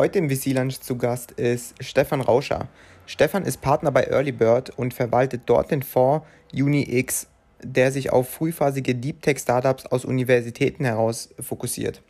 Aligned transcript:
Heute 0.00 0.18
im 0.18 0.30
VC 0.30 0.54
Lunch 0.54 0.80
zu 0.80 0.96
Gast 0.96 1.32
ist 1.32 1.74
Stefan 1.78 2.22
Rauscher. 2.22 2.68
Stefan 3.04 3.44
ist 3.44 3.60
Partner 3.60 3.92
bei 3.92 4.04
Early 4.04 4.32
Bird 4.32 4.70
und 4.70 4.94
verwaltet 4.94 5.42
dort 5.44 5.70
den 5.70 5.82
Fonds 5.82 6.24
UniX, 6.54 7.26
der 7.62 7.92
sich 7.92 8.10
auf 8.10 8.26
frühphasige 8.30 8.94
Deep 8.94 9.20
Tech 9.20 9.40
Startups 9.40 9.84
aus 9.84 10.06
Universitäten 10.06 10.86
heraus 10.86 11.28
fokussiert. 11.38 12.00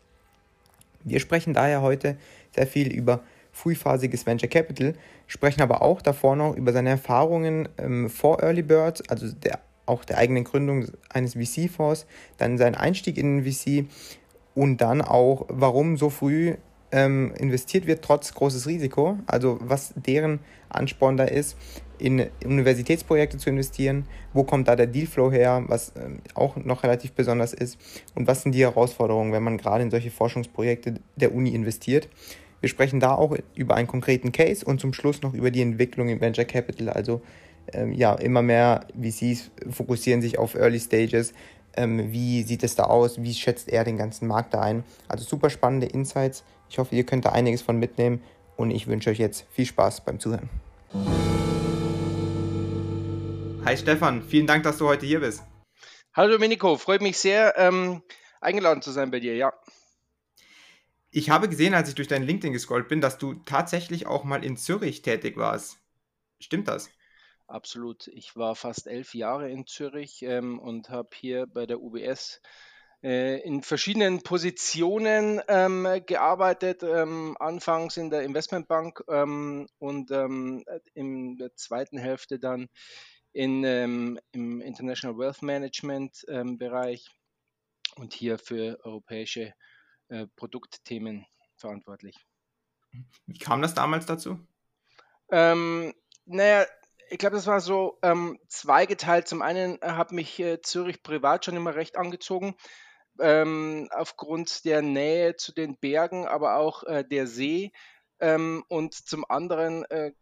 Wir 1.02 1.18
sprechen 1.18 1.52
daher 1.52 1.82
heute 1.82 2.16
sehr 2.54 2.68
viel 2.68 2.92
über 2.92 3.24
frühphasiges 3.50 4.24
Venture 4.24 4.48
Capital, 4.48 4.94
sprechen 5.26 5.60
aber 5.60 5.82
auch 5.82 6.00
davor 6.00 6.36
noch 6.36 6.54
über 6.54 6.72
seine 6.72 6.90
Erfahrungen 6.90 7.68
ähm, 7.76 8.08
vor 8.08 8.40
Early 8.40 8.62
Bird, 8.62 9.02
also 9.10 9.32
der, 9.32 9.58
auch 9.86 10.04
der 10.04 10.18
eigenen 10.18 10.44
Gründung 10.44 10.86
eines 11.08 11.34
VC-Fonds, 11.34 12.06
dann 12.38 12.56
seinen 12.56 12.76
Einstieg 12.76 13.18
in 13.18 13.42
den 13.42 13.52
VC 13.52 13.86
und 14.54 14.80
dann 14.80 15.02
auch, 15.02 15.46
warum 15.48 15.96
so 15.96 16.08
früh 16.08 16.54
ähm, 16.92 17.32
investiert 17.38 17.86
wird, 17.86 18.02
trotz 18.02 18.34
großes 18.34 18.66
Risiko, 18.66 19.18
also 19.26 19.58
was 19.60 19.94
deren 19.96 20.40
Ansporn 20.68 21.16
da 21.16 21.24
ist, 21.24 21.56
in 21.98 22.26
Universitätsprojekte 22.44 23.36
zu 23.38 23.50
investieren, 23.50 24.06
wo 24.32 24.44
kommt 24.44 24.68
da 24.68 24.76
der 24.76 24.86
Dealflow 24.86 25.30
her, 25.30 25.64
was 25.66 25.92
ähm, 25.96 26.20
auch 26.34 26.56
noch 26.56 26.82
relativ 26.82 27.12
besonders 27.12 27.52
ist 27.52 27.78
und 28.14 28.26
was 28.26 28.42
sind 28.42 28.52
die 28.52 28.62
Herausforderungen, 28.62 29.32
wenn 29.32 29.42
man 29.42 29.58
gerade 29.58 29.82
in 29.84 29.90
solche 29.90 30.10
Forschungsprojekte 30.10 30.94
der 31.16 31.34
Uni 31.34 31.50
investiert. 31.50 32.08
Wir 32.60 32.68
sprechen 32.68 33.00
da 33.00 33.14
auch 33.14 33.36
über 33.54 33.74
einen 33.74 33.88
konkreten 33.88 34.32
Case 34.32 34.64
und 34.64 34.80
zum 34.80 34.92
Schluss 34.92 35.22
noch 35.22 35.34
über 35.34 35.50
die 35.50 35.62
Entwicklung 35.62 36.08
im 36.08 36.20
Venture 36.20 36.44
Capital. 36.44 36.90
Also 36.90 37.22
ähm, 37.72 37.92
ja, 37.92 38.14
immer 38.14 38.42
mehr 38.42 38.86
VCs 39.00 39.50
fokussieren 39.70 40.20
sich 40.22 40.38
auf 40.38 40.54
Early 40.54 40.80
Stages. 40.80 41.32
Ähm, 41.76 42.12
wie 42.12 42.42
sieht 42.42 42.62
es 42.62 42.74
da 42.74 42.84
aus? 42.84 43.22
Wie 43.22 43.32
schätzt 43.32 43.68
er 43.68 43.84
den 43.84 43.96
ganzen 43.96 44.26
Markt 44.26 44.54
da 44.54 44.60
ein? 44.60 44.84
Also 45.08 45.24
super 45.24 45.50
spannende 45.50 45.86
Insights. 45.86 46.44
Ich 46.70 46.78
hoffe, 46.78 46.94
ihr 46.94 47.04
könnt 47.04 47.24
da 47.24 47.32
einiges 47.32 47.62
von 47.62 47.78
mitnehmen 47.78 48.22
und 48.56 48.70
ich 48.70 48.86
wünsche 48.86 49.10
euch 49.10 49.18
jetzt 49.18 49.44
viel 49.50 49.66
Spaß 49.66 50.04
beim 50.04 50.20
Zuhören. 50.20 50.48
Hi 53.64 53.76
Stefan, 53.76 54.22
vielen 54.22 54.46
Dank, 54.46 54.62
dass 54.62 54.78
du 54.78 54.86
heute 54.86 55.04
hier 55.04 55.18
bist. 55.18 55.42
Hallo 56.14 56.34
Domenico, 56.34 56.76
freut 56.76 57.02
mich 57.02 57.18
sehr, 57.18 57.54
ähm, 57.56 58.02
eingeladen 58.40 58.82
zu 58.82 58.92
sein 58.92 59.10
bei 59.10 59.18
dir, 59.18 59.34
ja. 59.34 59.52
Ich 61.10 61.28
habe 61.28 61.48
gesehen, 61.48 61.74
als 61.74 61.88
ich 61.88 61.96
durch 61.96 62.06
dein 62.06 62.22
LinkedIn 62.22 62.52
gescrollt 62.52 62.86
bin, 62.86 63.00
dass 63.00 63.18
du 63.18 63.34
tatsächlich 63.34 64.06
auch 64.06 64.22
mal 64.22 64.44
in 64.44 64.56
Zürich 64.56 65.02
tätig 65.02 65.36
warst. 65.36 65.78
Stimmt 66.38 66.68
das? 66.68 66.88
Absolut. 67.48 68.06
Ich 68.06 68.36
war 68.36 68.54
fast 68.54 68.86
elf 68.86 69.14
Jahre 69.14 69.50
in 69.50 69.66
Zürich 69.66 70.22
ähm, 70.22 70.60
und 70.60 70.88
habe 70.88 71.08
hier 71.14 71.48
bei 71.48 71.66
der 71.66 71.80
UBS 71.80 72.40
in 73.02 73.62
verschiedenen 73.62 74.22
Positionen 74.22 75.40
ähm, 75.48 75.88
gearbeitet. 76.06 76.82
Ähm, 76.82 77.36
anfangs 77.40 77.96
in 77.96 78.10
der 78.10 78.22
Investmentbank 78.22 79.02
ähm, 79.08 79.66
und 79.78 80.10
ähm, 80.10 80.64
in 80.94 81.38
der 81.38 81.54
zweiten 81.56 81.98
Hälfte 81.98 82.38
dann 82.38 82.68
in, 83.32 83.64
ähm, 83.64 84.18
im 84.32 84.60
International 84.60 85.16
Wealth 85.16 85.42
Management 85.42 86.24
Bereich 86.58 87.08
und 87.96 88.12
hier 88.12 88.38
für 88.38 88.78
europäische 88.84 89.54
äh, 90.08 90.26
Produktthemen 90.36 91.26
verantwortlich. 91.56 92.16
Wie 93.26 93.38
kam 93.38 93.62
das 93.62 93.74
damals 93.74 94.06
dazu? 94.06 94.40
Ähm, 95.30 95.94
naja, 96.24 96.66
ich 97.10 97.18
glaube, 97.18 97.36
das 97.36 97.46
war 97.46 97.60
so 97.60 97.98
ähm, 98.02 98.38
zweigeteilt. 98.48 99.28
Zum 99.28 99.42
einen 99.42 99.80
äh, 99.82 99.92
hat 99.92 100.12
mich 100.12 100.38
äh, 100.40 100.60
Zürich 100.62 101.02
privat 101.02 101.44
schon 101.44 101.56
immer 101.56 101.74
recht 101.74 101.96
angezogen, 101.96 102.56
ähm, 103.18 103.88
aufgrund 103.92 104.64
der 104.64 104.82
Nähe 104.82 105.36
zu 105.36 105.52
den 105.52 105.76
Bergen, 105.76 106.26
aber 106.26 106.56
auch 106.56 106.84
äh, 106.84 107.04
der 107.04 107.26
See. 107.26 107.72
Ähm, 108.20 108.64
und 108.68 108.94
zum 108.94 109.24
anderen 109.28 109.84
äh, 109.86 110.12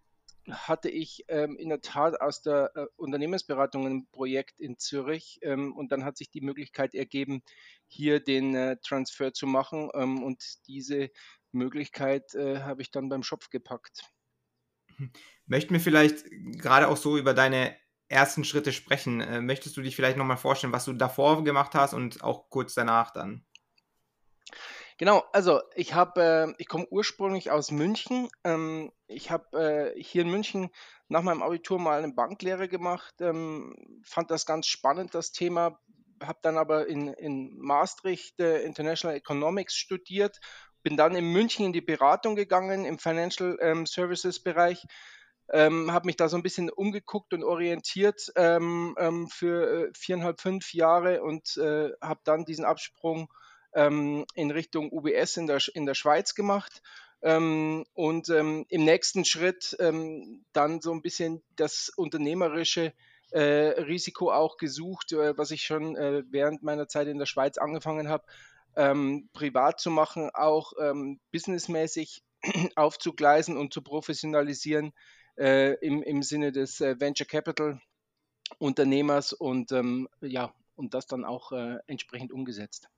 hatte 0.51 0.89
ich 0.89 1.25
ähm, 1.29 1.57
in 1.57 1.69
der 1.69 1.81
Tat 1.81 2.21
aus 2.21 2.43
der 2.43 2.71
äh, 2.75 2.87
Unternehmensberatung 2.97 3.87
ein 3.87 4.07
Projekt 4.13 4.59
in 4.61 4.79
Zürich 4.79 5.39
ähm, 5.43 5.77
und 5.77 5.93
dann 5.93 6.05
hat 6.05 6.17
sich 6.17 6.31
die 6.31 6.41
Möglichkeit 6.41 6.95
ergeben, 6.95 7.43
hier 7.87 8.21
den 8.21 8.55
äh, 8.55 8.77
Transfer 8.83 9.33
zu 9.33 9.47
machen 9.47 9.91
ähm, 9.95 10.23
und 10.23 10.43
diese 10.67 11.11
Möglichkeit 11.53 12.35
äh, 12.35 12.61
habe 12.61 12.83
ich 12.83 12.91
dann 12.91 13.09
beim 13.09 13.23
Schopf 13.23 13.51
gepackt. 13.51 14.05
Möchten 15.47 15.75
wir 15.75 15.81
vielleicht 15.81 16.25
gerade 16.31 16.89
auch 16.89 16.97
so 16.97 17.17
über 17.17 17.35
deine 17.35 17.77
ersten 18.09 18.45
Schritte 18.45 18.73
sprechen? 18.73 19.21
Äh, 19.21 19.41
möchtest 19.41 19.77
du 19.77 19.83
dich 19.83 19.97
vielleicht 19.97 20.17
nochmal 20.17 20.37
vorstellen, 20.37 20.73
was 20.73 20.85
du 20.85 20.93
davor 20.93 21.45
gemacht 21.45 21.75
hast 21.75 21.95
und 21.95 22.23
auch 22.23 22.49
kurz 22.51 22.75
danach 22.75 23.13
dann? 23.13 23.45
Genau, 24.99 25.23
also 25.33 25.61
ich 25.77 25.95
habe, 25.95 26.23
äh, 26.49 26.55
ich 26.59 26.67
komme 26.67 26.87
ursprünglich 26.91 27.53
aus 27.53 27.71
München. 27.71 28.29
Ähm, 28.43 28.91
ich 29.07 29.31
habe 29.31 29.95
äh, 29.97 30.03
hier 30.03 30.23
in 30.23 30.31
München 30.31 30.71
nach 31.09 31.23
meinem 31.23 31.43
Abitur 31.43 31.79
mal 31.79 32.03
eine 32.03 32.13
Banklehre 32.13 32.69
gemacht, 32.69 33.15
ähm, 33.21 33.75
fand 34.03 34.31
das 34.31 34.45
ganz 34.45 34.67
spannend, 34.67 35.15
das 35.15 35.31
Thema, 35.31 35.79
habe 36.23 36.41
dann 36.43 36.59
aber 36.59 36.89
in, 36.89 37.09
in 37.15 37.57
Maastricht 37.59 38.41
äh, 38.41 38.63
International 38.63 39.17
Economics 39.17 39.77
studiert, 39.77 40.41
bin 40.83 40.97
dann 40.97 41.15
in 41.15 41.33
München 41.33 41.67
in 41.67 41.73
die 41.73 41.81
Beratung 41.81 42.35
gegangen 42.35 42.85
im 42.85 42.99
Financial 42.99 43.57
ähm, 43.61 43.87
Services 43.87 44.43
Bereich. 44.43 44.85
Ähm, 45.51 45.93
habe 45.93 46.07
mich 46.07 46.17
da 46.17 46.29
so 46.29 46.37
ein 46.37 46.43
bisschen 46.43 46.69
umgeguckt 46.71 47.33
und 47.33 47.43
orientiert 47.43 48.31
ähm, 48.37 48.95
ähm 48.99 49.29
für 49.29 49.89
äh, 49.89 49.91
viereinhalb, 49.97 50.41
fünf 50.41 50.75
Jahre 50.75 51.23
und 51.23 51.57
äh, 51.57 51.91
habe 52.03 52.21
dann 52.25 52.45
diesen 52.45 52.65
Absprung 52.65 53.33
ähm, 53.73 54.27
in 54.35 54.51
Richtung 54.51 54.93
UBS 54.93 55.37
in 55.37 55.47
der, 55.47 55.61
in 55.75 55.87
der 55.87 55.95
Schweiz 55.95 56.35
gemacht. 56.35 56.83
Ähm, 57.23 57.85
und 57.95 58.29
ähm, 58.29 58.65
im 58.69 58.85
nächsten 58.85 59.25
Schritt 59.25 59.77
dann 59.81 60.81
so 60.81 60.93
ein 60.93 61.03
bisschen 61.03 61.43
das 61.57 61.91
unternehmerische 61.97 62.93
äh, 63.31 63.81
Risiko 63.83 64.33
auch 64.33 64.57
gesucht, 64.57 65.13
äh, 65.13 65.37
was 65.37 65.51
ich 65.51 65.63
schon 65.63 65.97
äh, 65.97 66.23
während 66.31 66.63
meiner 66.63 66.89
Zeit 66.89 67.09
in 67.09 67.19
der 67.19 67.27
Schweiz 67.27 67.59
angefangen 67.59 68.09
habe, 68.09 68.25
privat 69.33 69.81
zu 69.81 69.91
machen, 69.91 70.31
auch 70.35 70.73
businessmäßig 71.33 72.23
aufzugleisen 72.77 73.57
und 73.57 73.73
zu 73.73 73.83
professionalisieren 73.83 74.93
äh, 75.39 75.75
im, 75.75 76.03
im 76.03 76.23
Sinne 76.23 76.53
des 76.53 76.81
äh, 76.81 77.01
Venture 77.01 77.27
Capital 77.27 77.81
Unternehmers 78.59 79.33
und 79.33 79.73
ähm, 79.73 80.09
ja, 80.21 80.53
und 80.75 80.95
das 80.95 81.07
dann 81.07 81.25
auch 81.25 81.53
äh, 81.53 81.79
entsprechend 81.87 82.33
umgesetzt. 82.33 82.89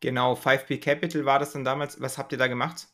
Genau, 0.00 0.34
5P 0.34 0.80
Capital 0.80 1.24
war 1.24 1.38
das 1.38 1.52
dann 1.52 1.64
damals. 1.64 2.00
Was 2.00 2.18
habt 2.18 2.32
ihr 2.32 2.38
da 2.38 2.46
gemacht? 2.46 2.88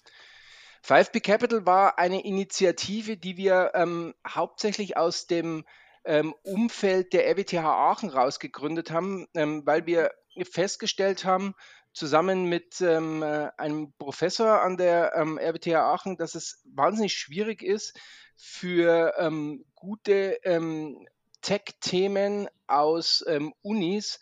5P 0.86 1.20
Capital 1.20 1.66
war 1.66 1.98
eine 1.98 2.24
Initiative, 2.24 3.16
die 3.16 3.36
wir 3.36 3.72
ähm, 3.74 4.14
hauptsächlich 4.26 4.96
aus 4.96 5.26
dem 5.26 5.64
ähm, 6.04 6.34
Umfeld 6.42 7.12
der 7.12 7.26
RWTH 7.26 7.64
Aachen 7.64 8.10
rausgegründet 8.10 8.90
haben, 8.90 9.26
ähm, 9.34 9.66
weil 9.66 9.86
wir 9.86 10.10
festgestellt 10.50 11.24
haben, 11.24 11.54
zusammen 11.94 12.46
mit 12.46 12.80
ähm, 12.80 13.22
äh, 13.22 13.50
einem 13.56 13.92
Professor 13.98 14.60
an 14.60 14.76
der 14.76 15.14
ähm, 15.14 15.38
RWTH 15.38 15.76
Aachen, 15.76 16.16
dass 16.16 16.34
es 16.34 16.60
wahnsinnig 16.64 17.14
schwierig 17.14 17.62
ist, 17.62 17.98
für 18.36 19.14
ähm, 19.18 19.64
gute 19.74 20.38
ähm, 20.44 21.06
Tech-Themen 21.42 22.48
aus 22.66 23.22
Unis 23.60 24.18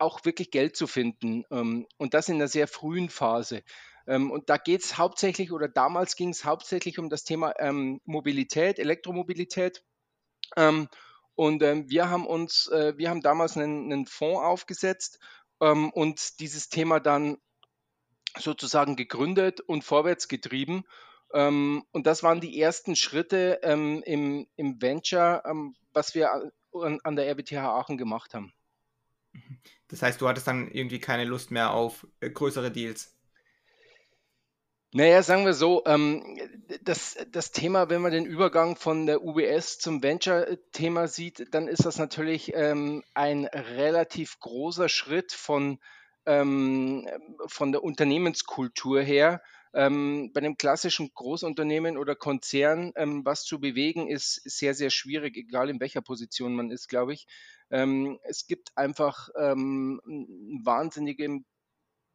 auch 0.00 0.24
wirklich 0.24 0.50
Geld 0.50 0.76
zu 0.76 0.86
finden 0.86 1.44
ähm, 1.50 1.86
und 1.98 2.14
das 2.14 2.28
in 2.28 2.36
einer 2.36 2.48
sehr 2.48 2.66
frühen 2.66 3.10
Phase. 3.10 3.62
Ähm, 4.06 4.30
und 4.30 4.48
da 4.48 4.56
geht 4.56 4.82
es 4.82 4.98
hauptsächlich 4.98 5.52
oder 5.52 5.68
damals 5.68 6.16
ging 6.16 6.30
es 6.30 6.44
hauptsächlich 6.44 6.98
um 6.98 7.10
das 7.10 7.24
Thema 7.24 7.54
ähm, 7.58 8.00
Mobilität, 8.04 8.78
Elektromobilität. 8.78 9.84
Ähm, 10.56 10.88
und 11.34 11.62
ähm, 11.62 11.88
wir 11.88 12.10
haben 12.10 12.26
uns, 12.26 12.66
äh, 12.68 12.94
wir 12.96 13.10
haben 13.10 13.20
damals 13.20 13.56
einen, 13.56 13.92
einen 13.92 14.06
Fonds 14.06 14.42
aufgesetzt 14.42 15.20
ähm, 15.60 15.90
und 15.90 16.40
dieses 16.40 16.68
Thema 16.68 16.98
dann 16.98 17.36
sozusagen 18.38 18.96
gegründet 18.96 19.60
und 19.60 19.84
vorwärts 19.84 20.28
getrieben. 20.28 20.84
Und 21.32 21.84
das 22.06 22.22
waren 22.22 22.40
die 22.40 22.60
ersten 22.60 22.96
Schritte 22.96 23.60
im, 23.62 24.02
im 24.56 24.82
Venture, 24.82 25.42
was 25.92 26.14
wir 26.14 26.32
an, 26.32 27.00
an 27.04 27.16
der 27.16 27.30
RWTH 27.30 27.58
Aachen 27.58 27.98
gemacht 27.98 28.34
haben. 28.34 28.52
Das 29.88 30.02
heißt, 30.02 30.20
du 30.20 30.28
hattest 30.28 30.46
dann 30.46 30.70
irgendwie 30.70 31.00
keine 31.00 31.24
Lust 31.24 31.50
mehr 31.50 31.72
auf 31.72 32.06
äh, 32.20 32.30
größere 32.30 32.70
Deals. 32.70 33.14
Naja, 34.92 35.22
sagen 35.22 35.46
wir 35.46 35.54
so, 35.54 35.84
ähm, 35.86 36.36
das, 36.82 37.16
das 37.30 37.52
Thema, 37.52 37.90
wenn 37.90 38.02
man 38.02 38.10
den 38.10 38.26
Übergang 38.26 38.74
von 38.74 39.06
der 39.06 39.22
UBS 39.22 39.78
zum 39.78 40.02
Venture-Thema 40.02 41.06
sieht, 41.06 41.54
dann 41.54 41.68
ist 41.68 41.84
das 41.84 41.98
natürlich 41.98 42.52
ähm, 42.54 43.04
ein 43.14 43.44
relativ 43.44 44.40
großer 44.40 44.88
Schritt 44.88 45.32
von, 45.32 45.78
ähm, 46.26 47.06
von 47.46 47.70
der 47.70 47.84
Unternehmenskultur 47.84 49.00
her. 49.00 49.42
Ähm, 49.72 50.32
bei 50.32 50.40
einem 50.40 50.56
klassischen 50.56 51.10
Großunternehmen 51.14 51.96
oder 51.96 52.16
Konzern 52.16 52.92
ähm, 52.96 53.24
was 53.24 53.44
zu 53.44 53.60
bewegen, 53.60 54.08
ist 54.08 54.42
sehr, 54.44 54.74
sehr 54.74 54.90
schwierig, 54.90 55.36
egal 55.36 55.70
in 55.70 55.80
welcher 55.80 56.02
Position 56.02 56.54
man 56.54 56.70
ist, 56.70 56.88
glaube 56.88 57.12
ich. 57.12 57.26
Ähm, 57.70 58.18
es 58.24 58.46
gibt 58.46 58.76
einfach 58.76 59.28
ähm, 59.36 60.00
einen 60.04 60.60
wahnsinnigen 60.64 61.44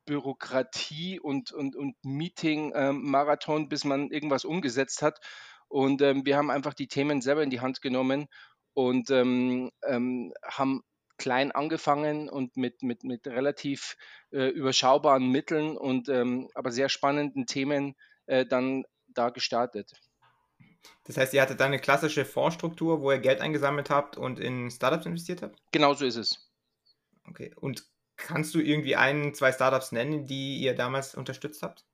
Bürokratie 0.06 1.20
und, 1.20 1.52
und, 1.52 1.76
und 1.76 1.96
Meeting-Marathon, 2.04 3.64
ähm, 3.64 3.70
bis 3.70 3.86
man 3.86 4.12
irgendwas 4.12 4.46
umgesetzt 4.46 5.02
hat. 5.02 5.20
Und 5.68 6.02
ähm, 6.02 6.26
wir 6.26 6.38
haben 6.38 6.52
einfach 6.52 6.74
die 6.74 6.88
Themen 6.88 7.22
selber 7.22 7.44
in 7.44 7.50
die 7.50 7.62
Hand 7.62 7.82
genommen 7.82 8.28
und 8.74 9.10
ähm, 9.10 9.72
haben 10.44 10.84
klein 11.18 11.52
angefangen 11.52 12.30
und 12.30 12.58
mit, 12.58 12.84
mit, 12.84 13.04
mit 13.04 13.28
relativ 13.28 13.98
äh, 14.32 14.48
überschaubaren 14.48 15.30
Mitteln 15.30 15.78
und 15.78 16.10
ähm, 16.10 16.50
aber 16.54 16.72
sehr 16.72 16.90
spannenden 16.90 17.46
Themen 17.46 17.96
äh, 18.26 18.46
dann 18.46 18.86
da 19.08 19.30
gestartet. 19.30 19.92
Das 21.06 21.18
heißt, 21.18 21.34
ihr 21.34 21.42
hattet 21.42 21.60
dann 21.60 21.68
eine 21.68 21.80
klassische 21.80 22.26
Fondsstruktur, 22.26 23.02
wo 23.02 23.12
ihr 23.12 23.20
Geld 23.20 23.42
eingesammelt 23.42 23.90
habt 23.90 24.18
und 24.18 24.40
in 24.40 24.70
Startups 24.72 25.06
investiert 25.06 25.42
habt? 25.42 25.60
Genau 25.72 25.94
so 25.94 26.06
ist 26.06 26.16
es. 26.16 26.52
Okay. 27.28 27.54
Und 27.56 27.86
kannst 28.18 28.54
du 28.56 28.60
irgendwie 28.60 28.96
ein, 28.96 29.34
zwei 29.34 29.52
Startups 29.52 29.92
nennen, 29.92 30.26
die 30.26 30.58
ihr 30.58 30.76
damals 30.76 31.16
unterstützt 31.16 31.62
habt? 31.64 31.86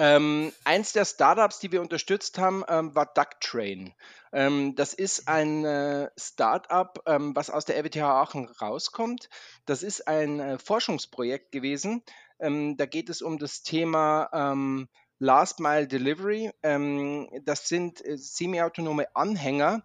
Ähm, 0.00 0.50
eins 0.64 0.94
der 0.94 1.04
Startups, 1.04 1.58
die 1.58 1.72
wir 1.72 1.82
unterstützt 1.82 2.38
haben, 2.38 2.64
ähm, 2.68 2.94
war 2.94 3.04
DuckTrain. 3.04 3.92
Ähm, 4.32 4.74
das 4.74 4.94
ist 4.94 5.28
ein 5.28 5.66
äh, 5.66 6.08
Startup, 6.16 6.98
ähm, 7.04 7.36
was 7.36 7.50
aus 7.50 7.66
der 7.66 7.76
RWTH 7.76 8.00
Aachen 8.00 8.46
rauskommt. 8.62 9.28
Das 9.66 9.82
ist 9.82 10.08
ein 10.08 10.40
äh, 10.40 10.58
Forschungsprojekt 10.58 11.52
gewesen. 11.52 12.02
Ähm, 12.38 12.78
da 12.78 12.86
geht 12.86 13.10
es 13.10 13.20
um 13.20 13.38
das 13.38 13.62
Thema 13.62 14.30
ähm, 14.32 14.88
Last 15.18 15.60
Mile 15.60 15.86
Delivery. 15.86 16.50
das 16.62 17.68
sind 17.68 18.02
äh, 18.02 18.16
semi-autonome 18.16 19.14
Anhänger, 19.14 19.84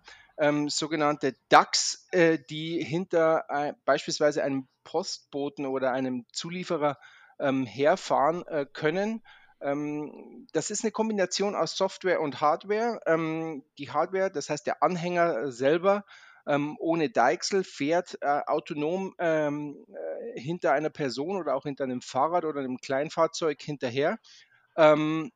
sogenannte 0.68 1.36
Ducks, 1.50 2.08
äh, 2.12 2.40
die 2.50 2.82
hinter 2.82 3.46
äh, 3.50 3.74
beispielsweise 3.84 4.46
einem 4.46 4.70
Postboten 4.86 5.66
oder 5.66 5.92
einem 5.92 6.26
Zulieferer 6.32 6.98
herfahren 7.38 8.48
äh, 8.48 8.66
können 8.72 9.22
das 9.60 10.70
ist 10.70 10.84
eine 10.84 10.92
Kombination 10.92 11.56
aus 11.56 11.78
Software 11.78 12.22
und 12.22 12.42
Hardware. 12.42 13.00
Ähm, 13.06 13.64
die 13.78 13.90
Hardware, 13.90 14.30
das 14.30 14.50
heißt 14.50 14.68
der 14.68 14.84
Anhänger 14.84 15.52
selber, 15.52 16.06
ähm, 16.48 16.76
ohne 16.80 17.10
Deichsel 17.10 17.64
fährt 17.64 18.18
äh, 18.22 18.42
autonom 18.46 19.16
ähm, 19.18 19.86
äh, 19.88 20.40
hinter 20.40 20.74
einer 20.74 20.90
Person 20.90 21.38
oder 21.38 21.56
auch 21.56 21.64
hinter 21.64 21.86
einem 21.86 22.02
Fahrrad 22.02 22.46
oder 22.46 22.60
einem 22.60 22.78
Kleinfahrzeug 22.78 23.62
hinterher. 23.62 24.20
Ähm, 24.78 25.32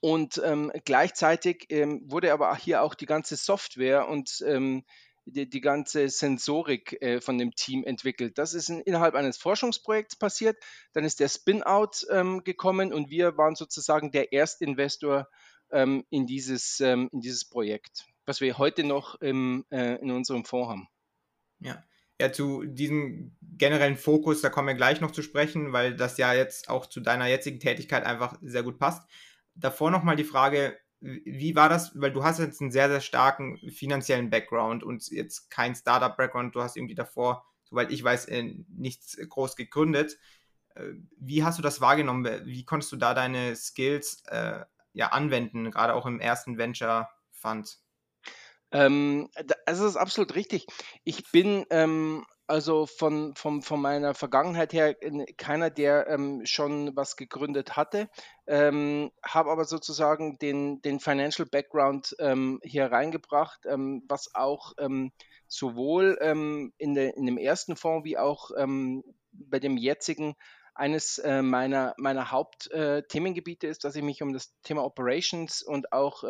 und 0.00 0.40
ähm, 0.44 0.72
gleichzeitig 0.84 1.68
wurde 1.68 2.32
aber 2.32 2.56
hier 2.56 2.82
auch 2.82 2.94
die 2.94 3.06
ganze 3.06 3.36
Software 3.36 4.08
und 4.08 4.42
die, 5.24 5.48
die 5.48 5.60
ganze 5.60 6.08
Sensorik 6.08 7.00
äh, 7.00 7.20
von 7.20 7.38
dem 7.38 7.52
Team 7.52 7.84
entwickelt. 7.84 8.38
Das 8.38 8.54
ist 8.54 8.68
in, 8.68 8.80
innerhalb 8.80 9.14
eines 9.14 9.38
Forschungsprojekts 9.38 10.16
passiert. 10.16 10.56
Dann 10.92 11.04
ist 11.04 11.20
der 11.20 11.28
Spin-out 11.28 12.06
ähm, 12.10 12.44
gekommen 12.44 12.92
und 12.92 13.10
wir 13.10 13.36
waren 13.36 13.54
sozusagen 13.54 14.10
der 14.10 14.32
Erstinvestor 14.32 15.28
ähm, 15.70 16.04
in, 16.10 16.26
dieses, 16.26 16.80
ähm, 16.80 17.08
in 17.12 17.20
dieses 17.20 17.48
Projekt, 17.48 18.06
was 18.26 18.40
wir 18.40 18.58
heute 18.58 18.84
noch 18.84 19.20
im, 19.20 19.64
äh, 19.70 19.96
in 19.96 20.10
unserem 20.10 20.44
Fonds 20.44 20.68
haben. 20.68 20.88
Ja. 21.60 21.82
Ja, 22.20 22.30
zu 22.30 22.64
diesem 22.64 23.36
generellen 23.40 23.96
Fokus, 23.96 24.42
da 24.42 24.48
kommen 24.48 24.68
wir 24.68 24.74
gleich 24.74 25.00
noch 25.00 25.10
zu 25.10 25.22
sprechen, 25.22 25.72
weil 25.72 25.96
das 25.96 26.18
ja 26.18 26.32
jetzt 26.32 26.68
auch 26.68 26.86
zu 26.86 27.00
deiner 27.00 27.26
jetzigen 27.26 27.58
Tätigkeit 27.58 28.04
einfach 28.04 28.38
sehr 28.42 28.62
gut 28.62 28.78
passt. 28.78 29.10
Davor 29.54 29.90
nochmal 29.90 30.14
die 30.14 30.22
Frage, 30.22 30.78
wie 31.02 31.56
war 31.56 31.68
das? 31.68 31.92
Weil 32.00 32.12
du 32.12 32.22
hast 32.22 32.38
jetzt 32.38 32.60
einen 32.60 32.70
sehr, 32.70 32.88
sehr 32.88 33.00
starken 33.00 33.58
finanziellen 33.70 34.30
Background 34.30 34.84
und 34.84 35.08
jetzt 35.10 35.50
kein 35.50 35.74
Startup-Background. 35.74 36.54
Du 36.54 36.62
hast 36.62 36.76
irgendwie 36.76 36.94
davor, 36.94 37.44
soweit 37.64 37.90
ich 37.90 38.02
weiß, 38.02 38.28
nichts 38.68 39.16
groß 39.28 39.56
gegründet. 39.56 40.18
Äh, 40.74 40.92
wie 41.18 41.42
hast 41.44 41.58
du 41.58 41.62
das 41.62 41.80
wahrgenommen? 41.80 42.46
Wie 42.46 42.64
konntest 42.64 42.92
du 42.92 42.96
da 42.96 43.14
deine 43.14 43.56
Skills 43.56 44.22
äh, 44.28 44.64
ja 44.92 45.08
anwenden, 45.08 45.70
gerade 45.70 45.94
auch 45.94 46.06
im 46.06 46.20
ersten 46.20 46.56
Venture 46.56 47.08
Fund? 47.32 47.78
Ähm, 48.70 49.28
das 49.66 49.80
ist 49.80 49.96
absolut 49.96 50.34
richtig. 50.34 50.66
Ich 51.04 51.30
bin 51.30 51.66
ähm, 51.70 52.24
also 52.46 52.86
von, 52.86 53.34
von, 53.36 53.62
von 53.62 53.80
meiner 53.80 54.14
Vergangenheit 54.14 54.72
her 54.72 54.96
keiner, 55.36 55.70
der 55.70 56.08
ähm, 56.08 56.44
schon 56.44 56.94
was 56.96 57.16
gegründet 57.16 57.76
hatte, 57.76 58.08
ähm, 58.46 59.10
habe 59.24 59.50
aber 59.50 59.64
sozusagen 59.64 60.38
den, 60.38 60.82
den 60.82 61.00
Financial 61.00 61.48
Background 61.48 62.14
ähm, 62.18 62.60
hier 62.62 62.86
reingebracht, 62.86 63.60
ähm, 63.66 64.02
was 64.08 64.34
auch 64.34 64.72
ähm, 64.78 65.12
sowohl 65.46 66.18
ähm, 66.20 66.72
in, 66.78 66.94
der, 66.94 67.16
in 67.16 67.26
dem 67.26 67.38
ersten 67.38 67.76
Fonds 67.76 68.04
wie 68.04 68.18
auch 68.18 68.50
bei 69.32 69.58
dem 69.58 69.76
jetzigen 69.76 70.34
eines 70.74 71.18
äh, 71.18 71.42
meiner, 71.42 71.94
meiner 71.96 72.30
Hauptthemengebiete 72.30 73.66
äh, 73.66 73.70
ist, 73.70 73.84
dass 73.84 73.96
ich 73.96 74.02
mich 74.02 74.22
um 74.22 74.32
das 74.32 74.54
Thema 74.62 74.84
Operations 74.84 75.62
und 75.62 75.92
auch 75.92 76.24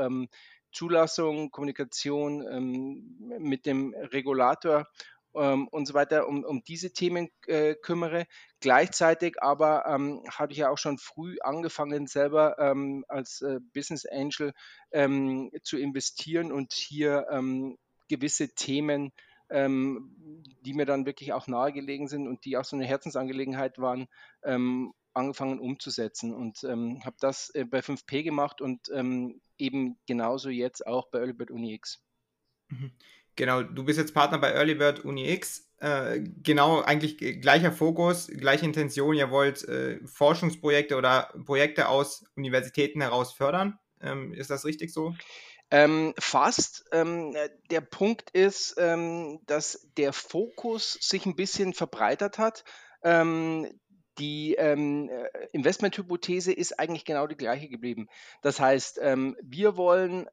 Zulassung, 0.73 1.50
Kommunikation 1.50 3.05
mit 3.38 3.67
dem 3.67 3.94
Regulator 3.94 4.87
ähm, 5.34 5.69
und 5.69 5.87
so 5.87 5.94
weiter, 5.94 6.29
um, 6.29 6.44
um 6.44 6.62
diese 6.64 6.93
Themen 6.93 7.29
äh, 7.46 7.75
kümmere. 7.75 8.26
Gleichzeitig 8.61 9.43
aber 9.43 9.87
ähm, 9.87 10.23
habe 10.31 10.52
ich 10.52 10.58
ja 10.58 10.70
auch 10.70 10.79
schon 10.79 10.99
früh 10.99 11.37
angefangen, 11.40 12.06
selber 12.06 12.58
ähm, 12.58 13.05
als 13.08 13.40
äh, 13.43 13.61
Business 13.75 14.06
Angel 14.06 14.52
ähm, 14.90 15.50
zu 15.62 15.79
investieren 15.79 16.52
und 16.52 16.73
hier 16.73 17.26
ähm, 17.31 17.79
gewisse 18.08 18.55
Themen, 18.55 19.12
ähm, 19.50 20.14
die 20.64 20.75
mir 20.75 20.87
dann 20.87 21.06
wirklich 21.06 21.32
auch 21.32 21.46
nahegelegen 21.46 22.08
sind 22.08 22.29
und 22.29 22.44
die 22.44 22.56
auch 22.56 22.64
so 22.64 22.76
eine 22.76 22.87
Herzensangelegenheit 22.87 23.79
waren, 23.79 24.08
angefangen 25.14 25.61
umzusetzen 25.61 26.34
und 26.34 26.62
habe 26.62 27.17
das 27.20 27.50
äh, 27.50 27.64
bei 27.64 27.79
5P 27.79 28.23
gemacht 28.23 28.61
und 28.61 28.88
eben 29.58 29.99
genauso 30.06 30.49
jetzt 30.49 30.87
auch 30.87 31.11
bei 31.11 31.20
Earlybird 31.20 31.50
UniX. 31.50 32.02
Mhm. 32.70 32.93
Genau, 33.37 33.62
du 33.62 33.84
bist 33.84 33.99
jetzt 33.99 34.14
Partner 34.14 34.38
bei 34.38 34.52
Earlybird 34.52 35.05
UniX. 35.05 35.69
Äh, 35.79 36.20
genau, 36.43 36.81
eigentlich 36.81 37.17
gleicher 37.40 37.73
Fokus, 37.73 38.29
gleiche 38.29 38.64
Intention. 38.64 39.17
Ihr 39.17 39.31
wollt 39.31 39.67
äh, 39.67 39.99
Forschungsprojekte 40.06 40.96
oder 40.96 41.32
Projekte 41.44 41.88
aus 41.88 42.25
Universitäten 42.37 43.00
heraus 43.00 43.32
fördern. 43.32 43.79
Ähm, 44.00 44.32
ist 44.34 44.50
das 44.50 44.64
richtig 44.64 44.93
so? 44.93 45.14
Ähm, 45.70 46.12
fast. 46.19 46.84
Ähm, 46.93 47.34
der 47.70 47.81
Punkt 47.81 48.31
ist, 48.31 48.76
ähm, 48.79 49.40
dass 49.46 49.88
der 49.96 50.12
Fokus 50.12 50.99
sich 51.00 51.25
ein 51.25 51.34
bisschen 51.34 51.73
verbreitert 51.73 52.38
hat. 52.38 52.64
Ähm, 53.02 53.67
die 54.19 54.55
ähm, 54.55 55.08
äh, 55.08 55.46
Investmenthypothese 55.53 56.53
ist 56.53 56.79
eigentlich 56.79 57.06
genau 57.06 57.27
die 57.27 57.36
gleiche 57.36 57.69
geblieben. 57.69 58.08
Das 58.43 58.60
heißt, 58.60 58.98
wir 58.98 59.77
wollen 59.77 60.29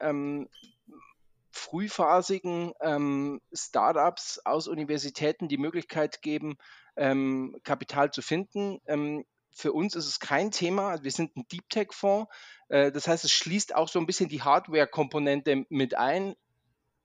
frühphasigen 1.52 2.74
ähm, 2.82 3.42
Startups 3.52 4.40
aus 4.46 4.68
Universitäten 4.68 5.48
die 5.48 5.58
Möglichkeit 5.58 6.22
geben, 6.22 6.58
ähm, 6.96 7.56
Kapital 7.64 8.12
zu 8.12 8.22
finden. 8.22 8.80
Ähm, 8.86 9.26
für 9.52 9.74
uns 9.74 9.96
ist 9.96 10.08
es 10.08 10.20
kein 10.20 10.52
Thema. 10.52 11.04
Wir 11.04 11.12
sind 11.12 11.36
ein 11.36 11.48
Deep 11.52 11.70
Tech 11.70 11.92
Fonds. 11.92 12.32
Äh, 12.70 12.92
das 12.92 13.08
heißt, 13.08 13.26
es 13.26 13.32
schließt 13.32 13.76
auch 13.76 13.88
so 13.88 14.00
ein 14.00 14.06
bisschen 14.06 14.30
die 14.30 14.42
Hardware-Komponente 14.42 15.66
mit 15.70 15.96
ein. 15.96 16.36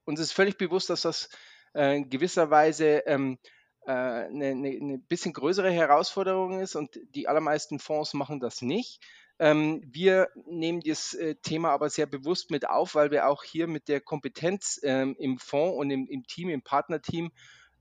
Uns 0.04 0.20
ist 0.20 0.32
völlig 0.32 0.58
bewusst, 0.58 0.90
dass 0.90 1.02
das 1.02 1.30
äh, 1.74 1.96
in 1.96 2.10
gewisser 2.10 2.50
Weise 2.50 3.02
ähm, 3.06 3.38
äh, 3.86 3.92
eine, 3.92 4.46
eine, 4.48 4.68
eine 4.68 4.98
bisschen 4.98 5.32
größere 5.32 5.70
Herausforderung 5.70 6.60
ist 6.60 6.74
und 6.74 6.98
die 7.14 7.28
allermeisten 7.28 7.78
Fonds 7.78 8.14
machen 8.14 8.40
das 8.40 8.62
nicht. 8.62 9.00
Ähm, 9.38 9.82
wir 9.86 10.28
nehmen 10.46 10.80
das 10.80 11.14
äh, 11.14 11.34
Thema 11.36 11.70
aber 11.70 11.90
sehr 11.90 12.06
bewusst 12.06 12.50
mit 12.50 12.68
auf, 12.68 12.94
weil 12.94 13.10
wir 13.10 13.28
auch 13.28 13.42
hier 13.42 13.66
mit 13.66 13.88
der 13.88 14.00
Kompetenz 14.00 14.80
ähm, 14.82 15.16
im 15.18 15.38
Fonds 15.38 15.76
und 15.78 15.90
im, 15.90 16.06
im, 16.06 16.24
Team, 16.26 16.48
im 16.48 16.62
Partnerteam 16.62 17.32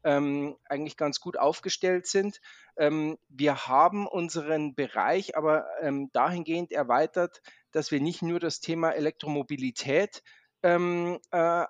ähm, 0.03 0.57
eigentlich 0.67 0.97
ganz 0.97 1.19
gut 1.19 1.37
aufgestellt 1.37 2.07
sind. 2.07 2.41
Wir 2.75 3.67
haben 3.67 4.07
unseren 4.07 4.73
Bereich 4.73 5.37
aber 5.37 5.67
dahingehend 6.11 6.71
erweitert, 6.71 7.43
dass 7.71 7.91
wir 7.91 8.01
nicht 8.01 8.23
nur 8.23 8.39
das 8.39 8.61
Thema 8.61 8.89
Elektromobilität 8.89 10.23
äh, 10.63 11.65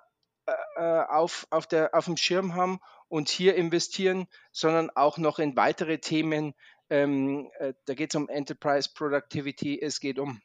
äh, 0.76 1.04
auf, 1.08 1.46
auf, 1.50 1.66
der, 1.66 1.94
auf 1.94 2.04
dem 2.04 2.16
Schirm 2.16 2.54
haben 2.54 2.78
und 3.08 3.28
hier 3.30 3.54
investieren, 3.56 4.26
sondern 4.52 4.90
auch 4.90 5.16
noch 5.16 5.38
in 5.38 5.56
weitere 5.56 5.98
Themen 5.98 6.54
ähm, 6.90 7.50
äh, 7.58 7.74
da 7.86 7.94
geht 7.94 8.12
es 8.12 8.16
um 8.16 8.28
Enterprise 8.28 8.90
Productivity, 8.94 9.80
es 9.80 10.00
geht 10.00 10.18
um 10.18 10.40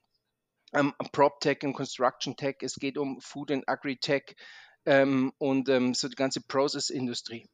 ähm, 0.73 0.93
PropTech 1.11 1.63
und 1.63 1.73
Construction 1.73 2.35
Tech, 2.35 2.57
es 2.61 2.75
geht 2.75 2.97
um 2.97 3.19
Food 3.21 3.51
and 3.51 3.67
Agri-Tech 3.67 4.35
ähm, 4.85 5.33
und 5.37 5.69
ähm, 5.69 5.93
so 5.93 6.07
die 6.07 6.15
ganze 6.15 6.41
Process-Industrie. 6.41 7.47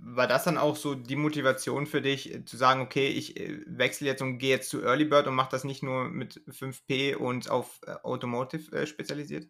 War 0.00 0.26
das 0.26 0.44
dann 0.44 0.56
auch 0.56 0.76
so 0.76 0.94
die 0.94 1.16
Motivation 1.16 1.86
für 1.86 2.00
dich, 2.00 2.32
äh, 2.32 2.44
zu 2.44 2.56
sagen, 2.56 2.80
okay, 2.80 3.08
ich 3.08 3.38
äh, 3.38 3.60
wechsle 3.66 4.06
jetzt 4.06 4.22
und 4.22 4.38
gehe 4.38 4.50
jetzt 4.50 4.70
zu 4.70 4.82
Early 4.82 5.04
Bird 5.04 5.26
und 5.26 5.34
mache 5.34 5.50
das 5.50 5.64
nicht 5.64 5.82
nur 5.82 6.08
mit 6.08 6.40
5P 6.48 7.16
und 7.16 7.50
auf 7.50 7.80
äh, 7.86 7.92
Automotive 8.02 8.74
äh, 8.74 8.86
spezialisiert? 8.86 9.48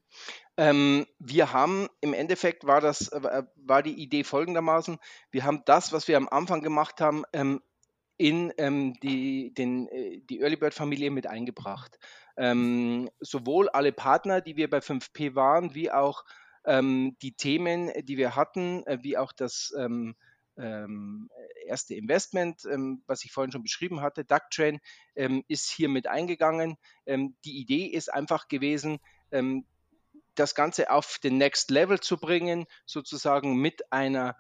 Ähm, 0.57 1.07
wir 1.19 1.53
haben 1.53 1.89
im 2.01 2.15
Endeffekt 2.15 2.67
war 2.67 2.81
das 2.81 3.11
war 3.13 3.83
die 3.83 4.03
Idee 4.03 4.25
folgendermaßen: 4.25 4.99
Wir 5.31 5.45
haben 5.45 5.63
das, 5.67 5.93
was 5.93 6.09
wir 6.09 6.17
am 6.17 6.29
Anfang 6.29 6.63
gemacht 6.63 7.01
haben, 7.01 7.23
ähm, 7.33 7.61
in 8.19 8.53
ähm, 8.59 8.95
die, 9.01 9.55
den, 9.55 9.89
äh, 9.89 10.19
die 10.29 10.41
Early 10.41 10.57
Bird 10.57 10.75
Familie 10.75 11.11
mit 11.11 11.27
eingebracht. 11.27 11.99
Ähm, 12.37 13.09
sowohl 13.21 13.69
alle 13.69 13.93
Partner, 13.93 14.41
die 14.41 14.57
wir 14.57 14.69
bei 14.69 14.79
5P 14.79 15.35
waren, 15.35 15.75
wie 15.75 15.91
auch 15.91 16.25
ähm, 16.65 17.17
die 17.23 17.33
Themen, 17.33 17.91
die 18.03 18.19
wir 18.19 18.37
hatten, 18.37 18.85
äh, 18.87 18.99
wie 19.03 19.17
auch 19.17 19.33
das 19.33 19.73
ähm, 19.79 20.17
ähm, 20.57 21.31
erste 21.65 21.95
Investment, 21.95 22.65
ähm, 22.71 23.03
was 23.07 23.25
ich 23.25 23.31
vorhin 23.31 23.53
schon 23.53 23.63
beschrieben 23.63 24.01
hatte, 24.01 24.25
DuckTrain, 24.25 24.81
ist 25.47 25.71
hier 25.71 25.89
mit 25.89 26.07
eingegangen. 26.07 26.77
Die 27.07 27.61
Idee 27.61 27.87
ist 27.87 28.13
einfach 28.13 28.47
gewesen, 28.47 29.01
das 30.35 30.55
Ganze 30.55 30.91
auf 30.91 31.19
den 31.19 31.39
Next 31.39 31.71
Level 31.71 31.99
zu 31.99 32.19
bringen, 32.19 32.67
sozusagen 32.87 33.57
mit 33.57 33.93
einer 33.93 34.37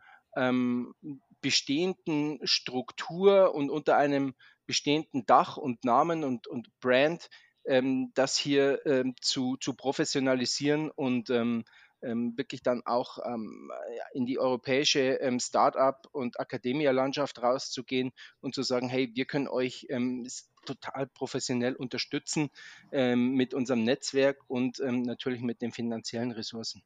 bestehenden 1.40 2.40
Struktur 2.44 3.54
und 3.54 3.70
unter 3.70 3.96
einem 3.96 4.34
bestehenden 4.66 5.24
Dach 5.26 5.56
und 5.56 5.84
Namen 5.84 6.24
und, 6.24 6.46
und 6.46 6.68
Brand, 6.80 7.30
das 8.14 8.38
hier 8.38 9.12
zu, 9.20 9.56
zu 9.58 9.74
professionalisieren 9.74 10.90
und 10.90 11.30
ähm, 12.02 12.36
wirklich 12.36 12.62
dann 12.62 12.82
auch 12.86 13.18
ähm, 13.24 13.70
in 14.12 14.26
die 14.26 14.38
europäische 14.38 15.00
ähm, 15.20 15.40
Start-up- 15.40 16.08
und 16.12 16.38
Akademia-Landschaft 16.38 17.42
rauszugehen 17.42 18.12
und 18.40 18.54
zu 18.54 18.62
sagen, 18.62 18.88
hey, 18.88 19.10
wir 19.14 19.24
können 19.24 19.48
euch 19.48 19.86
ähm, 19.90 20.26
total 20.64 21.06
professionell 21.08 21.74
unterstützen 21.74 22.50
ähm, 22.92 23.32
mit 23.32 23.54
unserem 23.54 23.84
Netzwerk 23.84 24.38
und 24.48 24.80
ähm, 24.80 25.02
natürlich 25.02 25.40
mit 25.40 25.62
den 25.62 25.72
finanziellen 25.72 26.32
Ressourcen. 26.32 26.82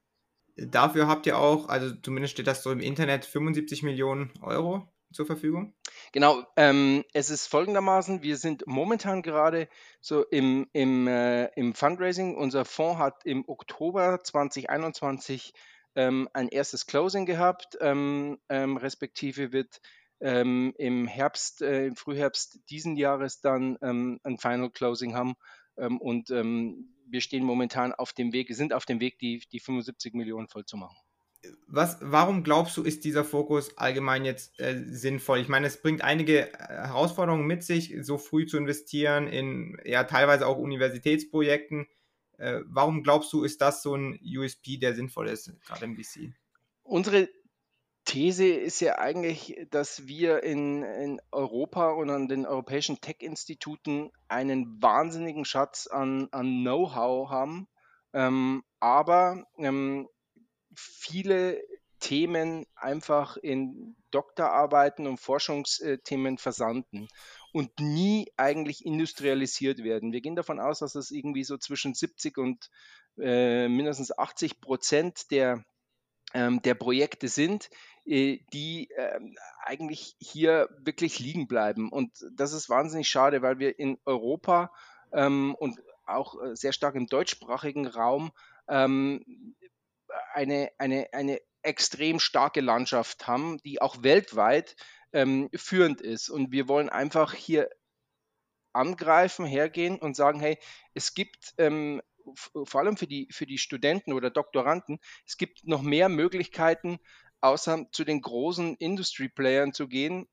Dafür 0.57 1.09
habt 1.09 1.27
ihr 1.27 1.39
auch, 1.39 1.69
also 1.69 1.95
zumindest 2.03 2.33
steht 2.35 2.47
das 2.47 2.63
so 2.63 2.71
im 2.71 2.81
Internet, 2.81 3.25
75 3.25 3.83
Millionen 3.83 4.33
Euro 4.43 4.87
zur 5.13 5.27
Verfügung? 5.27 5.75
Genau, 6.13 6.45
ähm, 6.57 7.05
es 7.13 7.31
ist 7.31 7.47
folgendermaßen, 7.47 8.23
wir 8.23 8.37
sind 8.37 8.67
momentan 8.67 9.23
gerade 9.23 9.69
so 10.01 10.25
im, 10.25 10.69
im, 10.73 11.07
äh, 11.07 11.47
im 11.55 11.75
Fundraising. 11.75 12.37
Unser 12.37 12.65
Fonds 12.65 12.99
hat 12.99 13.25
im 13.25 13.49
Oktober 13.49 14.21
2021 14.23 15.55
ähm, 15.95 16.29
ein 16.33 16.49
erstes 16.49 16.87
Closing 16.87 17.27
gehabt, 17.27 17.77
ähm, 17.81 18.39
ähm 18.49 18.77
respektive 18.77 19.53
wird 19.53 19.81
ähm, 20.21 20.75
im 20.79 21.07
Herbst, 21.07 21.63
äh, 21.63 21.87
im 21.87 21.97
Frühherbst 21.97 22.61
diesen 22.71 22.97
Jahres 22.97 23.41
dann 23.41 23.77
ähm, 23.83 24.21
ein 24.23 24.39
Final 24.39 24.71
Closing 24.71 25.15
haben. 25.15 25.35
und 25.75 26.31
wir 27.13 27.21
stehen 27.21 27.45
momentan 27.45 27.93
auf 27.93 28.13
dem 28.13 28.33
Weg, 28.33 28.55
sind 28.55 28.73
auf 28.73 28.87
dem 28.87 29.01
Weg, 29.01 29.19
die, 29.19 29.43
die 29.53 29.61
75 29.61 30.15
Millionen 30.15 30.49
voll 30.49 30.65
zu 30.65 30.77
machen 30.77 30.97
was, 31.67 31.99
warum 32.01 32.45
glaubst 32.45 32.77
du, 32.77 32.83
ist 32.83 33.05
dieser 33.05 33.25
Fokus 33.25 33.77
allgemein 33.79 34.25
jetzt 34.25 34.59
äh, 34.61 34.85
sinnvoll? 34.87 35.41
Ich 35.41 35.49
meine, 35.49 35.67
es 35.67 35.81
bringt 35.81 36.03
einige 36.03 36.53
äh, 36.53 36.57
Herausforderungen 36.59 37.47
mit 37.47 37.65
sich, 37.65 37.95
so 38.03 38.19
früh 38.19 38.47
zu 38.47 38.57
investieren 38.57 39.27
in 39.27 39.77
ja 39.85 40.05
teilweise 40.05 40.47
auch 40.47 40.59
Universitätsprojekten. 40.59 41.87
Äh, 42.39 42.61
warum 42.67 43.03
glaubst 43.03 43.33
du, 43.33 43.43
ist 43.43 43.61
das 43.61 43.83
so 43.83 43.95
ein 43.95 44.19
USP, 44.23 44.79
der 44.79 44.95
sinnvoll 44.95 45.29
ist, 45.29 45.53
gerade 45.67 45.85
im 45.85 45.97
VC? 45.97 46.33
Unsere 46.85 47.29
These 48.05 48.47
ist 48.47 48.81
ja 48.81 48.99
eigentlich, 48.99 49.57
dass 49.71 50.07
wir 50.07 50.43
in, 50.43 50.83
in 50.83 51.21
Europa 51.31 51.91
und 51.91 52.11
an 52.11 52.29
den 52.29 52.47
europäischen 52.47 53.01
Tech-Instituten 53.01 54.11
einen 54.29 54.83
wahnsinnigen 54.83 55.45
Schatz 55.45 55.87
an, 55.87 56.29
an 56.33 56.63
Know-how 56.63 57.31
haben. 57.31 57.69
Ähm, 58.13 58.65
aber 58.81 59.47
ähm, 59.57 60.09
viele 60.75 61.63
Themen 62.01 62.67
einfach 62.75 63.37
in 63.37 63.97
Doktorarbeiten 64.11 65.07
und 65.07 65.21
Forschungsthemen 65.21 66.37
versanden 66.37 67.09
und 67.53 67.79
nie 67.79 68.31
eigentlich 68.37 68.85
industrialisiert 68.85 69.85
werden. 69.85 70.13
Wir 70.13 70.21
gehen 70.21 70.35
davon 70.35 70.59
aus, 70.59 70.81
dass 70.81 70.97
es 70.97 71.13
irgendwie 71.13 71.45
so 71.45 71.57
zwischen 71.59 71.95
70 71.95 72.39
und 72.39 72.71
äh, 73.19 73.69
mindestens 73.69 74.17
80 74.17 74.61
Prozent 74.61 75.31
der, 75.31 75.65
der 76.35 76.75
Projekte 76.75 77.29
sind, 77.29 77.69
äh, 78.05 78.39
die 78.53 78.91
äh, 78.91 79.21
eigentlich 79.65 80.17
hier 80.19 80.69
wirklich 80.79 81.19
liegen 81.19 81.47
bleiben. 81.47 81.91
Und 81.91 82.25
das 82.33 82.53
ist 82.53 82.69
wahnsinnig 82.69 83.09
schade, 83.09 83.43
weil 83.43 83.59
wir 83.59 83.79
in 83.79 83.99
Europa 84.05 84.73
ähm, 85.13 85.55
und 85.55 85.81
auch 86.07 86.43
äh, 86.43 86.57
sehr 86.57 86.73
stark 86.73 86.95
im 86.95 87.07
deutschsprachigen 87.07 87.87
Raum 87.87 88.33
ähm, 88.69 89.55
eine, 90.33 90.71
eine, 90.79 91.09
eine 91.13 91.41
extrem 91.63 92.19
starke 92.19 92.61
Landschaft 92.61 93.27
haben, 93.27 93.59
die 93.59 93.81
auch 93.81 94.03
weltweit 94.03 94.75
ähm, 95.13 95.49
führend 95.55 96.01
ist. 96.01 96.29
Und 96.29 96.51
wir 96.51 96.69
wollen 96.69 96.89
einfach 96.89 97.35
hier 97.35 97.71
angreifen, 98.73 99.45
hergehen 99.45 99.99
und 99.99 100.17
sagen, 100.17 100.41
hey, 100.41 100.59
es 100.95 101.15
gibt 101.15 101.55
ähm, 101.59 102.03
vor 102.35 102.81
allem 102.81 102.97
für 102.97 103.07
die, 103.07 103.29
für 103.31 103.47
die 103.47 103.59
Studenten 103.59 104.13
oder 104.13 104.31
Doktoranden, 104.31 104.99
es 105.27 105.37
gibt 105.37 105.67
noch 105.67 105.83
mehr 105.83 106.09
Möglichkeiten, 106.09 106.99
außer 107.41 107.87
zu 107.91 108.05
den 108.05 108.21
großen 108.21 108.77
Industry-Playern 108.77 109.73
zu 109.73 109.89
gehen, 109.89 110.29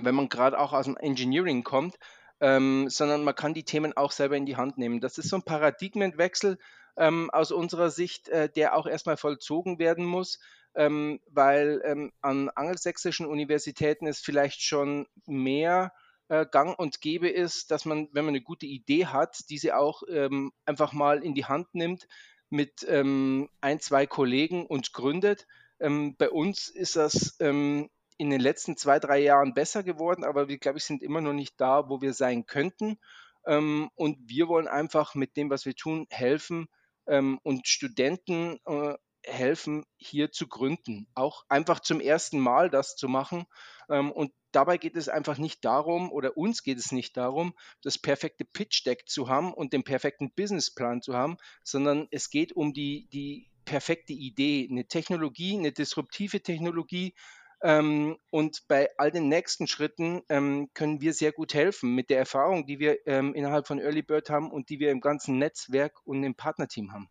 wenn 0.00 0.14
man 0.14 0.28
gerade 0.28 0.58
auch 0.58 0.72
aus 0.72 0.84
dem 0.84 0.96
Engineering 0.96 1.64
kommt, 1.64 1.96
ähm, 2.40 2.88
sondern 2.88 3.24
man 3.24 3.34
kann 3.34 3.54
die 3.54 3.64
Themen 3.64 3.96
auch 3.96 4.12
selber 4.12 4.36
in 4.36 4.46
die 4.46 4.56
Hand 4.56 4.78
nehmen. 4.78 5.00
Das 5.00 5.18
ist 5.18 5.28
so 5.28 5.36
ein 5.36 5.42
Paradigmenwechsel, 5.42 6.58
ähm, 6.96 7.30
aus 7.30 7.52
unserer 7.52 7.90
Sicht, 7.90 8.28
äh, 8.28 8.48
der 8.48 8.74
auch 8.74 8.86
erstmal 8.86 9.16
vollzogen 9.16 9.78
werden 9.78 10.04
muss, 10.04 10.38
ähm, 10.74 11.20
weil 11.26 11.80
ähm, 11.84 12.12
an 12.20 12.50
angelsächsischen 12.50 13.26
Universitäten 13.26 14.06
es 14.06 14.20
vielleicht 14.20 14.62
schon 14.62 15.06
mehr 15.26 15.92
äh, 16.28 16.46
gang 16.50 16.78
und 16.78 17.00
gäbe 17.00 17.28
ist, 17.28 17.70
dass 17.70 17.84
man, 17.84 18.08
wenn 18.12 18.24
man 18.24 18.32
eine 18.32 18.42
gute 18.42 18.66
Idee 18.66 19.06
hat, 19.06 19.48
diese 19.50 19.76
auch 19.76 20.02
ähm, 20.08 20.52
einfach 20.64 20.92
mal 20.92 21.22
in 21.22 21.34
die 21.34 21.46
Hand 21.46 21.74
nimmt 21.74 22.06
mit 22.50 22.86
ähm, 22.88 23.48
ein, 23.60 23.80
zwei 23.80 24.06
Kollegen 24.06 24.66
und 24.66 24.92
gründet. 24.92 25.46
Ähm, 25.80 26.16
bei 26.16 26.30
uns 26.30 26.68
ist 26.68 26.96
das 26.96 27.36
in 27.38 27.88
den 28.18 28.40
letzten 28.40 28.76
zwei, 28.76 28.98
drei 28.98 29.20
Jahren 29.20 29.54
besser 29.54 29.84
geworden, 29.84 30.24
aber 30.24 30.48
wir, 30.48 30.58
glaube 30.58 30.78
ich, 30.78 30.84
sind 30.84 31.02
immer 31.02 31.20
noch 31.20 31.32
nicht 31.32 31.60
da, 31.60 31.88
wo 31.88 32.00
wir 32.00 32.12
sein 32.12 32.46
könnten. 32.46 32.98
und 33.44 34.18
wir 34.26 34.48
wollen 34.48 34.66
einfach 34.68 35.14
mit 35.14 35.36
dem, 35.36 35.50
was 35.50 35.64
wir 35.64 35.74
tun, 35.74 36.06
helfen, 36.10 36.68
ähm, 37.08 37.40
und 37.42 37.66
Studenten 37.66 38.60
äh, 38.66 38.94
helfen, 39.24 39.84
hier 39.96 40.30
zu 40.30 40.46
gründen. 40.46 41.08
Auch 41.14 41.44
einfach 41.48 41.80
zum 41.80 42.00
ersten 42.00 42.38
Mal 42.38 42.70
das 42.70 42.96
zu 42.96 43.08
machen. 43.08 43.46
Ähm, 43.90 44.12
und 44.12 44.32
dabei 44.52 44.78
geht 44.78 44.96
es 44.96 45.08
einfach 45.08 45.38
nicht 45.38 45.64
darum, 45.64 46.10
oder 46.10 46.36
uns 46.36 46.62
geht 46.62 46.78
es 46.78 46.92
nicht 46.92 47.16
darum, 47.16 47.54
das 47.82 47.98
perfekte 47.98 48.44
Pitch-Deck 48.44 49.08
zu 49.08 49.28
haben 49.28 49.52
und 49.52 49.72
den 49.72 49.84
perfekten 49.84 50.30
Businessplan 50.32 51.02
zu 51.02 51.14
haben, 51.14 51.36
sondern 51.62 52.08
es 52.10 52.30
geht 52.30 52.52
um 52.52 52.72
die, 52.72 53.08
die 53.12 53.48
perfekte 53.64 54.12
Idee, 54.12 54.66
eine 54.70 54.86
Technologie, 54.86 55.56
eine 55.56 55.72
disruptive 55.72 56.40
Technologie, 56.40 57.14
ähm, 57.60 58.16
und 58.30 58.68
bei 58.68 58.88
all 58.98 59.10
den 59.10 59.28
nächsten 59.28 59.66
Schritten 59.66 60.22
ähm, 60.28 60.70
können 60.74 61.00
wir 61.00 61.12
sehr 61.12 61.32
gut 61.32 61.54
helfen 61.54 61.94
mit 61.94 62.08
der 62.08 62.18
Erfahrung, 62.18 62.66
die 62.66 62.78
wir 62.78 63.04
ähm, 63.06 63.34
innerhalb 63.34 63.66
von 63.66 63.80
Early 63.80 64.02
Bird 64.02 64.30
haben 64.30 64.50
und 64.50 64.68
die 64.68 64.78
wir 64.78 64.92
im 64.92 65.00
ganzen 65.00 65.38
Netzwerk 65.38 65.94
und 66.04 66.22
im 66.22 66.36
Partnerteam 66.36 66.92
haben. 66.92 67.10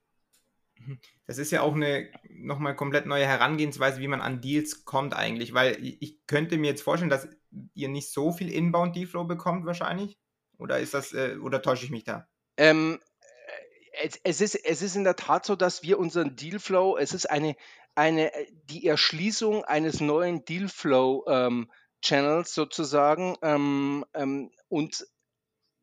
Mhm. 0.79 0.99
Das 1.25 1.37
ist 1.37 1.51
ja 1.51 1.61
auch 1.61 1.75
eine 1.75 2.09
nochmal 2.29 2.75
komplett 2.75 3.05
neue 3.05 3.25
Herangehensweise, 3.25 3.99
wie 3.99 4.07
man 4.07 4.21
an 4.21 4.41
Deals 4.41 4.85
kommt 4.85 5.15
eigentlich, 5.15 5.53
weil 5.53 5.77
ich 5.81 6.25
könnte 6.27 6.57
mir 6.57 6.67
jetzt 6.67 6.81
vorstellen, 6.81 7.09
dass 7.09 7.27
ihr 7.73 7.89
nicht 7.89 8.11
so 8.11 8.31
viel 8.31 8.51
Inbound 8.51 8.95
Dealflow 8.95 9.25
bekommt 9.25 9.65
wahrscheinlich. 9.65 10.17
Oder 10.57 10.79
ist 10.79 10.93
das, 10.93 11.13
äh, 11.13 11.37
oder 11.41 11.61
täusche 11.61 11.85
ich 11.85 11.91
mich 11.91 12.03
da? 12.03 12.27
Ähm, 12.57 12.99
es, 14.01 14.19
es, 14.23 14.41
ist, 14.41 14.55
es 14.55 14.81
ist 14.81 14.95
in 14.95 15.03
der 15.03 15.15
Tat 15.15 15.45
so, 15.45 15.55
dass 15.55 15.83
wir 15.83 15.99
unseren 15.99 16.35
Dealflow, 16.35 16.97
es 16.97 17.13
ist 17.13 17.29
eine, 17.29 17.55
eine, 17.95 18.33
äh, 18.33 18.47
die 18.65 18.87
Erschließung 18.87 19.63
eines 19.65 20.01
neuen 20.01 20.45
Dealflow-Channels 20.45 22.49
ähm, 22.49 22.53
sozusagen. 22.53 23.35
Ähm, 23.41 24.05
ähm, 24.13 24.51
und 24.67 25.07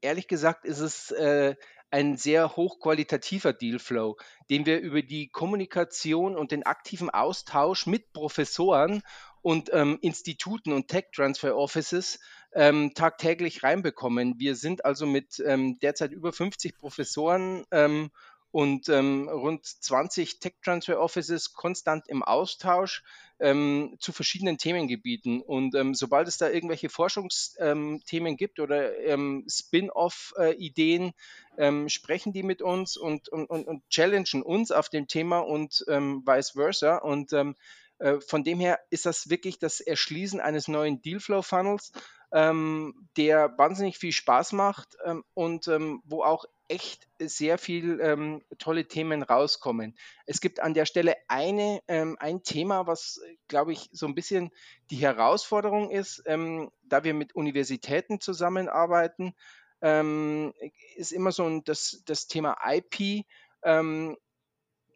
ehrlich 0.01 0.29
gesagt 0.29 0.65
ist 0.65 0.81
es 0.81 1.11
äh, 1.11 1.57
ein 1.95 2.17
sehr 2.17 2.57
hochqualitativer 2.57 3.53
Dealflow, 3.53 4.17
den 4.51 4.67
wir 4.67 4.81
über 4.81 5.01
die 5.01 5.29
Kommunikation 5.29 6.37
und 6.37 6.51
den 6.51 6.65
aktiven 6.65 7.09
Austausch 7.09 7.87
mit 7.87 8.13
Professoren 8.13 9.03
und 9.43 9.71
ähm, 9.73 9.99
Instituten 10.03 10.73
und 10.73 10.89
Tech 10.89 11.13
Transfer 11.15 11.57
Offices 11.57 12.19
ähm, 12.53 12.95
tagtäglich 12.95 13.63
reinbekommen. 13.63 14.41
Wir 14.41 14.57
sind 14.57 14.85
also 14.85 15.07
mit 15.07 15.41
ähm, 15.47 15.79
derzeit 15.79 16.11
über 16.11 16.33
50 16.33 16.77
Professoren 16.79 17.65
ähm, 17.71 18.11
und 18.55 18.89
ähm, 18.89 19.29
rund 19.29 19.67
20 19.67 20.39
Tech 20.39 20.53
Transfer 20.63 21.01
Offices 21.01 21.55
konstant 21.55 22.07
im 22.07 22.23
Austausch 22.23 23.03
ähm, 23.41 23.97
zu 23.99 24.13
verschiedenen 24.13 24.59
Themengebieten. 24.59 25.43
Und 25.43 25.75
ähm, 25.75 25.93
sobald 25.93 26.29
es 26.29 26.39
da 26.39 26.49
irgendwelche 26.49 26.89
Forschungsthemen 26.89 27.99
ähm, 28.13 28.37
gibt 28.37 28.61
oder 28.61 28.97
ähm, 29.01 29.45
Spin-off-Ideen, 29.49 31.15
ähm, 31.59 31.89
sprechen 31.89 32.33
die 32.33 32.45
mit 32.45 32.63
uns 32.63 32.97
und, 32.97 33.29
und, 33.29 33.51
und, 33.51 33.67
und, 33.67 33.89
challengen 33.89 34.45
uns 34.45 34.71
auf 34.71 34.89
dem 34.89 35.09
Thema 35.09 35.41
und 35.41 35.81
vice 35.89 36.51
versa. 36.53 36.99
Und 36.99 37.33
äh, 37.33 38.21
von 38.21 38.45
dem 38.45 38.61
her 38.61 38.79
ist 38.91 39.05
das 39.05 39.31
wirklich 39.31 39.59
das 39.59 39.81
Erschließen 39.81 40.41
eines 40.41 40.69
neuen 40.69 41.03
Dealflow-Funnels 41.03 41.91
ähm, 42.35 43.09
der 43.17 43.57
wahnsinnig 43.57 43.97
viel 43.97 44.13
Spaß 44.13 44.53
macht 44.53 44.97
ähm, 45.05 45.25
und 45.35 45.69
ähm, 45.69 46.03
wo 46.05 46.25
auch 46.25 46.45
echt 46.67 47.07
sehr 47.21 47.59
viel 47.59 48.01
ähm, 48.01 48.43
tolle 48.59 48.89
Themen 48.89 49.23
rauskommen. 49.23 49.97
Es 50.27 50.41
gibt 50.41 50.59
an 50.59 50.75
der 50.75 50.85
Stelle 50.85 51.15
eine, 51.29 51.81
ähm, 51.87 52.17
ein 52.19 52.43
Thema, 52.43 52.89
was, 52.89 53.21
glaube 53.47 53.73
ich, 53.73 53.89
so 53.93 54.07
ein 54.07 54.17
bisschen 54.17 54.51
die 54.91 54.97
Herausforderung 54.97 55.91
ist, 55.91 56.25
ähm, 56.27 56.73
da 56.83 57.05
wir 57.05 57.15
mit 57.15 57.37
Universitäten 57.37 58.21
zusammenarbeiten, 58.21 59.35
ähm, 59.81 60.55
ist 60.97 61.13
immer 61.13 61.31
so 61.31 61.45
ein, 61.45 61.63
das, 61.63 62.03
das 62.05 62.27
Thema 62.27 62.57
IP. 62.67 63.27
Ähm, 63.63 64.17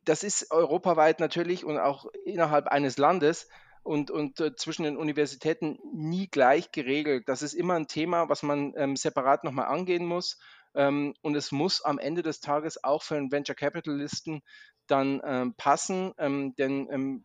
das 0.04 0.24
ist 0.24 0.50
europaweit 0.50 1.20
natürlich 1.20 1.64
und 1.64 1.78
auch 1.78 2.06
innerhalb 2.24 2.66
eines 2.66 2.98
Landes 2.98 3.46
und, 3.88 4.10
und 4.10 4.38
äh, 4.40 4.54
zwischen 4.54 4.82
den 4.82 4.98
Universitäten 4.98 5.78
nie 5.94 6.28
gleich 6.28 6.72
geregelt. 6.72 7.26
Das 7.26 7.40
ist 7.40 7.54
immer 7.54 7.74
ein 7.74 7.88
Thema, 7.88 8.28
was 8.28 8.42
man 8.42 8.74
ähm, 8.76 8.96
separat 8.96 9.44
nochmal 9.44 9.66
angehen 9.66 10.04
muss. 10.04 10.38
Ähm, 10.74 11.14
und 11.22 11.34
es 11.34 11.52
muss 11.52 11.82
am 11.82 11.98
Ende 11.98 12.22
des 12.22 12.40
Tages 12.40 12.84
auch 12.84 13.02
für 13.02 13.16
einen 13.16 13.32
Venture 13.32 13.54
Capitalisten 13.54 14.42
dann 14.88 15.22
ähm, 15.24 15.54
passen, 15.54 16.12
ähm, 16.18 16.54
denn 16.56 16.88
ähm, 16.90 17.24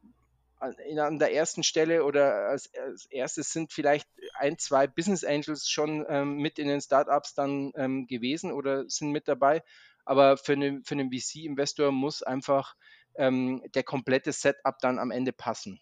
an 0.59 1.19
der 1.19 1.33
ersten 1.33 1.63
Stelle 1.63 2.05
oder 2.05 2.47
als, 2.47 2.73
als, 2.75 3.07
erstes 3.07 3.51
sind 3.51 3.73
vielleicht 3.73 4.07
ein, 4.35 4.57
zwei 4.57 4.87
Business 4.87 5.25
Angels 5.25 5.67
schon 5.67 6.05
ähm, 6.07 6.37
mit 6.37 6.57
in 6.59 6.69
den 6.69 6.79
Startups 6.79 7.33
dann 7.33 7.73
ähm, 7.75 8.07
gewesen 8.07 8.53
oder 8.53 8.89
sind 8.89 9.11
mit 9.11 9.27
dabei. 9.27 9.63
Aber 10.05 10.37
für, 10.37 10.53
eine, 10.53 10.81
für 10.85 10.95
einen 10.95 11.11
VC-Investor 11.11 11.91
muss 11.91 12.23
einfach 12.23 12.77
ähm, 13.15 13.61
der 13.75 13.83
komplette 13.83 14.31
Setup 14.31 14.77
dann 14.79 14.97
am 14.99 15.11
Ende 15.11 15.33
passen. 15.33 15.81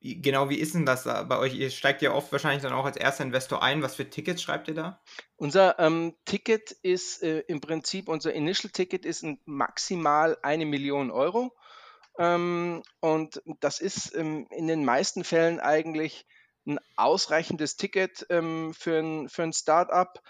Genau, 0.00 0.48
wie 0.48 0.58
ist 0.58 0.74
denn 0.74 0.86
das 0.86 1.04
bei 1.04 1.38
euch? 1.38 1.54
Ihr 1.54 1.70
steigt 1.70 2.02
ja 2.02 2.12
oft 2.12 2.30
wahrscheinlich 2.30 2.62
dann 2.62 2.72
auch 2.72 2.84
als 2.84 2.96
erster 2.96 3.24
Investor 3.24 3.62
ein. 3.62 3.82
Was 3.82 3.96
für 3.96 4.08
Tickets 4.08 4.40
schreibt 4.40 4.68
ihr 4.68 4.74
da? 4.74 5.02
Unser 5.36 5.78
ähm, 5.80 6.14
Ticket 6.24 6.70
ist 6.70 7.22
äh, 7.24 7.40
im 7.40 7.60
Prinzip, 7.60 8.08
unser 8.08 8.32
Initial 8.32 8.70
Ticket 8.70 9.04
ist 9.04 9.26
maximal 9.44 10.38
eine 10.42 10.66
Million 10.66 11.10
Euro. 11.10 11.52
Ähm, 12.16 12.82
und 13.00 13.42
das 13.60 13.80
ist 13.80 14.14
ähm, 14.14 14.46
in 14.50 14.68
den 14.68 14.84
meisten 14.84 15.24
Fällen 15.24 15.58
eigentlich 15.58 16.26
ein 16.64 16.78
ausreichendes 16.96 17.76
Ticket 17.76 18.24
ähm, 18.30 18.74
für 18.74 19.00
ein, 19.00 19.28
für 19.28 19.42
ein 19.42 19.52
Startup. 19.52 20.20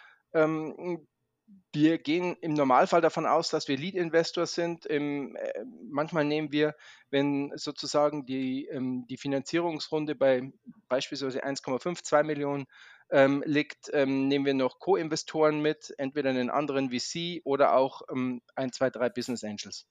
Wir 1.73 1.99
gehen 1.99 2.37
im 2.41 2.55
Normalfall 2.55 3.03
davon 3.03 3.27
aus, 3.27 3.51
dass 3.51 3.69
wir 3.69 3.77
Lead-Investor 3.77 4.47
sind. 4.47 4.87
Im, 4.87 5.37
äh, 5.37 5.53
manchmal 5.91 6.25
nehmen 6.25 6.51
wir, 6.51 6.75
wenn 7.11 7.53
sozusagen 7.57 8.25
die, 8.25 8.67
ähm, 8.67 9.07
die 9.09 9.19
Finanzierungsrunde 9.19 10.15
bei 10.15 10.51
beispielsweise 10.89 11.45
1,5, 11.45 12.03
2 12.03 12.23
Millionen 12.23 12.67
ähm, 13.11 13.43
liegt, 13.47 13.91
ähm, 13.93 14.29
nehmen 14.29 14.47
wir 14.47 14.55
noch 14.55 14.79
Co-Investoren 14.79 15.61
mit, 15.61 15.95
entweder 15.99 16.31
einen 16.31 16.51
anderen 16.51 16.91
VC 16.91 17.43
oder 17.45 17.75
auch 17.75 18.03
ähm, 18.11 18.43
ein, 18.55 18.73
zwei, 18.73 18.91
drei 18.91 19.09
Business 19.09 19.45
Angels. 19.45 19.87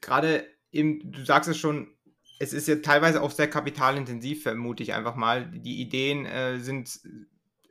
Gerade 0.00 0.46
eben, 0.72 1.12
du 1.12 1.24
sagst 1.24 1.48
es 1.48 1.58
schon, 1.58 1.96
es 2.38 2.52
ist 2.52 2.68
ja 2.68 2.76
teilweise 2.76 3.22
auch 3.22 3.30
sehr 3.30 3.48
kapitalintensiv, 3.48 4.42
vermute 4.42 4.82
ich 4.82 4.92
einfach 4.92 5.14
mal. 5.14 5.50
Die 5.50 5.80
Ideen 5.80 6.26
äh, 6.26 6.58
sind 6.58 7.00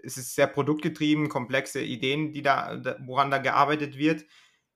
es 0.04 0.18
ist 0.18 0.36
sehr 0.36 0.48
produktgetrieben, 0.48 1.30
komplexe 1.30 1.82
Ideen, 1.82 2.34
die 2.34 2.42
da, 2.42 2.82
woran 3.06 3.32
da 3.32 3.38
gearbeitet 3.38 3.98
wird. 3.98 4.26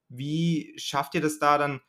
Wie 0.09 0.73
schafft 0.77 1.15
ihr 1.15 1.21
das 1.21 1.37
da 1.39 1.57
dann, 1.57 1.81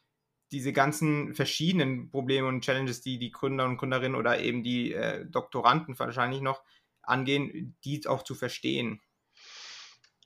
diese 0.50 0.72
ganzen 0.72 1.34
verschiedenen 1.34 2.10
Probleme 2.10 2.48
und 2.48 2.64
Challenges, 2.64 3.02
die 3.02 3.18
die 3.18 3.30
Gründer 3.30 3.66
und 3.66 3.76
Gründerinnen 3.76 4.16
oder 4.18 4.40
eben 4.40 4.62
die 4.62 4.94
äh, 4.94 5.26
Doktoranden 5.26 5.98
wahrscheinlich 5.98 6.40
noch 6.40 6.62
angehen, 7.02 7.76
die 7.84 8.06
auch 8.06 8.22
zu 8.22 8.34
verstehen? 8.34 9.02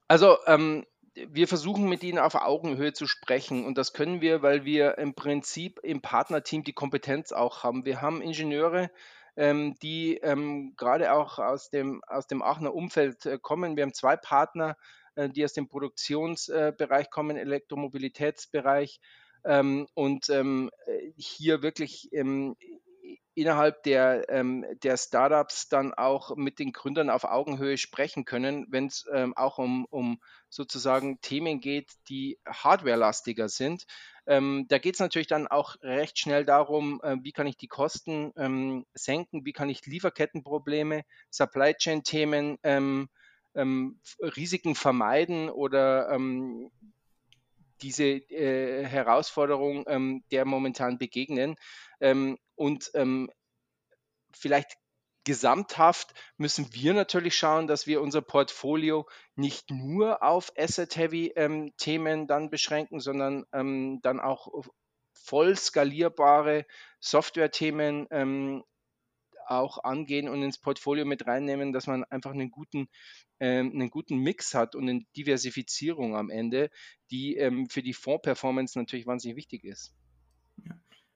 Also 0.06 0.36
ähm, 0.46 0.86
wir 1.14 1.48
versuchen 1.48 1.88
mit 1.88 2.04
ihnen 2.04 2.18
auf 2.18 2.34
Augenhöhe 2.36 2.92
zu 2.92 3.06
sprechen 3.06 3.64
und 3.64 3.76
das 3.76 3.92
können 3.92 4.20
wir, 4.20 4.42
weil 4.42 4.64
wir 4.64 4.98
im 4.98 5.14
Prinzip 5.14 5.80
im 5.82 6.00
Partnerteam 6.00 6.64
die 6.64 6.72
Kompetenz 6.72 7.32
auch 7.32 7.64
haben. 7.64 7.84
Wir 7.84 8.00
haben 8.00 8.22
Ingenieure, 8.22 8.90
ähm, 9.36 9.74
die 9.82 10.18
ähm, 10.18 10.74
gerade 10.76 11.12
auch 11.12 11.38
aus 11.38 11.70
dem, 11.70 12.02
aus 12.06 12.26
dem 12.26 12.42
Aachener 12.42 12.74
Umfeld 12.74 13.26
äh, 13.26 13.38
kommen. 13.40 13.76
Wir 13.76 13.84
haben 13.84 13.94
zwei 13.94 14.16
Partner, 14.16 14.76
äh, 15.14 15.28
die 15.28 15.44
aus 15.44 15.52
dem 15.52 15.68
Produktionsbereich 15.68 17.10
kommen, 17.10 17.36
Elektromobilitätsbereich 17.36 19.00
ähm, 19.44 19.86
und 19.94 20.28
ähm, 20.30 20.70
äh, 20.86 21.12
hier 21.16 21.62
wirklich 21.62 22.08
ähm, 22.12 22.56
innerhalb 23.34 23.82
der, 23.82 24.28
ähm, 24.28 24.64
der 24.82 24.96
Startups 24.96 25.68
dann 25.68 25.94
auch 25.94 26.36
mit 26.36 26.58
den 26.58 26.72
Gründern 26.72 27.10
auf 27.10 27.24
Augenhöhe 27.24 27.78
sprechen 27.78 28.24
können, 28.24 28.66
wenn 28.68 28.86
es 28.86 29.06
ähm, 29.12 29.36
auch 29.36 29.58
um, 29.58 29.86
um 29.86 30.20
sozusagen 30.48 31.20
Themen 31.20 31.60
geht, 31.60 31.92
die 32.08 32.38
hardwarelastiger 32.46 33.48
sind. 33.48 33.86
Ähm, 34.26 34.66
da 34.68 34.78
geht 34.78 34.94
es 34.94 35.00
natürlich 35.00 35.28
dann 35.28 35.48
auch 35.48 35.76
recht 35.82 36.18
schnell 36.18 36.44
darum, 36.44 37.00
äh, 37.02 37.16
wie 37.22 37.32
kann 37.32 37.46
ich 37.46 37.56
die 37.56 37.68
Kosten 37.68 38.32
ähm, 38.36 38.86
senken, 38.94 39.44
wie 39.44 39.52
kann 39.52 39.70
ich 39.70 39.86
Lieferkettenprobleme, 39.86 41.02
Supply 41.30 41.74
Chain-Themen, 41.74 42.58
ähm, 42.62 43.08
ähm, 43.54 44.00
Risiken 44.20 44.74
vermeiden 44.74 45.50
oder 45.50 46.10
ähm, 46.10 46.70
diese 47.82 48.04
äh, 48.04 48.84
Herausforderung 48.84 49.84
ähm, 49.88 50.22
der 50.30 50.44
momentan 50.44 50.98
begegnen. 50.98 51.56
Und 52.56 52.90
vielleicht 54.34 54.76
gesamthaft 55.24 56.14
müssen 56.36 56.72
wir 56.72 56.94
natürlich 56.94 57.36
schauen, 57.36 57.66
dass 57.66 57.86
wir 57.86 58.00
unser 58.00 58.22
Portfolio 58.22 59.08
nicht 59.36 59.70
nur 59.70 60.22
auf 60.22 60.52
Asset-Heavy-Themen 60.56 62.20
ähm, 62.20 62.26
dann 62.26 62.50
beschränken, 62.50 63.00
sondern 63.00 63.44
ähm, 63.52 64.00
dann 64.02 64.20
auch 64.20 64.48
voll 65.12 65.56
skalierbare 65.56 66.66
Software-Themen 67.00 68.08
ähm, 68.10 68.64
auch 69.46 69.82
angehen 69.84 70.28
und 70.28 70.42
ins 70.42 70.58
Portfolio 70.58 71.04
mit 71.04 71.26
reinnehmen, 71.26 71.72
dass 71.72 71.86
man 71.86 72.04
einfach 72.04 72.32
einen 72.32 72.50
guten, 72.50 72.88
ähm, 73.40 73.72
einen 73.72 73.90
guten 73.90 74.18
Mix 74.18 74.54
hat 74.54 74.74
und 74.74 74.88
eine 74.88 75.04
Diversifizierung 75.16 76.16
am 76.16 76.30
Ende, 76.30 76.70
die 77.10 77.36
ähm, 77.36 77.68
für 77.68 77.82
die 77.82 77.92
Fonds-Performance 77.92 78.78
natürlich 78.78 79.06
wahnsinnig 79.06 79.36
wichtig 79.36 79.64
ist. 79.64 79.94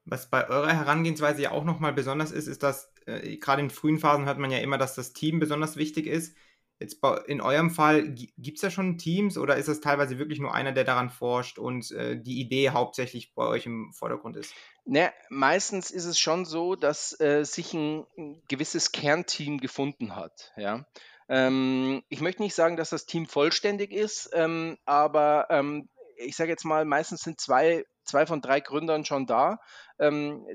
Ja. 0.06 0.12
Was 0.12 0.30
bei 0.30 0.48
eurer 0.48 0.72
Herangehensweise 0.72 1.42
ja 1.42 1.50
auch 1.50 1.64
nochmal 1.64 1.92
besonders 1.92 2.32
ist, 2.32 2.46
ist, 2.46 2.62
dass 2.62 2.92
äh, 3.06 3.36
gerade 3.36 3.62
in 3.62 3.70
frühen 3.70 3.98
Phasen 3.98 4.26
hört 4.26 4.38
man 4.38 4.50
ja 4.50 4.58
immer, 4.58 4.78
dass 4.78 4.94
das 4.94 5.12
Team 5.12 5.38
besonders 5.38 5.76
wichtig 5.76 6.06
ist. 6.06 6.36
Jetzt 6.78 7.00
bei, 7.00 7.16
in 7.26 7.40
eurem 7.40 7.70
Fall, 7.70 8.10
gibt 8.10 8.58
es 8.58 8.60
da 8.60 8.70
schon 8.70 8.98
Teams 8.98 9.38
oder 9.38 9.56
ist 9.56 9.68
das 9.68 9.80
teilweise 9.80 10.18
wirklich 10.18 10.40
nur 10.40 10.54
einer, 10.54 10.72
der 10.72 10.84
daran 10.84 11.08
forscht 11.08 11.58
und 11.58 11.90
äh, 11.92 12.20
die 12.20 12.38
Idee 12.38 12.70
hauptsächlich 12.70 13.34
bei 13.34 13.46
euch 13.46 13.64
im 13.64 13.92
Vordergrund 13.94 14.36
ist? 14.36 14.52
Ne, 14.84 15.10
meistens 15.30 15.90
ist 15.90 16.04
es 16.04 16.18
schon 16.18 16.44
so, 16.44 16.76
dass 16.76 17.18
äh, 17.18 17.44
sich 17.44 17.72
ein, 17.72 18.04
ein, 18.18 18.42
gewisses 18.48 18.92
Kernteam 18.92 19.58
gefunden 19.58 20.14
hat. 20.14 20.52
Ja? 20.58 20.86
Ähm, 21.30 22.02
ich 22.10 22.20
möchte 22.20 22.42
nicht 22.42 22.54
sagen, 22.54 22.76
dass 22.76 22.90
das 22.90 23.06
Team 23.06 23.26
vollständig 23.26 23.90
ist, 23.90 24.28
ähm, 24.34 24.76
aber 24.84 25.46
ähm, 25.48 25.88
ich 26.18 26.36
sage 26.36 26.50
jetzt 26.50 26.64
mal, 26.64 26.84
meistens 26.84 27.22
sind 27.22 27.40
zwei 27.40 27.86
zwei 28.06 28.26
von 28.26 28.40
drei 28.40 28.60
Gründern 28.60 29.04
schon 29.04 29.26
da. 29.26 29.60
Ähm, 29.98 30.46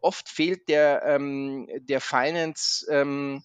oft 0.00 0.28
fehlt 0.28 0.68
der, 0.68 1.02
ähm, 1.04 1.68
der 1.80 2.00
Finance. 2.00 2.86
Ähm, 2.90 3.42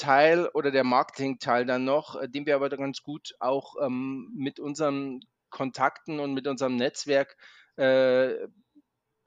Teil 0.00 0.48
oder 0.54 0.70
der 0.70 0.82
Marketing-Teil 0.82 1.66
dann 1.66 1.84
noch, 1.84 2.16
äh, 2.16 2.26
den 2.26 2.46
wir 2.46 2.56
aber 2.56 2.70
ganz 2.70 3.02
gut 3.02 3.34
auch 3.38 3.76
ähm, 3.82 4.30
mit 4.34 4.58
unseren 4.58 5.20
Kontakten 5.50 6.20
und 6.20 6.32
mit 6.32 6.46
unserem 6.46 6.76
Netzwerk 6.76 7.36
äh, 7.76 8.34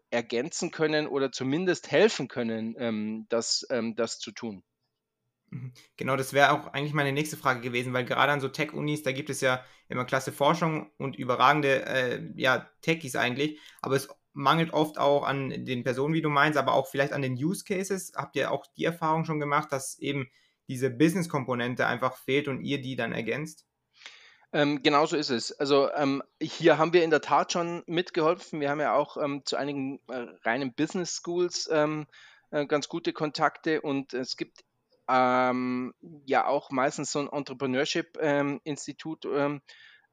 ergänzen 0.09 0.71
können 0.71 1.07
oder 1.07 1.31
zumindest 1.31 1.91
helfen 1.91 2.27
können, 2.27 2.75
ähm, 2.77 3.27
das, 3.29 3.67
ähm, 3.69 3.95
das 3.95 4.19
zu 4.19 4.31
tun. 4.31 4.63
Mhm. 5.53 5.71
Genau, 5.97 6.15
das 6.15 6.33
wäre 6.33 6.51
auch 6.51 6.73
eigentlich 6.73 6.93
meine 6.93 7.11
nächste 7.11 7.37
Frage 7.37 7.61
gewesen, 7.61 7.93
weil 7.93 8.05
gerade 8.05 8.31
an 8.31 8.41
so 8.41 8.49
Tech-Unis, 8.49 9.03
da 9.03 9.11
gibt 9.11 9.29
es 9.29 9.41
ja 9.41 9.63
immer 9.87 10.05
klasse 10.05 10.31
Forschung 10.31 10.91
und 10.97 11.15
überragende 11.15 11.85
äh, 11.85 12.31
ja, 12.35 12.69
Techies 12.81 13.15
eigentlich, 13.15 13.59
aber 13.81 13.95
es 13.95 14.09
mangelt 14.33 14.73
oft 14.73 14.97
auch 14.97 15.23
an 15.23 15.65
den 15.65 15.83
Personen, 15.83 16.15
wie 16.15 16.23
du 16.23 16.29
meinst, 16.29 16.57
aber 16.57 16.73
auch 16.73 16.87
vielleicht 16.87 17.13
an 17.13 17.21
den 17.21 17.35
Use 17.35 17.63
Cases. 17.63 18.13
Habt 18.15 18.35
ihr 18.35 18.51
auch 18.51 18.65
die 18.75 18.85
Erfahrung 18.85 19.25
schon 19.25 19.39
gemacht, 19.39 19.71
dass 19.71 19.99
eben 19.99 20.27
diese 20.67 20.89
Business-Komponente 20.89 21.85
einfach 21.85 22.17
fehlt 22.17 22.47
und 22.47 22.61
ihr 22.61 22.81
die 22.81 22.95
dann 22.95 23.11
ergänzt? 23.11 23.67
Ähm, 24.51 24.81
genau 24.81 25.05
so 25.05 25.17
ist 25.17 25.29
es. 25.29 25.51
Also 25.51 25.91
ähm, 25.93 26.23
hier 26.41 26.79
haben 26.79 26.93
wir 26.93 27.03
in 27.03 27.11
der 27.11 27.21
Tat 27.21 27.51
schon 27.51 27.83
mitgeholfen. 27.85 28.59
Wir 28.59 28.71
haben 28.71 28.79
ja 28.79 28.95
auch 28.95 29.17
ähm, 29.17 29.43
zu 29.45 29.55
einigen 29.55 29.99
äh, 30.07 30.25
reinen 30.43 30.73
Business 30.73 31.21
Schools 31.21 31.69
ähm, 31.71 32.07
äh, 32.49 32.65
ganz 32.65 32.89
gute 32.89 33.13
Kontakte 33.13 33.81
und 33.81 34.15
es 34.15 34.35
gibt 34.35 34.63
ähm, 35.09 35.93
ja 36.25 36.47
auch 36.47 36.71
meistens 36.71 37.11
so 37.11 37.19
ein 37.19 37.29
Entrepreneurship-Institut, 37.29 39.25
ähm, 39.25 39.61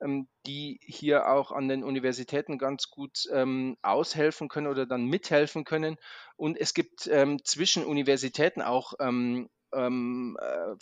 ähm, 0.00 0.28
die 0.46 0.80
hier 0.82 1.28
auch 1.28 1.52
an 1.52 1.68
den 1.68 1.84
Universitäten 1.84 2.58
ganz 2.58 2.90
gut 2.90 3.28
ähm, 3.32 3.76
aushelfen 3.82 4.48
können 4.48 4.66
oder 4.66 4.86
dann 4.86 5.04
mithelfen 5.06 5.64
können. 5.64 5.96
Und 6.36 6.58
es 6.58 6.74
gibt 6.74 7.06
ähm, 7.06 7.44
zwischen 7.44 7.84
Universitäten 7.84 8.62
auch 8.62 8.94
ähm, 8.98 9.48
äh, 9.72 10.74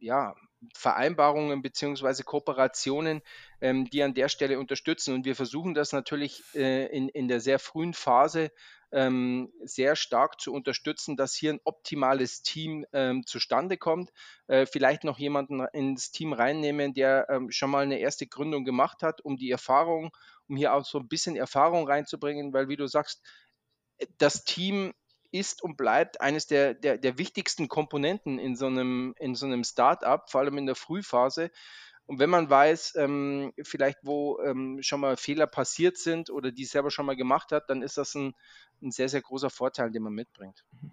ja, 0.00 0.34
Vereinbarungen 0.74 1.62
beziehungsweise 1.62 2.24
Kooperationen, 2.24 3.22
ähm, 3.60 3.88
die 3.90 4.02
an 4.02 4.14
der 4.14 4.28
Stelle 4.28 4.58
unterstützen. 4.58 5.14
Und 5.14 5.24
wir 5.24 5.36
versuchen 5.36 5.74
das 5.74 5.92
natürlich 5.92 6.42
äh, 6.54 6.86
in, 6.86 7.08
in 7.08 7.28
der 7.28 7.40
sehr 7.40 7.58
frühen 7.58 7.94
Phase 7.94 8.50
ähm, 8.92 9.52
sehr 9.62 9.96
stark 9.96 10.40
zu 10.40 10.52
unterstützen, 10.52 11.16
dass 11.16 11.34
hier 11.34 11.52
ein 11.52 11.60
optimales 11.64 12.42
Team 12.42 12.86
ähm, 12.92 13.26
zustande 13.26 13.76
kommt. 13.76 14.10
Äh, 14.46 14.66
vielleicht 14.66 15.04
noch 15.04 15.18
jemanden 15.18 15.60
ins 15.72 16.10
Team 16.10 16.32
reinnehmen, 16.32 16.94
der 16.94 17.26
ähm, 17.28 17.50
schon 17.50 17.70
mal 17.70 17.82
eine 17.82 17.98
erste 17.98 18.26
Gründung 18.26 18.64
gemacht 18.64 19.02
hat, 19.02 19.20
um 19.20 19.36
die 19.36 19.50
Erfahrung, 19.50 20.10
um 20.48 20.56
hier 20.56 20.74
auch 20.74 20.84
so 20.84 20.98
ein 20.98 21.08
bisschen 21.08 21.36
Erfahrung 21.36 21.86
reinzubringen, 21.86 22.52
weil 22.52 22.68
wie 22.68 22.76
du 22.76 22.86
sagst, 22.86 23.22
das 24.18 24.44
Team 24.44 24.94
ist 25.30 25.62
und 25.62 25.76
bleibt 25.76 26.20
eines 26.20 26.46
der, 26.46 26.74
der, 26.74 26.96
der 26.98 27.18
wichtigsten 27.18 27.68
Komponenten 27.68 28.38
in 28.38 28.56
so 28.56 28.66
einem, 28.66 29.14
in 29.18 29.34
so 29.34 29.46
einem 29.46 29.64
Startup, 29.64 30.28
vor 30.30 30.40
allem 30.40 30.58
in 30.58 30.66
der 30.66 30.74
Frühphase. 30.74 31.50
Und 32.08 32.18
wenn 32.18 32.30
man 32.30 32.48
weiß, 32.48 32.94
ähm, 32.96 33.52
vielleicht 33.62 33.98
wo 34.02 34.40
ähm, 34.40 34.78
schon 34.80 35.00
mal 35.00 35.18
Fehler 35.18 35.46
passiert 35.46 35.98
sind 35.98 36.30
oder 36.30 36.50
die 36.50 36.64
selber 36.64 36.90
schon 36.90 37.04
mal 37.04 37.16
gemacht 37.16 37.52
hat, 37.52 37.68
dann 37.68 37.82
ist 37.82 37.98
das 37.98 38.14
ein, 38.14 38.34
ein 38.82 38.90
sehr, 38.90 39.10
sehr 39.10 39.20
großer 39.20 39.50
Vorteil, 39.50 39.90
den 39.90 40.04
man 40.04 40.14
mitbringt. 40.14 40.64
Mhm. 40.72 40.90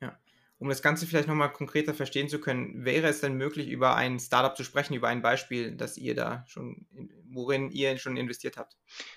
Ja. 0.00 0.18
Um 0.56 0.70
das 0.70 0.80
Ganze 0.80 1.06
vielleicht 1.06 1.28
nochmal 1.28 1.52
konkreter 1.52 1.92
verstehen 1.92 2.30
zu 2.30 2.40
können, 2.40 2.82
wäre 2.82 3.08
es 3.08 3.20
denn 3.20 3.34
möglich, 3.34 3.68
über 3.68 3.94
ein 3.94 4.18
Startup 4.18 4.56
zu 4.56 4.64
sprechen, 4.64 4.94
über 4.94 5.08
ein 5.08 5.20
Beispiel, 5.20 5.76
das 5.76 5.98
ihr 5.98 6.14
da 6.14 6.44
schon, 6.46 6.86
worin 7.28 7.70
ihr 7.70 7.98
schon 7.98 8.16
investiert 8.16 8.56
habt? 8.56 8.74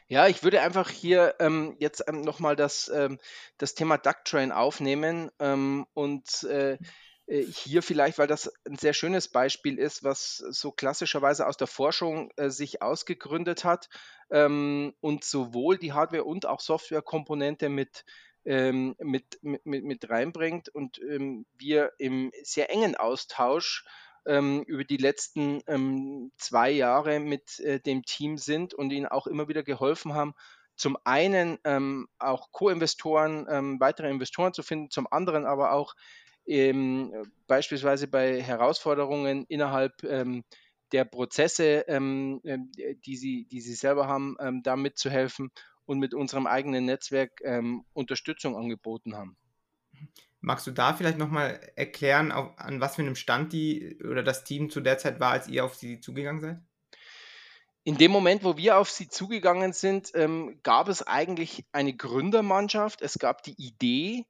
Ja, 0.09 0.27
ich 0.27 0.43
würde 0.43 0.61
einfach 0.61 0.89
hier 0.89 1.35
ähm, 1.39 1.77
jetzt 1.79 2.03
ähm, 2.09 2.19
nochmal 2.19 2.57
das, 2.57 2.91
ähm, 2.93 3.19
das 3.57 3.73
Thema 3.73 3.97
Ducktrain 3.97 4.51
aufnehmen 4.51 5.31
ähm, 5.39 5.85
und 5.93 6.43
äh, 6.43 6.77
äh, 7.27 7.43
hier 7.43 7.83
vielleicht, 7.83 8.17
weil 8.17 8.27
das 8.27 8.51
ein 8.65 8.77
sehr 8.77 8.93
schönes 8.93 9.27
Beispiel 9.27 9.77
ist, 9.77 10.03
was 10.03 10.37
so 10.37 10.71
klassischerweise 10.71 11.45
aus 11.45 11.57
der 11.57 11.67
Forschung 11.67 12.31
äh, 12.37 12.49
sich 12.49 12.81
ausgegründet 12.81 13.63
hat 13.63 13.89
ähm, 14.29 14.93
und 15.01 15.23
sowohl 15.23 15.77
die 15.77 15.93
Hardware- 15.93 16.23
und 16.23 16.45
auch 16.45 16.61
Softwarekomponente 16.61 17.69
mit, 17.69 18.05
ähm, 18.45 18.95
mit, 18.99 19.39
mit, 19.41 19.65
mit 19.65 20.09
reinbringt 20.09 20.69
und 20.69 20.99
ähm, 21.01 21.45
wir 21.57 21.91
im 21.99 22.31
sehr 22.43 22.71
engen 22.71 22.95
Austausch 22.95 23.85
ähm, 24.25 24.63
über 24.63 24.83
die 24.83 24.97
letzten 24.97 25.61
ähm, 25.67 26.31
zwei 26.37 26.71
Jahre 26.71 27.19
mit 27.19 27.59
äh, 27.59 27.79
dem 27.79 28.03
Team 28.03 28.37
sind 28.37 28.73
und 28.73 28.91
ihnen 28.91 29.05
auch 29.05 29.27
immer 29.27 29.47
wieder 29.47 29.63
geholfen 29.63 30.13
haben, 30.13 30.33
zum 30.75 30.97
einen 31.05 31.57
ähm, 31.63 32.07
auch 32.19 32.51
Co-Investoren, 32.51 33.47
ähm, 33.49 33.79
weitere 33.79 34.09
Investoren 34.09 34.53
zu 34.53 34.63
finden, 34.63 34.91
zum 34.91 35.07
anderen 35.11 35.45
aber 35.45 35.71
auch 35.71 35.95
ähm, 36.47 37.13
beispielsweise 37.47 38.07
bei 38.07 38.41
Herausforderungen 38.41 39.45
innerhalb 39.47 40.03
ähm, 40.03 40.43
der 40.91 41.05
Prozesse, 41.05 41.85
ähm, 41.87 42.41
ähm 42.45 42.71
die, 43.05 43.17
sie, 43.17 43.45
die 43.45 43.61
sie 43.61 43.75
selber 43.75 44.07
haben, 44.07 44.37
ähm, 44.39 44.63
da 44.63 44.75
mitzuhelfen 44.75 45.51
und 45.85 45.99
mit 45.99 46.13
unserem 46.13 46.47
eigenen 46.47 46.85
Netzwerk 46.85 47.41
ähm, 47.43 47.85
Unterstützung 47.93 48.55
angeboten 48.55 49.15
haben. 49.15 49.37
Magst 50.39 50.67
du 50.67 50.71
da 50.71 50.93
vielleicht 50.93 51.17
nochmal 51.17 51.59
erklären, 51.75 52.31
auf, 52.31 52.57
an 52.57 52.79
was 52.79 52.95
für 52.95 53.01
einem 53.01 53.15
Stand 53.15 53.53
die 53.53 53.97
oder 54.03 54.23
das 54.23 54.43
Team 54.43 54.69
zu 54.69 54.81
der 54.81 54.97
Zeit 54.97 55.19
war, 55.19 55.31
als 55.31 55.47
ihr 55.47 55.65
auf 55.65 55.75
sie 55.75 55.99
zugegangen 55.99 56.41
seid? 56.41 56.59
In 57.83 57.97
dem 57.97 58.11
Moment, 58.11 58.43
wo 58.43 58.57
wir 58.57 58.77
auf 58.77 58.89
sie 58.89 59.07
zugegangen 59.07 59.71
sind, 59.71 60.11
ähm, 60.13 60.59
gab 60.61 60.89
es 60.89 61.07
eigentlich 61.07 61.65
eine 61.71 61.95
Gründermannschaft. 61.95 63.01
Es 63.01 63.17
gab 63.17 63.43
die 63.43 63.55
Idee, 63.57 64.25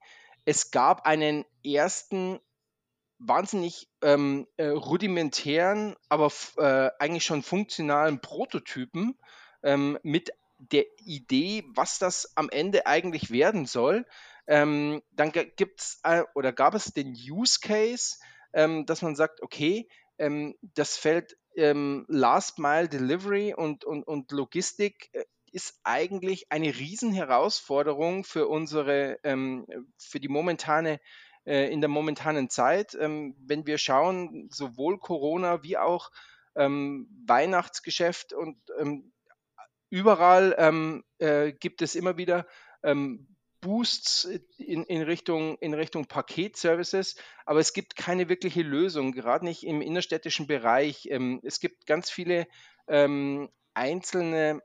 es 0.48 0.72
gab 0.72 1.06
einen 1.06 1.44
ersten 1.62 2.40
wahnsinnig 3.20 3.90
ähm, 4.02 4.48
äh, 4.56 4.68
rudimentären, 4.68 5.98
aber 6.08 6.32
äh, 6.56 6.90
eigentlich 7.00 7.26
schon 7.26 7.44
funktionalen 7.44 8.22
Prototypen 8.22 9.20
ähm, 9.62 10.00
mit 10.04 10.32
der 10.60 10.86
Idee, 11.04 11.66
was 11.76 12.00
das 12.00 12.32
am 12.38 12.50
Ende 12.50 12.88
eigentlich 12.88 13.30
werden 13.30 13.66
soll. 13.66 14.06
Ähm, 14.48 15.04
dann 15.12 15.34
gibt 15.34 15.82
es 15.82 16.00
äh, 16.04 16.24
oder 16.34 16.54
gab 16.54 16.76
es 16.76 16.94
den 16.94 17.10
Use 17.10 17.60
Case, 17.62 18.16
ähm, 18.54 18.86
dass 18.86 19.02
man 19.02 19.18
sagt, 19.18 19.42
okay, 19.42 19.90
ähm, 20.18 20.56
das 20.62 20.96
Feld 20.96 21.38
ähm, 21.58 22.06
Last 22.08 22.58
Mile 22.58 22.88
Delivery 22.88 23.54
und, 23.54 23.84
und, 23.84 24.04
und 24.04 24.32
Logistik 24.32 25.10
äh, 25.12 25.26
ist 25.52 25.80
eigentlich 25.84 26.52
eine 26.52 26.68
Riesenherausforderung 26.68 28.24
für 28.24 28.48
unsere, 28.48 29.20
ähm, 29.24 29.66
für 29.98 30.20
die 30.20 30.28
momentane, 30.28 31.00
äh, 31.48 31.72
in 31.72 31.80
der 31.80 31.90
momentanen 31.90 32.50
Zeit. 32.50 32.94
Ähm, 33.00 33.36
wenn 33.40 33.66
wir 33.66 33.78
schauen, 33.78 34.50
sowohl 34.52 35.00
Corona 35.00 35.64
wie 35.64 35.78
auch 35.78 36.12
ähm, 36.56 37.08
Weihnachtsgeschäft 37.26 38.34
und 38.34 38.58
überall 39.90 41.04
äh, 41.20 41.54
gibt 41.54 41.82
es 41.82 41.96
immer 41.96 42.18
wieder 42.18 42.46
Boosts 43.62 44.26
in, 44.58 44.84
in, 44.84 45.02
Richtung, 45.02 45.58
in 45.60 45.74
Richtung 45.74 46.06
Paketservices, 46.06 47.16
aber 47.46 47.60
es 47.60 47.74
gibt 47.74 47.96
keine 47.96 48.30
wirkliche 48.30 48.62
Lösung, 48.62 49.12
gerade 49.12 49.46
nicht 49.46 49.64
im 49.66 49.82
innerstädtischen 49.82 50.48
Bereich. 50.48 51.10
Es 51.44 51.60
gibt 51.60 51.86
ganz 51.86 52.10
viele 52.10 52.48
einzelne 53.74 54.62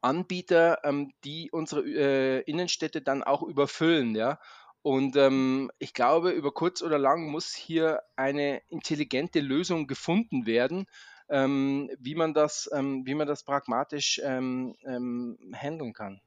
Anbieter, 0.00 0.78
ähm, 0.84 1.12
die 1.24 1.50
unsere 1.50 1.82
äh, 1.82 2.40
Innenstädte 2.40 3.02
dann 3.02 3.22
auch 3.22 3.42
überfüllen, 3.42 4.14
ja. 4.14 4.38
Und 4.82 5.16
ähm, 5.16 5.70
ich 5.78 5.92
glaube, 5.92 6.30
über 6.30 6.52
kurz 6.52 6.82
oder 6.82 6.98
lang 6.98 7.30
muss 7.30 7.52
hier 7.54 8.00
eine 8.16 8.62
intelligente 8.68 9.40
Lösung 9.40 9.86
gefunden 9.86 10.46
werden, 10.46 10.86
ähm, 11.28 11.90
wie, 11.98 12.14
man 12.14 12.32
das, 12.32 12.68
ähm, 12.72 13.04
wie 13.04 13.14
man 13.14 13.26
das 13.28 13.44
pragmatisch 13.44 14.20
ähm, 14.24 14.74
ähm, 14.84 15.38
handeln 15.54 15.92
kann. 15.92 16.20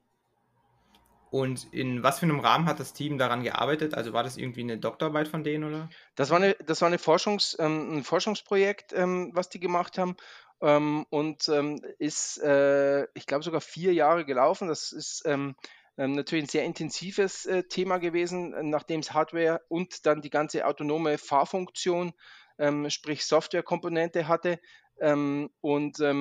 Und 1.32 1.74
in 1.74 2.04
was 2.04 2.20
für 2.20 2.28
einem 2.28 2.42
Rahmen 2.42 2.68
hat 2.68 2.80
das 2.80 2.94
Team 2.94 3.18
daran 3.18 3.42
gearbeitet? 3.42 3.96
Also 3.96 4.14
war 4.14 4.22
das 4.22 4.38
irgendwie 4.38 4.62
eine 4.62 4.78
Doktorarbeit 4.78 5.28
von 5.28 5.44
denen 5.44 5.64
oder? 5.64 5.90
Das 6.14 6.30
war, 6.30 6.38
eine, 6.38 6.54
das 6.68 6.82
war 6.82 6.88
eine 6.90 7.00
Forschungs, 7.00 7.58
ähm, 7.60 7.98
ein 7.98 8.04
Forschungsprojekt, 8.04 8.94
was 8.94 9.50
die 9.50 9.60
gemacht 9.60 9.98
haben 9.98 10.16
ähm, 10.64 11.06
und 11.10 11.48
ähm, 11.50 11.82
ist, 12.00 12.42
äh, 12.42 13.04
ich 13.14 13.28
glaube, 13.28 13.44
sogar 13.44 13.62
vier 13.62 13.94
Jahre 13.94 14.26
gelaufen. 14.26 14.70
Das 14.70 14.94
ist 14.94 15.24
ähm, 15.26 15.56
ähm, 15.98 16.14
natürlich 16.14 16.46
ein 16.46 16.50
sehr 16.50 16.64
intensives 16.64 17.46
äh, 17.46 17.64
Thema 17.64 17.98
gewesen, 17.98 18.70
nachdem 18.70 19.02
es 19.02 19.14
Hardware 19.14 19.62
und 19.68 20.06
dann 20.06 20.22
die 20.22 20.30
ganze 20.30 20.66
autonome 20.66 21.18
Fahrfunktion, 21.18 22.14
ähm, 22.58 22.90
sprich 22.90 23.26
Softwarekomponente 23.26 24.28
hatte. 24.28 24.60
Ähm, 25.00 25.50
und 25.60 26.00
äh, 26.00 26.14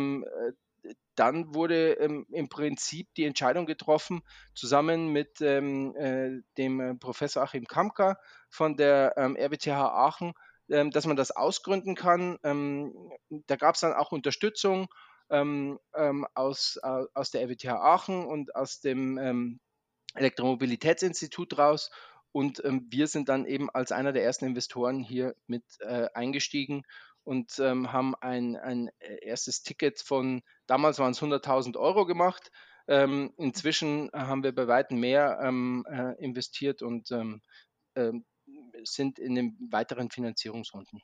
dann 1.15 1.55
wurde 1.55 1.93
ähm, 1.93 2.27
im 2.31 2.49
Prinzip 2.49 3.15
die 3.15 3.25
Entscheidung 3.25 3.67
getroffen, 3.67 4.23
zusammen 4.55 5.13
mit 5.13 5.41
ähm, 5.41 5.95
äh, 5.95 6.41
dem 6.59 6.81
äh, 6.81 6.95
Professor 6.95 7.45
Achim 7.45 7.67
Kamka 7.67 8.19
von 8.49 8.77
der 8.77 9.15
ähm, 9.17 9.37
RWTH 9.37 9.71
Aachen, 9.71 10.33
dass 10.69 11.07
man 11.07 11.17
das 11.17 11.31
ausgründen 11.31 11.95
kann. 11.95 12.39
Ähm, 12.45 12.95
da 13.47 13.57
gab 13.57 13.75
es 13.75 13.81
dann 13.83 13.93
auch 13.93 14.13
Unterstützung 14.13 14.89
ähm, 15.31 15.79
aus, 16.35 16.79
aus 16.83 17.31
der 17.31 17.43
RWTH 17.43 17.69
Aachen 17.69 18.25
und 18.25 18.55
aus 18.55 18.81
dem 18.81 19.59
Elektromobilitätsinstitut 20.15 21.59
raus. 21.59 21.91
Und 22.33 22.63
wir 22.65 23.07
sind 23.09 23.29
dann 23.29 23.45
eben 23.45 23.69
als 23.71 23.93
einer 23.93 24.13
der 24.13 24.25
ersten 24.25 24.47
Investoren 24.47 25.01
hier 25.01 25.35
mit 25.47 25.65
äh, 25.81 26.09
eingestiegen 26.15 26.83
und 27.25 27.59
ähm, 27.59 27.93
haben 27.93 28.15
ein, 28.17 28.57
ein 28.57 28.89
äh, 28.99 29.25
erstes 29.27 29.63
Ticket 29.63 30.01
von, 30.01 30.43
damals 30.67 30.99
waren 30.99 31.13
es 31.13 31.21
100.000 31.23 31.77
Euro 31.77 32.07
gemacht. 32.07 32.51
Ähm, 32.89 33.33
inzwischen 33.37 34.11
haben 34.13 34.43
wir 34.43 34.55
bei 34.55 34.67
weitem 34.67 34.99
mehr 34.99 35.39
ähm, 35.43 35.85
äh, 35.89 36.15
investiert 36.23 36.83
und 36.83 37.11
sind 38.85 39.19
in 39.19 39.35
den 39.35 39.57
weiteren 39.71 40.11
Finanzierungsrunden. 40.11 41.01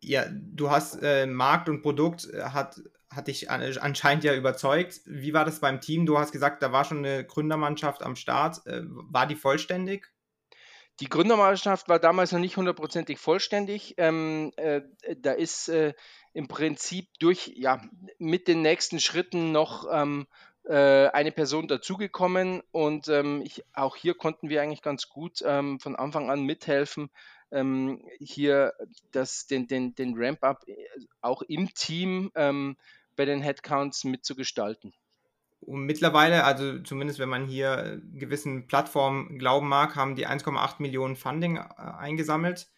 Ja, 0.00 0.26
du 0.30 0.70
hast 0.70 1.02
äh, 1.02 1.26
Markt 1.26 1.68
und 1.68 1.82
Produkt 1.82 2.28
äh, 2.32 2.42
hat, 2.42 2.80
hat 3.10 3.28
dich 3.28 3.50
anscheinend 3.50 4.24
ja 4.24 4.34
überzeugt. 4.34 5.00
Wie 5.04 5.32
war 5.32 5.44
das 5.44 5.60
beim 5.60 5.80
Team? 5.80 6.06
Du 6.06 6.18
hast 6.18 6.32
gesagt, 6.32 6.62
da 6.62 6.72
war 6.72 6.84
schon 6.84 6.98
eine 6.98 7.24
Gründermannschaft 7.24 8.02
am 8.02 8.16
Start. 8.16 8.66
Äh, 8.66 8.82
war 8.84 9.26
die 9.26 9.36
vollständig? 9.36 10.12
Die 11.00 11.08
Gründermannschaft 11.08 11.88
war 11.88 11.98
damals 11.98 12.32
noch 12.32 12.38
nicht 12.38 12.56
hundertprozentig 12.56 13.18
vollständig. 13.18 13.94
Ähm, 13.98 14.52
äh, 14.56 14.82
da 15.18 15.32
ist 15.32 15.68
äh, 15.68 15.92
im 16.32 16.48
Prinzip 16.48 17.08
durch, 17.18 17.52
ja, 17.54 17.82
mit 18.18 18.48
den 18.48 18.62
nächsten 18.62 19.00
Schritten 19.00 19.52
noch 19.52 19.86
ähm, 19.92 20.26
äh, 20.66 21.08
eine 21.08 21.32
Person 21.32 21.68
dazugekommen 21.68 22.62
und 22.72 23.08
ähm, 23.08 23.42
ich, 23.44 23.64
auch 23.72 23.96
hier 23.96 24.14
konnten 24.14 24.48
wir 24.48 24.62
eigentlich 24.62 24.82
ganz 24.82 25.08
gut 25.08 25.42
ähm, 25.44 25.78
von 25.78 25.96
Anfang 25.96 26.30
an 26.30 26.42
mithelfen, 26.42 27.10
ähm, 27.52 28.02
hier 28.18 28.72
das, 29.12 29.46
den, 29.46 29.68
den, 29.68 29.94
den 29.94 30.14
Ramp-up 30.16 30.64
äh, 30.66 30.74
auch 31.20 31.42
im 31.42 31.72
Team 31.74 32.32
ähm, 32.34 32.76
bei 33.14 33.24
den 33.24 33.40
Headcounts 33.40 34.04
mitzugestalten. 34.04 34.92
Und 35.60 35.84
mittlerweile, 35.84 36.44
also 36.44 36.80
zumindest 36.80 37.18
wenn 37.18 37.28
man 37.28 37.46
hier 37.46 38.00
gewissen 38.12 38.66
Plattformen 38.66 39.38
glauben 39.38 39.68
mag, 39.68 39.96
haben 39.96 40.16
die 40.16 40.26
1,8 40.26 40.76
Millionen 40.80 41.16
Funding 41.16 41.56
äh, 41.56 41.62
eingesammelt. 41.76 42.68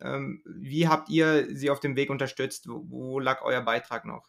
Ähm, 0.00 0.42
wie 0.44 0.88
habt 0.88 1.08
ihr 1.08 1.54
sie 1.56 1.70
auf 1.70 1.80
dem 1.80 1.96
Weg 1.96 2.10
unterstützt? 2.10 2.68
Wo, 2.68 2.84
wo 2.88 3.20
lag 3.20 3.42
euer 3.42 3.60
Beitrag 3.60 4.04
noch? 4.04 4.28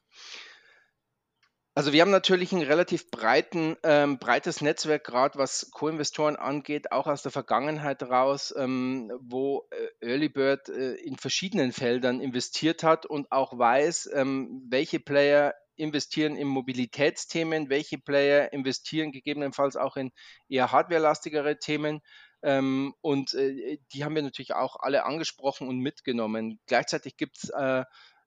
Also 1.75 1.91
wir 1.91 2.01
haben 2.01 2.11
natürlich 2.11 2.51
ein 2.51 2.61
relativ 2.61 3.09
breiten, 3.09 3.75
ähm, 3.81 4.19
breites 4.19 4.61
Netzwerk, 4.61 5.03
gerade 5.05 5.39
was 5.39 5.71
Co-Investoren 5.71 6.35
angeht, 6.35 6.91
auch 6.91 7.07
aus 7.07 7.23
der 7.23 7.31
Vergangenheit 7.31 8.03
raus, 8.03 8.53
ähm, 8.55 9.11
wo 9.19 9.67
äh, 9.71 10.07
Early 10.07 10.29
Bird 10.29 10.69
äh, 10.69 10.93
in 10.93 11.17
verschiedenen 11.17 11.71
Feldern 11.71 12.21
investiert 12.21 12.83
hat 12.83 13.07
und 13.07 13.31
auch 13.31 13.57
weiß, 13.57 14.11
ähm, 14.13 14.67
welche 14.69 14.99
Player 14.99 15.55
investieren 15.75 16.35
in 16.35 16.47
Mobilitätsthemen, 16.47 17.71
welche 17.71 17.97
Player 17.97 18.53
investieren 18.53 19.11
gegebenenfalls 19.11 19.75
auch 19.75 19.97
in 19.97 20.11
eher 20.47 20.71
hardwarelastigere 20.71 21.57
Themen. 21.57 22.01
Ähm, 22.43 22.93
und 23.01 23.33
äh, 23.33 23.79
die 23.93 24.03
haben 24.03 24.13
wir 24.13 24.21
natürlich 24.21 24.53
auch 24.53 24.75
alle 24.79 25.05
angesprochen 25.05 25.67
und 25.67 25.79
mitgenommen. 25.79 26.59
Gleichzeitig 26.67 27.17
gibt 27.17 27.37
es 27.41 27.49
äh, 27.49 27.83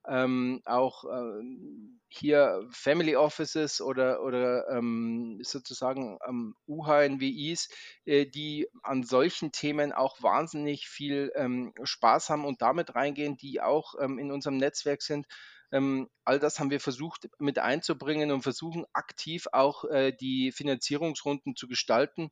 ähm, 0.08 0.62
auch 0.64 1.04
ähm, 1.04 2.00
hier 2.08 2.66
Family 2.70 3.16
Offices 3.16 3.80
oder, 3.80 4.22
oder 4.22 4.68
ähm, 4.70 5.38
sozusagen 5.42 6.18
ähm, 6.26 6.54
UHNWIs, 6.66 7.68
äh, 8.04 8.26
die 8.26 8.68
an 8.82 9.02
solchen 9.02 9.52
Themen 9.52 9.92
auch 9.92 10.22
wahnsinnig 10.22 10.88
viel 10.88 11.32
ähm, 11.34 11.74
Spaß 11.82 12.30
haben 12.30 12.44
und 12.44 12.62
damit 12.62 12.94
reingehen, 12.94 13.36
die 13.36 13.60
auch 13.60 13.94
ähm, 14.00 14.18
in 14.18 14.30
unserem 14.30 14.56
Netzwerk 14.56 15.02
sind. 15.02 15.26
Ähm, 15.72 16.08
all 16.24 16.38
das 16.38 16.60
haben 16.60 16.70
wir 16.70 16.80
versucht 16.80 17.28
mit 17.38 17.58
einzubringen 17.58 18.30
und 18.30 18.42
versuchen 18.42 18.86
aktiv 18.92 19.48
auch 19.52 19.84
äh, 19.84 20.12
die 20.12 20.52
Finanzierungsrunden 20.52 21.56
zu 21.56 21.66
gestalten. 21.66 22.30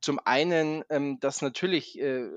Zum 0.00 0.20
einen, 0.26 0.84
dass 1.20 1.40
natürlich 1.40 1.98
äh, 1.98 2.28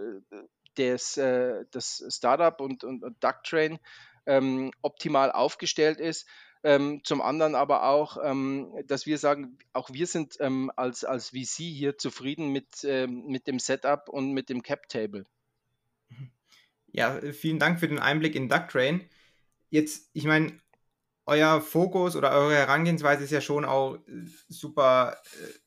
des, 0.77 1.17
äh, 1.17 1.65
das 1.71 2.03
Startup 2.09 2.59
und, 2.61 2.83
und, 2.83 3.03
und 3.03 3.23
Ducktrain 3.23 3.79
ähm, 4.25 4.71
optimal 4.81 5.31
aufgestellt 5.31 5.99
ist. 5.99 6.27
Ähm, 6.63 7.01
zum 7.03 7.21
anderen 7.21 7.55
aber 7.55 7.87
auch, 7.89 8.17
ähm, 8.23 8.71
dass 8.85 9.07
wir 9.07 9.17
sagen, 9.17 9.57
auch 9.73 9.89
wir 9.91 10.05
sind 10.05 10.37
ähm, 10.39 10.71
als, 10.75 11.03
als 11.03 11.29
VC 11.29 11.63
hier 11.63 11.97
zufrieden 11.97 12.49
mit, 12.49 12.83
ähm, 12.83 13.25
mit 13.25 13.47
dem 13.47 13.57
Setup 13.57 14.07
und 14.09 14.33
mit 14.33 14.49
dem 14.49 14.61
Cap 14.61 14.87
Table. 14.87 15.25
Ja, 16.91 17.19
vielen 17.31 17.57
Dank 17.57 17.79
für 17.79 17.87
den 17.87 17.99
Einblick 17.99 18.35
in 18.35 18.47
Ducktrain. 18.47 19.09
Jetzt, 19.69 20.09
ich 20.13 20.25
meine, 20.25 20.59
euer 21.25 21.61
Fokus 21.61 22.15
oder 22.15 22.31
eure 22.31 22.55
Herangehensweise 22.55 23.23
ist 23.23 23.31
ja 23.31 23.41
schon 23.41 23.65
auch 23.65 23.97
super 24.49 25.17
äh, 25.23 25.60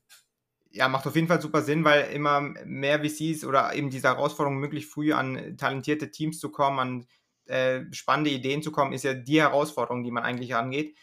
ja, 0.74 0.88
macht 0.88 1.06
auf 1.06 1.14
jeden 1.14 1.28
Fall 1.28 1.40
super 1.40 1.62
Sinn, 1.62 1.84
weil 1.84 2.12
immer 2.12 2.40
mehr 2.40 3.00
VCs 3.04 3.44
oder 3.44 3.74
eben 3.74 3.90
diese 3.90 4.08
Herausforderung, 4.08 4.58
möglichst 4.58 4.92
früh 4.92 5.12
an 5.12 5.56
talentierte 5.56 6.10
Teams 6.10 6.40
zu 6.40 6.50
kommen, 6.50 6.78
an 6.78 7.06
äh, 7.46 7.84
spannende 7.92 8.30
Ideen 8.30 8.62
zu 8.62 8.72
kommen, 8.72 8.92
ist 8.92 9.04
ja 9.04 9.14
die 9.14 9.40
Herausforderung, 9.40 10.02
die 10.02 10.10
man 10.10 10.24
eigentlich 10.24 10.56
angeht. 10.56 10.96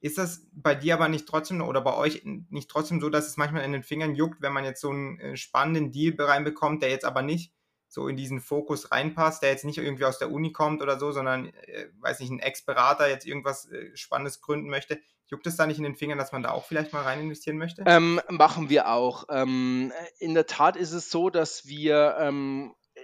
Ist 0.00 0.18
das 0.18 0.46
bei 0.52 0.76
dir 0.76 0.94
aber 0.94 1.08
nicht 1.08 1.26
trotzdem 1.26 1.60
oder 1.60 1.80
bei 1.80 1.94
euch 1.94 2.22
nicht 2.24 2.70
trotzdem 2.70 3.00
so, 3.00 3.10
dass 3.10 3.26
es 3.26 3.36
manchmal 3.36 3.64
in 3.64 3.72
den 3.72 3.82
Fingern 3.82 4.14
juckt, 4.14 4.42
wenn 4.42 4.52
man 4.52 4.64
jetzt 4.64 4.80
so 4.80 4.90
einen 4.90 5.18
äh, 5.18 5.36
spannenden 5.36 5.90
Deal 5.90 6.14
reinbekommt, 6.18 6.82
der 6.82 6.90
jetzt 6.90 7.04
aber 7.04 7.22
nicht 7.22 7.52
so 7.88 8.06
in 8.06 8.16
diesen 8.16 8.40
Fokus 8.40 8.92
reinpasst, 8.92 9.42
der 9.42 9.50
jetzt 9.50 9.64
nicht 9.64 9.78
irgendwie 9.78 10.04
aus 10.04 10.18
der 10.18 10.30
Uni 10.30 10.52
kommt 10.52 10.82
oder 10.82 11.00
so, 11.00 11.10
sondern, 11.10 11.46
äh, 11.46 11.86
weiß 11.98 12.20
nicht, 12.20 12.30
ein 12.30 12.38
Ex-Berater 12.38 13.08
jetzt 13.08 13.26
irgendwas 13.26 13.70
äh, 13.70 13.96
Spannendes 13.96 14.40
gründen 14.40 14.68
möchte. 14.68 15.00
Juckt 15.28 15.46
es 15.46 15.56
da 15.56 15.66
nicht 15.66 15.78
in 15.78 15.84
den 15.84 15.96
Fingern, 15.96 16.18
dass 16.18 16.32
man 16.32 16.42
da 16.42 16.50
auch 16.50 16.64
vielleicht 16.64 16.92
mal 16.92 17.02
rein 17.02 17.20
investieren 17.20 17.58
möchte? 17.58 17.82
Ähm, 17.86 18.20
machen 18.28 18.68
wir 18.68 18.88
auch. 18.88 19.24
Ähm, 19.28 19.92
in 20.18 20.34
der 20.34 20.46
Tat 20.46 20.76
ist 20.76 20.92
es 20.92 21.10
so, 21.10 21.30
dass 21.30 21.66
wir 21.66 22.16
ähm, 22.20 22.74
äh, 22.94 23.00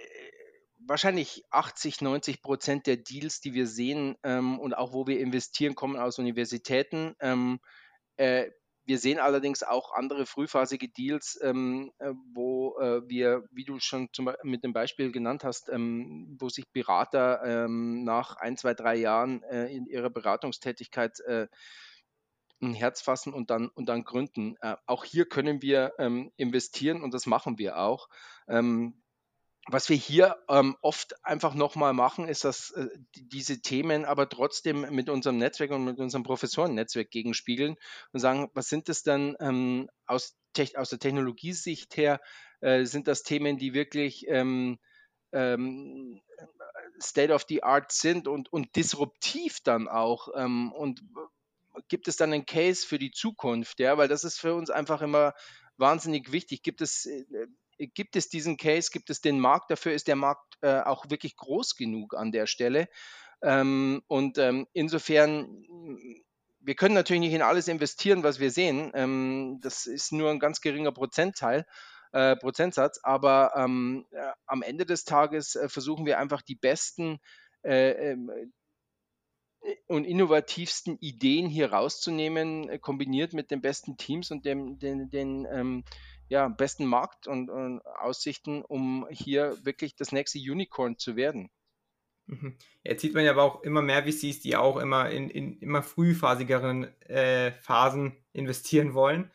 wahrscheinlich 0.79 1.43
80, 1.49 2.01
90 2.01 2.41
Prozent 2.41 2.87
der 2.87 2.97
Deals, 2.97 3.41
die 3.41 3.53
wir 3.53 3.67
sehen 3.67 4.15
ähm, 4.23 4.57
und 4.59 4.73
auch 4.73 4.93
wo 4.93 5.05
wir 5.05 5.19
investieren, 5.19 5.75
kommen 5.75 5.97
aus 5.97 6.17
Universitäten. 6.17 7.15
Ähm, 7.19 7.59
äh, 8.15 8.49
wir 8.85 8.97
sehen 8.97 9.19
allerdings 9.19 9.63
auch 9.63 9.93
andere 9.93 10.25
frühphasige 10.25 10.89
Deals, 10.89 11.39
ähm, 11.41 11.91
äh, 11.99 12.11
wo 12.33 12.77
äh, 12.79 13.01
wir, 13.07 13.43
wie 13.51 13.63
du 13.63 13.79
schon 13.79 14.09
zum, 14.11 14.31
mit 14.43 14.63
dem 14.63 14.73
Beispiel 14.73 15.11
genannt 15.11 15.43
hast, 15.43 15.69
ähm, 15.69 16.35
wo 16.39 16.49
sich 16.49 16.69
Berater 16.71 17.41
ähm, 17.45 18.03
nach 18.03 18.35
ein, 18.37 18.57
zwei, 18.57 18.73
drei 18.73 18.95
Jahren 18.95 19.41
äh, 19.43 19.67
in 19.67 19.85
ihrer 19.85 20.09
Beratungstätigkeit 20.09 21.19
äh, 21.21 21.47
ein 22.71 22.73
Herz 22.73 23.01
fassen 23.01 23.33
und 23.33 23.49
dann, 23.49 23.69
und 23.69 23.87
dann 23.87 24.03
gründen. 24.03 24.55
Äh, 24.61 24.75
auch 24.85 25.05
hier 25.05 25.25
können 25.25 25.61
wir 25.61 25.93
ähm, 25.99 26.31
investieren 26.37 27.01
und 27.03 27.13
das 27.13 27.25
machen 27.25 27.57
wir 27.57 27.77
auch. 27.77 28.09
Ähm, 28.47 29.03
was 29.67 29.87
wir 29.87 29.95
hier 29.95 30.37
ähm, 30.49 30.75
oft 30.81 31.25
einfach 31.25 31.53
nochmal 31.53 31.93
machen, 31.93 32.27
ist, 32.27 32.43
dass 32.43 32.71
äh, 32.71 32.89
diese 33.15 33.61
Themen 33.61 34.03
aber 34.03 34.27
trotzdem 34.27 34.81
mit 34.93 35.09
unserem 35.09 35.37
Netzwerk 35.37 35.71
und 35.71 35.85
mit 35.85 35.99
unserem 35.99 36.23
Professorennetzwerk 36.23 37.09
gegenspiegeln 37.09 37.77
und 38.11 38.19
sagen, 38.19 38.49
was 38.53 38.67
sind 38.67 38.89
das 38.89 39.03
dann 39.03 39.37
ähm, 39.39 39.89
aus, 40.05 40.35
aus 40.75 40.89
der 40.89 40.99
Technologiesicht 40.99 41.95
her? 41.95 42.19
Äh, 42.59 42.83
sind 42.85 43.07
das 43.07 43.23
Themen, 43.23 43.57
die 43.57 43.73
wirklich 43.73 44.25
ähm, 44.27 44.79
ähm 45.31 46.21
State 47.01 47.33
of 47.33 47.45
the 47.47 47.63
Art 47.63 47.91
sind 47.91 48.27
und, 48.27 48.51
und 48.51 48.75
disruptiv 48.75 49.59
dann 49.63 49.87
auch? 49.87 50.27
Ähm, 50.35 50.73
und 50.73 51.01
gibt 51.87 52.07
es 52.07 52.17
dann 52.17 52.33
einen 52.33 52.45
Case 52.45 52.85
für 52.85 52.99
die 52.99 53.11
Zukunft? 53.11 53.79
Ja, 53.79 53.97
weil 53.97 54.07
das 54.07 54.23
ist 54.23 54.39
für 54.39 54.53
uns 54.53 54.69
einfach 54.69 55.01
immer 55.01 55.33
wahnsinnig 55.77 56.31
wichtig. 56.31 56.63
Gibt 56.63 56.81
es 56.81 57.05
äh, 57.05 57.25
gibt 57.77 58.15
es 58.15 58.29
diesen 58.29 58.57
Case, 58.57 58.89
gibt 58.91 59.09
es 59.09 59.21
den 59.21 59.39
Markt 59.39 59.71
dafür, 59.71 59.93
ist 59.93 60.07
der 60.07 60.15
Markt 60.15 60.57
äh, 60.61 60.81
auch 60.81 61.09
wirklich 61.09 61.35
groß 61.35 61.75
genug 61.75 62.15
an 62.15 62.31
der 62.31 62.47
Stelle. 62.47 62.87
Ähm, 63.41 64.01
und 64.07 64.37
ähm, 64.37 64.67
insofern, 64.73 65.65
wir 66.59 66.75
können 66.75 66.95
natürlich 66.95 67.21
nicht 67.21 67.33
in 67.33 67.41
alles 67.41 67.67
investieren, 67.67 68.23
was 68.23 68.39
wir 68.39 68.51
sehen. 68.51 68.91
Ähm, 68.93 69.59
das 69.61 69.85
ist 69.85 70.11
nur 70.11 70.29
ein 70.29 70.39
ganz 70.39 70.61
geringer 70.61 70.91
Prozentteil. 70.91 71.65
Äh, 72.11 72.35
Prozentsatz, 72.35 72.99
aber 73.01 73.53
ähm, 73.55 74.05
äh, 74.11 74.31
am 74.45 74.61
Ende 74.61 74.85
des 74.85 75.03
Tages 75.03 75.55
äh, 75.55 75.67
versuchen 75.67 76.05
wir 76.05 76.19
einfach 76.19 76.43
die 76.43 76.53
besten 76.53 77.19
äh, 77.63 78.11
ähm, 78.11 78.29
und 79.87 80.05
innovativsten 80.05 80.97
Ideen 80.99 81.47
hier 81.47 81.71
rauszunehmen, 81.71 82.69
äh, 82.69 82.79
kombiniert 82.79 83.33
mit 83.33 83.51
den 83.51 83.61
besten 83.61 83.97
Teams 83.97 84.31
und 84.31 84.45
dem, 84.45 84.79
den, 84.79 85.09
den 85.09 85.47
ähm, 85.51 85.83
ja, 86.27 86.47
besten 86.47 86.85
Markt 86.85 87.27
und, 87.27 87.49
und, 87.49 87.81
Aussichten, 87.85 88.63
um 88.63 89.07
hier 89.09 89.57
wirklich 89.63 89.95
das 89.95 90.11
nächste 90.11 90.39
Unicorn 90.39 90.97
zu 90.97 91.15
werden. 91.15 91.49
Mhm. 92.25 92.57
Jetzt 92.83 93.01
sieht 93.01 93.13
man 93.13 93.25
ja 93.25 93.31
aber 93.31 93.43
auch 93.43 93.63
immer 93.63 93.81
mehr 93.81 94.03
VCs, 94.03 94.39
die 94.39 94.55
auch 94.55 94.77
immer 94.77 95.09
in, 95.09 95.29
in 95.29 95.59
immer 95.59 95.83
frühphasigeren 95.83 96.85
äh, 97.01 97.51
Phasen 97.51 98.17
investieren 98.31 98.93
wollen. 98.93 99.31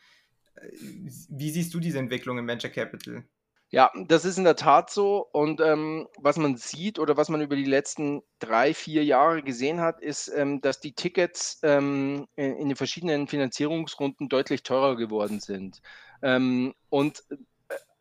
Äh, 0.54 0.68
wie 0.72 1.50
siehst 1.50 1.72
du 1.74 1.80
diese 1.80 1.98
Entwicklung 1.98 2.38
im 2.38 2.48
Venture 2.48 2.70
Capital? 2.70 3.24
Ja, 3.70 3.90
das 4.06 4.24
ist 4.24 4.38
in 4.38 4.44
der 4.44 4.56
Tat 4.56 4.90
so. 4.90 5.26
Und 5.32 5.60
ähm, 5.60 6.08
was 6.18 6.38
man 6.38 6.56
sieht 6.56 6.98
oder 6.98 7.16
was 7.18 7.28
man 7.28 7.42
über 7.42 7.54
die 7.54 7.64
letzten 7.64 8.22
drei, 8.38 8.72
vier 8.72 9.04
Jahre 9.04 9.42
gesehen 9.42 9.80
hat, 9.80 10.00
ist, 10.00 10.28
ähm, 10.28 10.62
dass 10.62 10.80
die 10.80 10.92
Tickets 10.92 11.60
ähm, 11.62 12.26
in, 12.36 12.56
in, 12.56 12.68
den 12.68 12.76
verschiedenen 12.76 13.28
Finanzierungsrunden 13.28 14.30
deutlich 14.30 14.62
teurer 14.62 14.96
geworden 14.96 15.40
sind. 15.40 15.82
Ähm, 16.22 16.74
und 16.88 17.22
äh, 17.28 17.36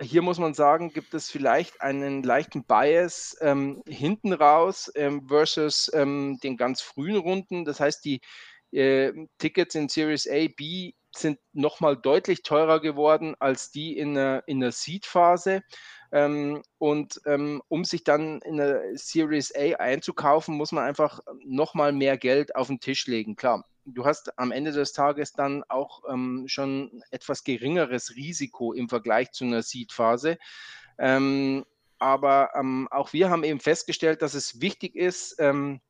hier 0.01 0.21
muss 0.21 0.39
man 0.39 0.53
sagen, 0.53 0.93
gibt 0.93 1.13
es 1.13 1.29
vielleicht 1.29 1.81
einen 1.81 2.23
leichten 2.23 2.63
Bias 2.63 3.35
ähm, 3.41 3.83
hinten 3.85 4.31
raus 4.31 4.89
ähm, 4.95 5.27
versus 5.27 5.91
den 5.93 6.55
ganz 6.57 6.81
frühen 6.81 7.17
Runden. 7.17 7.65
Das 7.65 7.79
heißt, 7.81 8.05
die 8.05 8.21
äh, 8.71 9.11
Tickets 9.37 9.75
in 9.75 9.89
Series 9.89 10.27
A, 10.27 10.47
B 10.55 10.93
sind 11.19 11.39
nochmal 11.53 11.97
deutlich 11.97 12.43
teurer 12.43 12.79
geworden 12.79 13.35
als 13.39 13.71
die 13.71 13.97
in 13.97 14.15
der, 14.15 14.43
in 14.47 14.59
der 14.59 14.71
Seed-Phase. 14.71 15.63
Ähm, 16.11 16.63
und 16.77 17.19
ähm, 17.25 17.61
um 17.67 17.83
sich 17.83 18.03
dann 18.03 18.41
in 18.41 18.57
der 18.57 18.81
Series 18.93 19.53
A 19.55 19.75
einzukaufen, 19.77 20.55
muss 20.55 20.71
man 20.71 20.85
einfach 20.85 21.19
nochmal 21.43 21.91
mehr 21.91 22.17
Geld 22.17 22.55
auf 22.55 22.67
den 22.67 22.79
Tisch 22.79 23.07
legen. 23.07 23.35
Klar, 23.35 23.65
du 23.85 24.05
hast 24.05 24.37
am 24.39 24.51
Ende 24.51 24.71
des 24.71 24.93
Tages 24.93 25.33
dann 25.33 25.63
auch 25.67 26.03
ähm, 26.09 26.45
schon 26.47 27.03
etwas 27.11 27.43
geringeres 27.43 28.15
Risiko 28.15 28.73
im 28.73 28.87
Vergleich 28.87 29.31
zu 29.31 29.45
einer 29.45 29.61
Seed-Phase. 29.61 30.37
Ähm, 30.97 31.65
aber 31.99 32.51
ähm, 32.55 32.87
auch 32.91 33.13
wir 33.13 33.29
haben 33.29 33.43
eben 33.43 33.59
festgestellt, 33.59 34.21
dass 34.21 34.33
es 34.33 34.61
wichtig 34.61 34.95
ist, 34.95 35.35
ähm, 35.39 35.81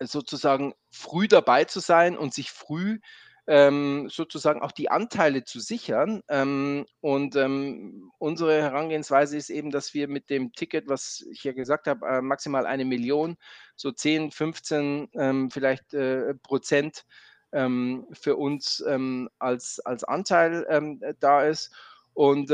sozusagen 0.00 0.74
früh 0.90 1.28
dabei 1.28 1.64
zu 1.64 1.80
sein 1.80 2.16
und 2.16 2.34
sich 2.34 2.50
früh 2.50 3.00
sozusagen 3.46 4.62
auch 4.62 4.72
die 4.72 4.90
Anteile 4.90 5.44
zu 5.44 5.60
sichern. 5.60 6.22
Ähm, 6.28 6.86
und 7.00 7.34
ähm, 7.36 8.12
unsere 8.18 8.60
Herangehensweise 8.62 9.36
ist 9.36 9.50
eben, 9.50 9.70
dass 9.70 9.92
wir 9.94 10.08
mit 10.08 10.30
dem 10.30 10.52
Ticket, 10.52 10.88
was 10.88 11.26
ich 11.30 11.42
ja 11.44 11.52
gesagt 11.52 11.88
habe, 11.88 12.06
äh, 12.06 12.22
maximal 12.22 12.66
eine 12.66 12.84
Million, 12.84 13.36
so 13.76 13.90
10, 13.90 14.30
15 14.30 15.08
ähm, 15.14 15.50
vielleicht 15.50 15.94
äh, 15.94 16.34
Prozent 16.34 17.04
ähm, 17.52 18.06
für 18.12 18.36
uns 18.36 18.84
ähm, 18.86 19.28
als, 19.38 19.80
als 19.80 20.04
Anteil 20.04 21.14
da 21.18 21.44
ist. 21.44 21.72
Und, 22.14 22.50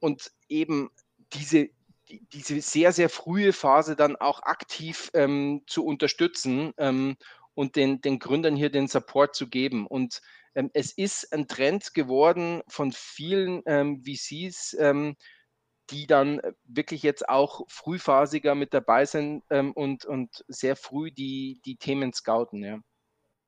und 0.00 0.32
eben 0.48 0.90
diese 1.32 1.70
die, 2.12 2.20
diese 2.32 2.60
sehr, 2.60 2.92
sehr 2.92 3.08
frühe 3.08 3.52
Phase 3.52 3.96
dann 3.96 4.16
auch 4.16 4.42
aktiv 4.42 5.10
ähm, 5.14 5.62
zu 5.66 5.84
unterstützen 5.84 6.72
ähm, 6.76 7.16
und 7.54 7.76
den, 7.76 8.00
den 8.00 8.18
Gründern 8.18 8.56
hier 8.56 8.70
den 8.70 8.88
Support 8.88 9.34
zu 9.34 9.48
geben. 9.48 9.86
Und 9.86 10.20
ähm, 10.54 10.70
es 10.74 10.92
ist 10.92 11.32
ein 11.32 11.48
Trend 11.48 11.94
geworden 11.94 12.62
von 12.68 12.92
vielen 12.92 13.62
ähm, 13.66 14.02
VCs, 14.04 14.76
ähm, 14.78 15.16
die 15.90 16.06
dann 16.06 16.40
wirklich 16.64 17.02
jetzt 17.02 17.28
auch 17.28 17.62
frühphasiger 17.68 18.54
mit 18.54 18.72
dabei 18.72 19.04
sind 19.04 19.42
ähm, 19.50 19.72
und, 19.72 20.04
und 20.04 20.44
sehr 20.48 20.76
früh 20.76 21.10
die, 21.10 21.60
die 21.64 21.76
Themen 21.76 22.12
scouten. 22.12 22.62
Ja. 22.62 22.78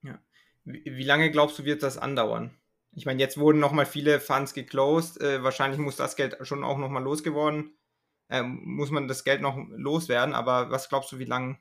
ja. 0.02 0.18
Wie, 0.64 0.82
wie 0.84 1.04
lange 1.04 1.30
glaubst 1.30 1.58
du, 1.58 1.64
wird 1.64 1.82
das 1.82 1.98
andauern? 1.98 2.58
Ich 2.96 3.06
meine, 3.06 3.20
jetzt 3.20 3.38
wurden 3.38 3.58
nochmal 3.58 3.86
viele 3.86 4.20
Funds 4.20 4.54
geclosed. 4.54 5.20
Äh, 5.20 5.42
wahrscheinlich 5.42 5.80
muss 5.80 5.96
das 5.96 6.16
Geld 6.16 6.36
schon 6.42 6.64
auch 6.64 6.78
nochmal 6.78 7.02
losgeworden. 7.02 7.76
Ähm, 8.30 8.60
muss 8.64 8.90
man 8.90 9.08
das 9.08 9.24
Geld 9.24 9.40
noch 9.40 9.56
loswerden. 9.70 10.34
Aber 10.34 10.70
was 10.70 10.88
glaubst 10.88 11.10
du, 11.12 11.18
wie 11.18 11.24
lange 11.24 11.58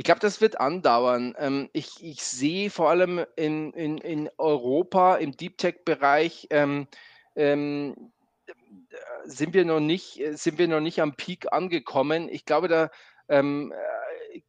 ich 0.00 0.04
glaube, 0.04 0.20
das 0.20 0.40
wird 0.40 0.58
andauern. 0.58 1.34
Ähm, 1.36 1.68
ich, 1.74 2.02
ich 2.02 2.22
sehe 2.24 2.70
vor 2.70 2.88
allem 2.88 3.22
in, 3.36 3.74
in, 3.74 3.98
in 3.98 4.30
Europa 4.38 5.16
im 5.16 5.36
Deep 5.36 5.58
Tech-Bereich 5.58 6.46
ähm, 6.48 6.88
ähm, 7.36 8.10
sind 9.24 9.52
wir 9.52 9.66
noch 9.66 9.78
nicht, 9.78 10.22
sind 10.38 10.56
wir 10.56 10.68
noch 10.68 10.80
nicht 10.80 11.02
am 11.02 11.16
Peak 11.16 11.52
angekommen. 11.52 12.30
Ich 12.30 12.46
glaube, 12.46 12.68
da 12.68 12.88
ähm, 13.28 13.74
äh, 14.32 14.40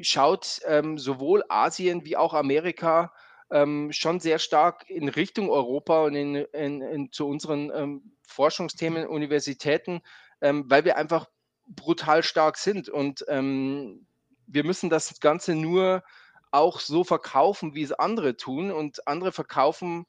schaut 0.00 0.60
ähm, 0.64 0.96
sowohl 0.96 1.42
Asien 1.48 2.04
wie 2.04 2.16
auch 2.16 2.32
Amerika 2.32 3.12
ähm, 3.50 3.90
schon 3.90 4.20
sehr 4.20 4.38
stark 4.38 4.88
in 4.88 5.08
Richtung 5.08 5.50
Europa 5.50 6.04
und 6.04 6.14
in, 6.14 6.36
in, 6.36 6.82
in 6.82 7.10
zu 7.10 7.26
unseren 7.26 8.00
Forschungsthemen, 8.28 9.08
Universitäten, 9.08 10.02
weil 10.38 10.84
wir 10.84 10.96
einfach 10.98 11.26
brutal 11.66 12.22
stark 12.22 12.58
sind. 12.58 12.88
Und 12.88 13.24
ähm, 13.26 14.06
wir 14.46 14.64
müssen 14.64 14.90
das 14.90 15.20
Ganze 15.20 15.54
nur 15.54 16.02
auch 16.50 16.80
so 16.80 17.02
verkaufen, 17.02 17.74
wie 17.74 17.82
es 17.82 17.92
andere 17.92 18.36
tun. 18.36 18.70
Und 18.70 19.06
andere 19.08 19.32
verkaufen 19.32 20.06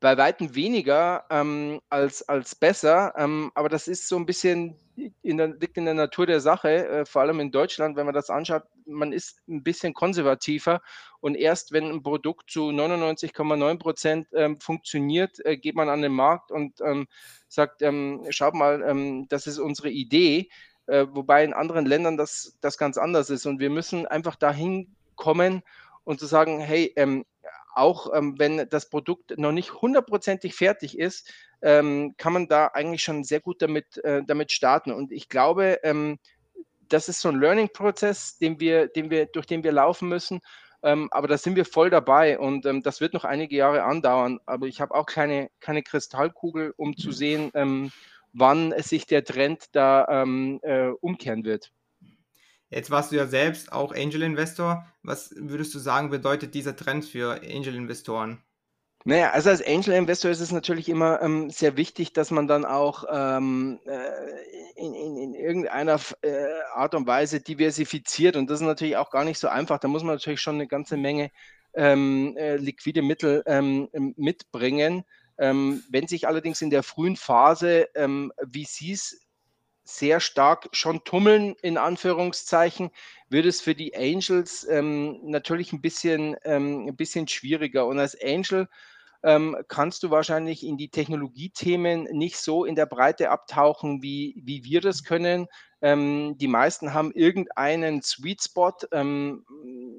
bei 0.00 0.16
weitem 0.16 0.54
weniger 0.54 1.24
ähm, 1.30 1.80
als, 1.88 2.28
als 2.28 2.54
besser. 2.54 3.14
Ähm, 3.16 3.50
aber 3.54 3.68
das 3.68 3.88
ist 3.88 4.08
so 4.08 4.16
ein 4.16 4.26
bisschen, 4.26 4.76
in 5.22 5.36
der, 5.36 5.48
liegt 5.48 5.76
in 5.78 5.84
der 5.84 5.94
Natur 5.94 6.26
der 6.26 6.40
Sache, 6.40 6.86
äh, 6.88 7.06
vor 7.06 7.22
allem 7.22 7.40
in 7.40 7.50
Deutschland, 7.50 7.96
wenn 7.96 8.06
man 8.06 8.14
das 8.14 8.30
anschaut, 8.30 8.64
man 8.84 9.12
ist 9.12 9.42
ein 9.48 9.62
bisschen 9.62 9.94
konservativer 9.94 10.80
und 11.20 11.34
erst 11.34 11.72
wenn 11.72 11.90
ein 11.90 12.02
Produkt 12.02 12.50
zu 12.50 12.70
99,9 12.70 13.78
Prozent 13.78 14.28
ähm, 14.34 14.60
funktioniert, 14.60 15.44
äh, 15.44 15.56
geht 15.56 15.74
man 15.74 15.88
an 15.88 16.02
den 16.02 16.12
Markt 16.12 16.52
und 16.52 16.80
ähm, 16.82 17.06
sagt, 17.48 17.82
ähm, 17.82 18.24
schaut 18.30 18.54
mal, 18.54 18.82
ähm, 18.86 19.26
das 19.28 19.46
ist 19.46 19.58
unsere 19.58 19.90
Idee 19.90 20.50
äh, 20.86 21.06
wobei 21.10 21.44
in 21.44 21.52
anderen 21.52 21.86
Ländern 21.86 22.16
das, 22.16 22.56
das 22.60 22.78
ganz 22.78 22.98
anders 22.98 23.30
ist. 23.30 23.46
Und 23.46 23.60
wir 23.60 23.70
müssen 23.70 24.06
einfach 24.06 24.36
dahin 24.36 24.94
kommen 25.14 25.62
und 26.04 26.20
zu 26.20 26.26
sagen, 26.26 26.60
hey, 26.60 26.92
ähm, 26.96 27.24
auch 27.74 28.12
ähm, 28.14 28.38
wenn 28.38 28.68
das 28.70 28.88
Produkt 28.88 29.38
noch 29.38 29.52
nicht 29.52 29.74
hundertprozentig 29.74 30.54
fertig 30.54 30.98
ist, 30.98 31.30
ähm, 31.62 32.14
kann 32.16 32.32
man 32.32 32.48
da 32.48 32.68
eigentlich 32.68 33.02
schon 33.02 33.24
sehr 33.24 33.40
gut 33.40 33.60
damit, 33.60 34.02
äh, 34.04 34.22
damit 34.26 34.52
starten. 34.52 34.92
Und 34.92 35.12
ich 35.12 35.28
glaube, 35.28 35.80
ähm, 35.82 36.18
das 36.88 37.08
ist 37.08 37.20
so 37.20 37.28
ein 37.28 37.40
Learning-Prozess, 37.40 38.38
den 38.38 38.60
wir, 38.60 38.88
den 38.88 39.10
wir, 39.10 39.26
durch 39.26 39.46
den 39.46 39.62
wir 39.62 39.72
laufen 39.72 40.08
müssen. 40.08 40.40
Ähm, 40.82 41.08
aber 41.10 41.26
da 41.28 41.36
sind 41.36 41.56
wir 41.56 41.64
voll 41.64 41.90
dabei 41.90 42.38
und 42.38 42.64
ähm, 42.66 42.82
das 42.82 43.00
wird 43.00 43.12
noch 43.12 43.24
einige 43.24 43.56
Jahre 43.56 43.82
andauern. 43.82 44.38
Aber 44.46 44.66
ich 44.66 44.80
habe 44.80 44.94
auch 44.94 45.06
keine, 45.06 45.50
keine 45.60 45.82
Kristallkugel, 45.82 46.74
um 46.76 46.96
zu 46.96 47.12
sehen, 47.12 47.50
ähm, 47.54 47.90
wann 48.36 48.74
sich 48.78 49.06
der 49.06 49.24
Trend 49.24 49.64
da 49.72 50.06
ähm, 50.08 50.60
äh, 50.62 50.88
umkehren 51.00 51.44
wird. 51.44 51.72
Jetzt 52.68 52.90
warst 52.90 53.12
du 53.12 53.16
ja 53.16 53.26
selbst 53.26 53.72
auch 53.72 53.94
Angel 53.94 54.22
Investor. 54.22 54.86
Was 55.02 55.32
würdest 55.36 55.74
du 55.74 55.78
sagen, 55.78 56.10
bedeutet 56.10 56.54
dieser 56.54 56.74
Trend 56.76 57.04
für 57.04 57.40
Angel 57.42 57.74
Investoren? 57.74 58.42
Naja, 59.04 59.30
also 59.30 59.50
als 59.50 59.64
Angel 59.64 59.94
Investor 59.94 60.32
ist 60.32 60.40
es 60.40 60.50
natürlich 60.50 60.88
immer 60.88 61.22
ähm, 61.22 61.48
sehr 61.48 61.76
wichtig, 61.76 62.12
dass 62.12 62.32
man 62.32 62.48
dann 62.48 62.64
auch 62.64 63.04
ähm, 63.08 63.78
äh, 63.86 64.00
in, 64.74 64.94
in, 64.94 65.16
in, 65.16 65.34
irgendeiner 65.34 66.00
äh, 66.22 66.44
Art 66.74 66.96
und 66.96 67.06
Weise 67.06 67.40
diversifiziert. 67.40 68.34
Und 68.34 68.50
das 68.50 68.60
ist 68.60 68.66
natürlich 68.66 68.96
auch 68.96 69.10
gar 69.10 69.22
nicht 69.22 69.38
so 69.38 69.46
einfach. 69.46 69.78
Da 69.78 69.86
muss 69.86 70.02
man 70.02 70.16
natürlich 70.16 70.40
schon 70.40 70.56
eine 70.56 70.66
ganze 70.66 70.96
Menge 70.96 71.30
ähm, 71.74 72.36
äh, 72.36 72.56
liquide 72.56 73.02
Mittel 73.02 73.44
ähm, 73.46 73.88
mitbringen. 74.16 75.04
Ähm, 75.38 75.82
wenn 75.90 76.06
sich 76.08 76.26
allerdings 76.26 76.62
in 76.62 76.70
der 76.70 76.82
frühen 76.82 77.16
Phase 77.16 77.88
ähm, 77.94 78.32
VCs 78.40 79.20
sehr 79.84 80.20
stark 80.20 80.68
schon 80.72 81.04
tummeln, 81.04 81.54
in 81.62 81.78
Anführungszeichen, 81.78 82.90
wird 83.28 83.46
es 83.46 83.60
für 83.60 83.74
die 83.74 83.94
Angels 83.96 84.66
ähm, 84.68 85.20
natürlich 85.22 85.72
ein 85.72 85.80
bisschen, 85.80 86.36
ähm, 86.44 86.86
ein 86.88 86.96
bisschen 86.96 87.28
schwieriger. 87.28 87.86
Und 87.86 87.98
als 87.98 88.20
Angel 88.20 88.68
ähm, 89.22 89.56
kannst 89.68 90.02
du 90.02 90.10
wahrscheinlich 90.10 90.64
in 90.64 90.76
die 90.76 90.88
Technologiethemen 90.88 92.04
nicht 92.04 92.38
so 92.38 92.64
in 92.64 92.74
der 92.74 92.86
Breite 92.86 93.30
abtauchen, 93.30 94.02
wie, 94.02 94.40
wie 94.44 94.64
wir 94.64 94.80
das 94.80 95.04
können. 95.04 95.46
Ähm, 95.82 96.36
die 96.38 96.48
meisten 96.48 96.94
haben 96.94 97.12
irgendeinen 97.12 98.02
Sweet 98.02 98.42
Spot. 98.42 98.72
Ähm, 98.92 99.44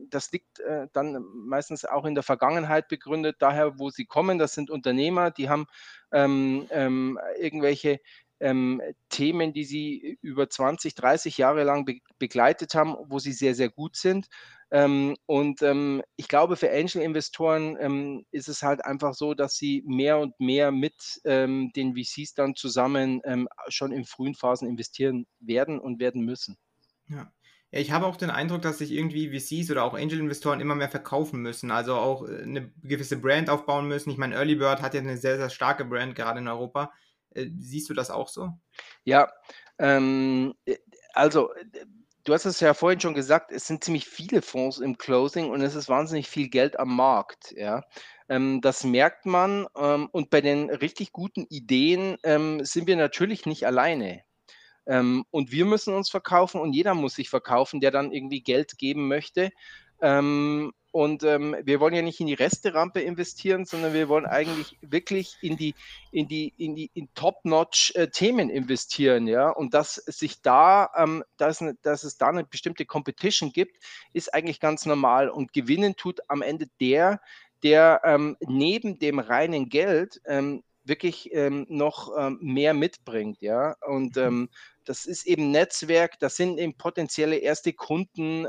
das 0.09 0.31
liegt 0.31 0.59
äh, 0.59 0.87
dann 0.93 1.23
meistens 1.33 1.85
auch 1.85 2.05
in 2.05 2.15
der 2.15 2.23
Vergangenheit 2.23 2.87
begründet, 2.87 3.37
daher, 3.39 3.77
wo 3.79 3.89
sie 3.89 4.05
kommen. 4.05 4.39
Das 4.39 4.53
sind 4.53 4.69
Unternehmer, 4.69 5.31
die 5.31 5.49
haben 5.49 5.67
ähm, 6.11 6.67
ähm, 6.71 7.19
irgendwelche 7.39 7.99
ähm, 8.39 8.81
Themen, 9.09 9.53
die 9.53 9.63
sie 9.63 10.17
über 10.21 10.49
20, 10.49 10.95
30 10.95 11.37
Jahre 11.37 11.63
lang 11.63 11.85
be 11.85 11.99
begleitet 12.19 12.73
haben, 12.73 12.95
wo 13.07 13.19
sie 13.19 13.31
sehr, 13.31 13.53
sehr 13.53 13.69
gut 13.69 13.95
sind. 13.95 14.27
Ähm, 14.71 15.15
und 15.25 15.61
ähm, 15.61 16.01
ich 16.15 16.27
glaube, 16.27 16.57
für 16.57 16.71
Angel-Investoren 16.71 17.77
ähm, 17.79 18.25
ist 18.31 18.49
es 18.49 18.63
halt 18.63 18.83
einfach 18.83 19.13
so, 19.13 19.33
dass 19.33 19.55
sie 19.55 19.83
mehr 19.85 20.17
und 20.19 20.37
mehr 20.39 20.71
mit 20.71 21.21
ähm, 21.25 21.71
den 21.75 21.95
VCs 21.95 22.33
dann 22.33 22.55
zusammen 22.55 23.21
ähm, 23.23 23.47
schon 23.69 23.91
in 23.91 24.03
frühen 24.03 24.35
Phasen 24.35 24.67
investieren 24.67 25.25
werden 25.39 25.79
und 25.79 25.99
werden 25.99 26.25
müssen. 26.25 26.57
Ja. 27.07 27.31
Ja, 27.71 27.79
ich 27.81 27.91
habe 27.91 28.05
auch 28.05 28.15
den 28.15 28.29
Eindruck, 28.29 28.61
dass 28.61 28.77
sich 28.77 28.91
irgendwie 28.91 29.37
VCs 29.37 29.69
oder 29.71 29.83
auch 29.83 29.93
Angel-Investoren 29.93 30.61
immer 30.61 30.75
mehr 30.75 30.89
verkaufen 30.89 31.41
müssen, 31.41 31.69
also 31.69 31.95
auch 31.95 32.27
äh, 32.27 32.43
eine 32.43 32.71
gewisse 32.81 33.19
Brand 33.19 33.49
aufbauen 33.49 33.87
müssen. 33.87 34.09
Ich 34.09 34.17
meine, 34.17 34.35
Early 34.35 34.55
Bird 34.55 34.81
hat 34.81 34.93
ja 34.93 35.01
eine 35.01 35.17
sehr, 35.17 35.37
sehr 35.37 35.49
starke 35.49 35.83
Brand, 35.83 36.15
gerade 36.15 36.39
in 36.39 36.47
Europa. 36.47 36.93
Äh, 37.31 37.47
siehst 37.57 37.89
du 37.89 37.93
das 37.93 38.09
auch 38.09 38.29
so? 38.29 38.51
Ja, 39.03 39.31
ähm, 39.79 40.53
äh, 40.65 40.77
also 41.13 41.49
du 42.23 42.33
hast 42.33 42.45
es 42.45 42.59
ja 42.59 42.73
vorhin 42.73 42.99
schon 42.99 43.13
gesagt, 43.13 43.51
es 43.51 43.67
sind 43.67 43.83
ziemlich 43.83 44.05
viele 44.05 44.41
Fonds 44.41 44.79
im 44.79 44.97
Closing 44.97 45.49
und 45.49 45.61
es 45.61 45.75
ist 45.75 45.89
wahnsinnig 45.89 46.27
viel 46.27 46.49
Geld 46.49 46.79
am 46.79 46.95
Markt. 46.95 47.53
Ja. 47.55 47.83
Ähm, 48.29 48.59
das 48.61 48.83
merkt 48.83 49.25
man 49.25 49.67
ähm, 49.77 50.09
und 50.11 50.29
bei 50.29 50.41
den 50.41 50.69
richtig 50.69 51.11
guten 51.13 51.45
Ideen 51.49 52.17
ähm, 52.23 52.63
sind 52.65 52.87
wir 52.87 52.97
natürlich 52.97 53.45
nicht 53.45 53.65
alleine. 53.65 54.23
Ähm, 54.85 55.25
und 55.31 55.51
wir 55.51 55.65
müssen 55.65 55.93
uns 55.93 56.09
verkaufen 56.09 56.59
und 56.61 56.73
jeder 56.73 56.93
muss 56.93 57.15
sich 57.15 57.29
verkaufen, 57.29 57.79
der 57.79 57.91
dann 57.91 58.11
irgendwie 58.11 58.41
Geld 58.41 58.77
geben 58.77 59.07
möchte. 59.07 59.51
Ähm, 60.01 60.73
und 60.97 61.21
ähm, 61.21 61.55
wir 61.63 61.79
wollen 61.79 61.93
ja 61.93 62.01
nicht 62.01 62.19
in 62.21 62.25
die 62.25 62.33
Resterampe 62.33 63.01
investieren, 63.01 63.65
sondern 63.65 63.93
wir 63.93 64.09
wollen 64.09 64.25
eigentlich 64.25 64.79
wirklich 64.81 65.37
in 65.41 65.55
die, 65.55 65.75
in 66.11 66.27
die, 66.27 66.55
in 66.57 66.73
die 66.75 66.89
in 66.95 67.07
Top-Notch-Themen 67.13 68.49
äh, 68.49 68.55
investieren, 68.55 69.27
ja. 69.27 69.51
Und 69.51 69.75
dass 69.75 69.93
sich 69.93 70.41
da, 70.41 70.89
ähm, 70.97 71.23
dass, 71.37 71.63
dass 71.83 72.03
es 72.03 72.17
da 72.17 72.29
eine 72.29 72.45
bestimmte 72.45 72.85
Competition 72.85 73.51
gibt, 73.51 73.77
ist 74.13 74.33
eigentlich 74.33 74.59
ganz 74.59 74.87
normal. 74.87 75.29
Und 75.29 75.53
gewinnen 75.53 75.97
tut 75.97 76.19
am 76.29 76.41
Ende 76.41 76.65
der, 76.81 77.21
der 77.61 78.01
ähm, 78.03 78.35
neben 78.39 78.97
dem 78.97 79.19
reinen 79.19 79.69
Geld 79.69 80.19
ähm, 80.25 80.63
wirklich 80.83 81.31
ähm, 81.31 81.67
noch 81.69 82.11
ähm, 82.17 82.39
mehr 82.41 82.73
mitbringt, 82.73 83.39
ja. 83.39 83.75
Und 83.85 84.15
mhm. 84.15 84.23
ähm, 84.23 84.49
das 84.83 85.05
ist 85.05 85.27
eben 85.27 85.51
Netzwerk, 85.51 86.17
das 86.17 86.37
sind 86.37 86.57
eben 86.57 86.73
potenzielle 86.73 87.35
erste 87.35 87.71
Kunden, 87.73 88.47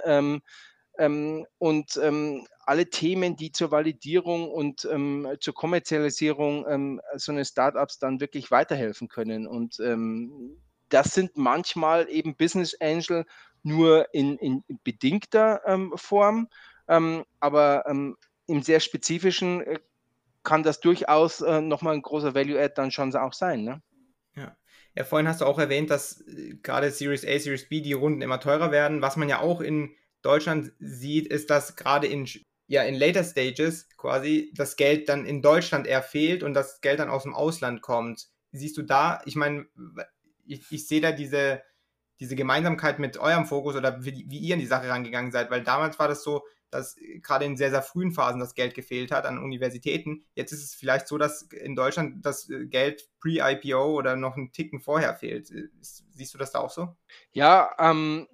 ähm, 0.99 1.47
und 1.59 1.99
ähm, 2.03 2.47
alle 2.67 2.91
Themen, 2.91 3.37
die 3.37 3.53
zur 3.53 3.71
Validierung 3.71 4.51
und 4.51 4.87
ähm, 4.91 5.29
zur 5.41 5.55
Kommerzialisierung 5.55 6.67
ähm, 6.69 7.01
so 7.17 7.33
eines 7.33 7.49
Startups 7.49 7.99
dann 7.99 8.21
wirklich 8.21 8.51
weiterhelfen 8.51 9.09
können. 9.09 9.47
Und 9.47 9.81
ähm, 9.81 10.61
das 10.89 11.15
sind 11.15 11.37
manchmal 11.37 12.09
eben 12.11 12.37
Business 12.37 12.77
Angel 12.81 13.25
nur 13.63 14.13
in, 14.15 14.37
in 14.39 14.65
bedingter 14.85 15.63
ähm, 15.67 15.93
Form, 15.97 16.49
aber 16.87 17.85
im 18.49 18.63
sehr 18.63 18.81
spezifischen 18.81 19.61
äh, 19.61 19.79
kann 20.43 20.63
das 20.63 20.81
durchaus 20.81 21.41
äh, 21.41 21.61
nochmal 21.61 21.95
ein 21.95 22.03
großer 22.03 22.35
Value-Add 22.35 22.75
dann 22.75 22.91
schon 22.91 23.15
auch 23.15 23.35
sein. 23.35 23.63
Ne? 23.63 23.83
Ja. 24.35 24.57
ja, 24.95 25.05
vorhin 25.05 25.29
hast 25.29 25.43
du 25.43 25.45
auch 25.45 25.59
erwähnt, 25.59 25.91
dass 25.91 26.23
äh, 26.23 26.57
gerade 26.63 26.91
Series 26.91 27.25
A, 27.25 27.39
Series 27.39 27.69
B 27.69 27.83
die 27.83 27.93
Runden 27.93 28.23
immer 28.23 28.41
teurer 28.41 28.73
werden, 28.73 29.03
was 29.03 29.17
man 29.17 29.29
ja 29.29 29.41
auch 29.41 29.61
in 29.61 29.95
Deutschland 30.29 30.73
sieht, 30.79 31.27
ist, 31.29 31.49
dass 31.49 31.75
gerade 31.75 32.07
in, 32.07 32.29
ja, 32.67 32.83
in 32.83 32.95
later 32.95 33.25
Stages 33.25 33.89
quasi 33.97 34.53
das 34.55 34.77
Geld 34.77 35.09
dann 35.09 35.25
in 35.25 35.41
Deutschland 35.41 35.87
eher 35.87 36.03
fehlt 36.03 36.43
und 36.43 36.53
das 36.53 36.83
Geld 36.83 37.01
dann 37.01 37.09
aus 37.09 37.23
dem 37.23 37.35
Ausland 37.35 37.81
kommt. 37.81 38.29
Siehst 38.53 38.77
du 38.77 38.83
da, 38.83 39.23
ich 39.25 39.37
meine, 39.37 39.67
ich, 40.47 40.71
ich 40.71 40.87
sehe 40.87 41.01
da 41.01 41.13
diese, 41.13 41.63
diese 42.21 42.37
Gemeinsamkeit 42.37 42.99
mit 42.99 43.17
eurem 43.17 43.47
Fokus 43.47 43.75
oder 43.75 44.05
wie, 44.05 44.27
wie 44.29 44.39
ihr 44.39 44.55
in 44.55 44.61
die 44.61 44.67
Sache 44.67 44.89
rangegangen 44.89 45.33
seid, 45.33 45.51
weil 45.51 45.63
damals 45.63 45.99
war 45.99 46.09
das 46.09 46.23
so, 46.23 46.45
dass 46.71 46.97
gerade 47.23 47.47
in 47.47 47.57
sehr, 47.57 47.71
sehr 47.71 47.83
frühen 47.83 48.13
Phasen 48.13 48.41
das 48.41 48.55
Geld 48.55 48.75
gefehlt 48.75 49.11
hat 49.11 49.25
an 49.25 49.39
Universitäten. 49.39 50.27
Jetzt 50.35 50.53
ist 50.53 50.63
es 50.63 50.75
vielleicht 50.75 51.09
so, 51.09 51.17
dass 51.17 51.43
in 51.43 51.75
Deutschland 51.75 52.25
das 52.27 52.51
äh, 52.51 52.67
Geld 52.67 53.09
pre-IPO 53.21 53.97
oder 53.97 54.17
noch 54.17 54.37
einen 54.37 54.53
Ticken 54.53 54.81
vorher 54.81 55.15
fehlt. 55.15 55.51
Äh, 55.51 55.69
siehst 55.81 56.35
du 56.35 56.39
das 56.39 56.53
da 56.53 56.59
auch 56.59 56.71
so? 56.71 56.95
Ja, 57.33 57.75
ähm, 57.79 58.29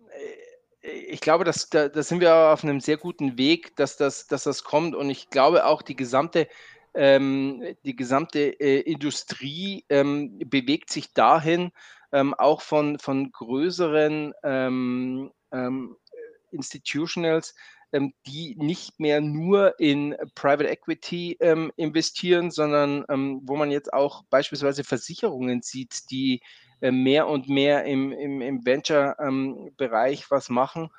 ich 0.84 1.20
glaube, 1.20 1.44
dass, 1.44 1.70
da, 1.70 1.88
da 1.88 2.02
sind 2.02 2.20
wir 2.20 2.34
auf 2.34 2.62
einem 2.62 2.80
sehr 2.80 2.98
guten 2.98 3.38
Weg, 3.38 3.74
dass 3.76 3.96
das, 3.96 4.26
dass 4.26 4.44
das 4.44 4.64
kommt. 4.64 4.94
Und 4.94 5.08
ich 5.08 5.30
glaube 5.30 5.64
auch, 5.64 5.80
die 5.80 5.96
gesamte, 5.96 6.46
ähm, 6.94 7.64
die 7.84 7.96
gesamte 7.96 8.60
äh, 8.60 8.80
Industrie 8.80 9.84
ähm, 9.88 10.38
bewegt 10.44 10.90
sich 10.90 11.14
dahin, 11.14 11.72
ähm, 12.12 12.34
auch 12.34 12.60
von, 12.60 12.98
von 12.98 13.32
größeren 13.32 14.34
ähm, 14.42 15.32
ähm, 15.52 15.96
Institutionals, 16.50 17.54
ähm, 17.92 18.12
die 18.26 18.54
nicht 18.56 19.00
mehr 19.00 19.22
nur 19.22 19.80
in 19.80 20.14
Private 20.34 20.68
Equity 20.68 21.38
investieren, 21.76 22.50
sondern 22.50 23.04
wo 23.44 23.56
man 23.56 23.70
jetzt 23.70 23.92
auch 23.92 24.24
beispielsweise 24.30 24.84
Versicherungen 24.84 25.62
sieht, 25.62 26.10
die 26.10 26.40
mehr 26.90 27.28
und 27.28 27.48
mehr 27.48 27.84
im, 27.84 28.12
im, 28.12 28.40
im 28.40 28.64
Venture-Bereich 28.64 30.20
ähm, 30.20 30.26
was 30.28 30.48
machen 30.48 30.90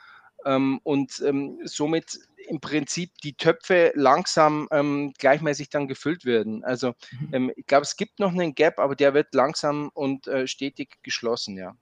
ähm, 0.46 0.80
und 0.84 1.22
ähm, 1.26 1.60
somit 1.64 2.20
im 2.48 2.62
Prinzip 2.62 3.12
die 3.24 3.34
Töpfe 3.34 3.92
langsam 3.96 4.70
gleichmäßig 5.18 5.72
dann 5.72 5.88
gefüllt 5.88 6.26
werden. 6.26 6.64
Also 6.64 6.94
mhm. 7.32 7.52
ich 7.56 7.66
glaube, 7.66 7.86
es 7.86 7.98
gibt 7.98 8.20
noch 8.20 8.32
einen 8.32 8.54
Gap, 8.54 8.78
aber 8.78 8.96
der 8.96 9.16
wird 9.16 9.34
langsam 9.34 9.90
und 9.96 10.28
äh, 10.28 10.46
stetig 10.46 10.98
geschlossen, 11.02 11.58
ja. 11.58 11.76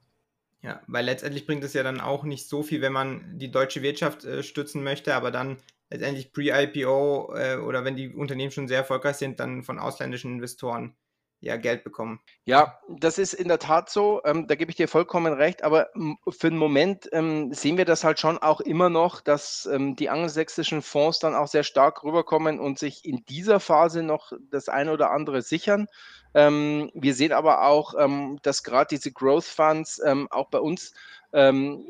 Ja, 0.64 0.82
weil 0.88 1.04
letztendlich 1.04 1.45
bringt 1.45 1.66
es 1.66 1.74
ja 1.74 1.84
dann 1.84 1.99
auch 1.99 2.24
nicht 2.24 2.47
so 2.47 2.64
viel, 2.64 2.82
wenn 2.82 2.93
man 2.93 3.38
die 3.38 3.51
deutsche 3.51 3.82
Wirtschaft 3.82 4.24
äh, 4.24 4.43
stützen 4.43 4.82
möchte, 4.82 5.14
aber 5.14 5.30
dann 5.30 5.58
letztendlich 5.89 6.32
pre-IPO 6.32 7.36
äh, 7.36 7.58
oder 7.58 7.84
wenn 7.84 7.97
die 7.97 8.08
Unternehmen 8.08 8.51
schon 8.51 8.70
sehr 8.70 8.78
erfolgreich 8.78 9.18
sind, 9.18 9.41
dann 9.41 9.64
von 9.64 9.78
ausländischen 9.78 10.36
Investoren 10.36 10.95
ja, 11.44 11.58
Geld 11.58 11.84
bekommen. 11.84 12.22
Ja, 12.46 12.80
das 12.88 13.18
ist 13.18 13.34
in 13.34 13.50
der 13.50 13.60
Tat 13.60 13.89
so. 13.89 14.22
Ähm, 14.24 14.48
da 14.48 14.56
gebe 14.56 14.72
ich 14.72 14.78
dir 14.78 14.88
vollkommen 14.88 15.34
recht. 15.34 15.64
Aber 15.64 15.89
für 16.30 16.50
den 16.50 16.58
Moment 16.58 17.10
ähm, 17.12 17.54
sehen 17.54 17.78
wir 17.78 17.84
das 17.84 18.06
halt 18.06 18.18
schon 18.18 18.38
auch 18.38 18.62
immer 18.62 18.89
noch, 18.89 19.20
dass 19.20 19.66
ähm, 19.66 19.98
die 19.98 20.10
angelsächsischen 20.10 20.82
Fonds 20.82 21.20
dann 21.20 21.36
auch 21.36 21.48
sehr 21.48 21.64
stark 21.64 22.06
rüberkommen 22.06 22.62
und 22.62 22.80
sich 22.80 23.04
in 23.04 23.26
dieser 23.26 23.60
Phase 23.60 24.04
noch 24.04 24.32
das 24.52 24.70
eine 24.70 24.94
oder 24.94 25.12
andere 25.12 25.41
sichern. 25.41 25.88
Ähm, 26.34 26.89
wir 26.94 27.14
sehen 27.14 27.34
aber 27.34 27.66
auch, 27.66 27.94
ähm, 28.00 28.39
dass 28.41 28.64
gerade 28.64 28.88
diese 28.91 29.12
Growth 29.12 29.44
Funds 29.44 30.02
ähm, 30.04 30.30
auch 30.32 30.50
bei 30.50 30.60
uns 30.60 30.94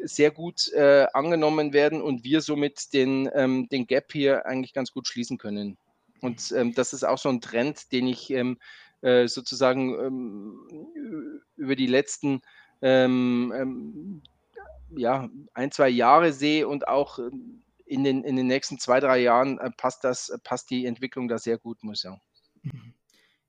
sehr 0.04 0.32
gut 0.32 0.72
äh, 0.72 1.06
angenommen 1.12 1.74
werden 1.74 2.01
und 2.01 2.24
wir 2.24 2.39
somit 2.39 2.93
den, 2.93 3.26
den 3.70 3.88
Gap 3.88 4.14
hier 4.14 4.45
eigentlich 4.45 4.72
ganz 4.72 4.93
gut 4.93 5.06
schließen 5.06 5.38
können. 5.38 5.78
Und 6.22 6.56
das 6.78 6.93
ist 6.93 7.04
auch 7.04 7.18
so 7.18 7.28
ein 7.28 7.41
Trend, 7.41 7.91
den 7.91 8.08
ich 8.08 8.34
äh, 9.04 9.28
sozusagen 9.28 10.66
über 11.56 11.76
die 11.76 11.88
letzten 11.88 12.41
ja, 14.95 15.30
ein, 15.54 15.72
zwei 15.72 15.89
Jahre 15.89 16.34
sehe 16.34 16.68
und 16.68 16.88
auch 16.88 17.20
in 17.86 18.04
den, 18.04 18.24
in 18.24 18.36
den 18.36 18.47
nächsten 18.47 18.80
zwei, 18.80 18.99
drei 18.99 19.20
Jahren 19.20 19.60
äh, 19.60 19.70
passt 19.72 20.04
das, 20.04 20.36
passt 20.43 20.70
die 20.70 20.86
Entwicklung 20.86 21.28
da 21.28 21.38
sehr 21.38 21.58
gut, 21.58 21.84
muss 21.84 21.99
ich 21.99 22.01
sagen. 22.01 22.22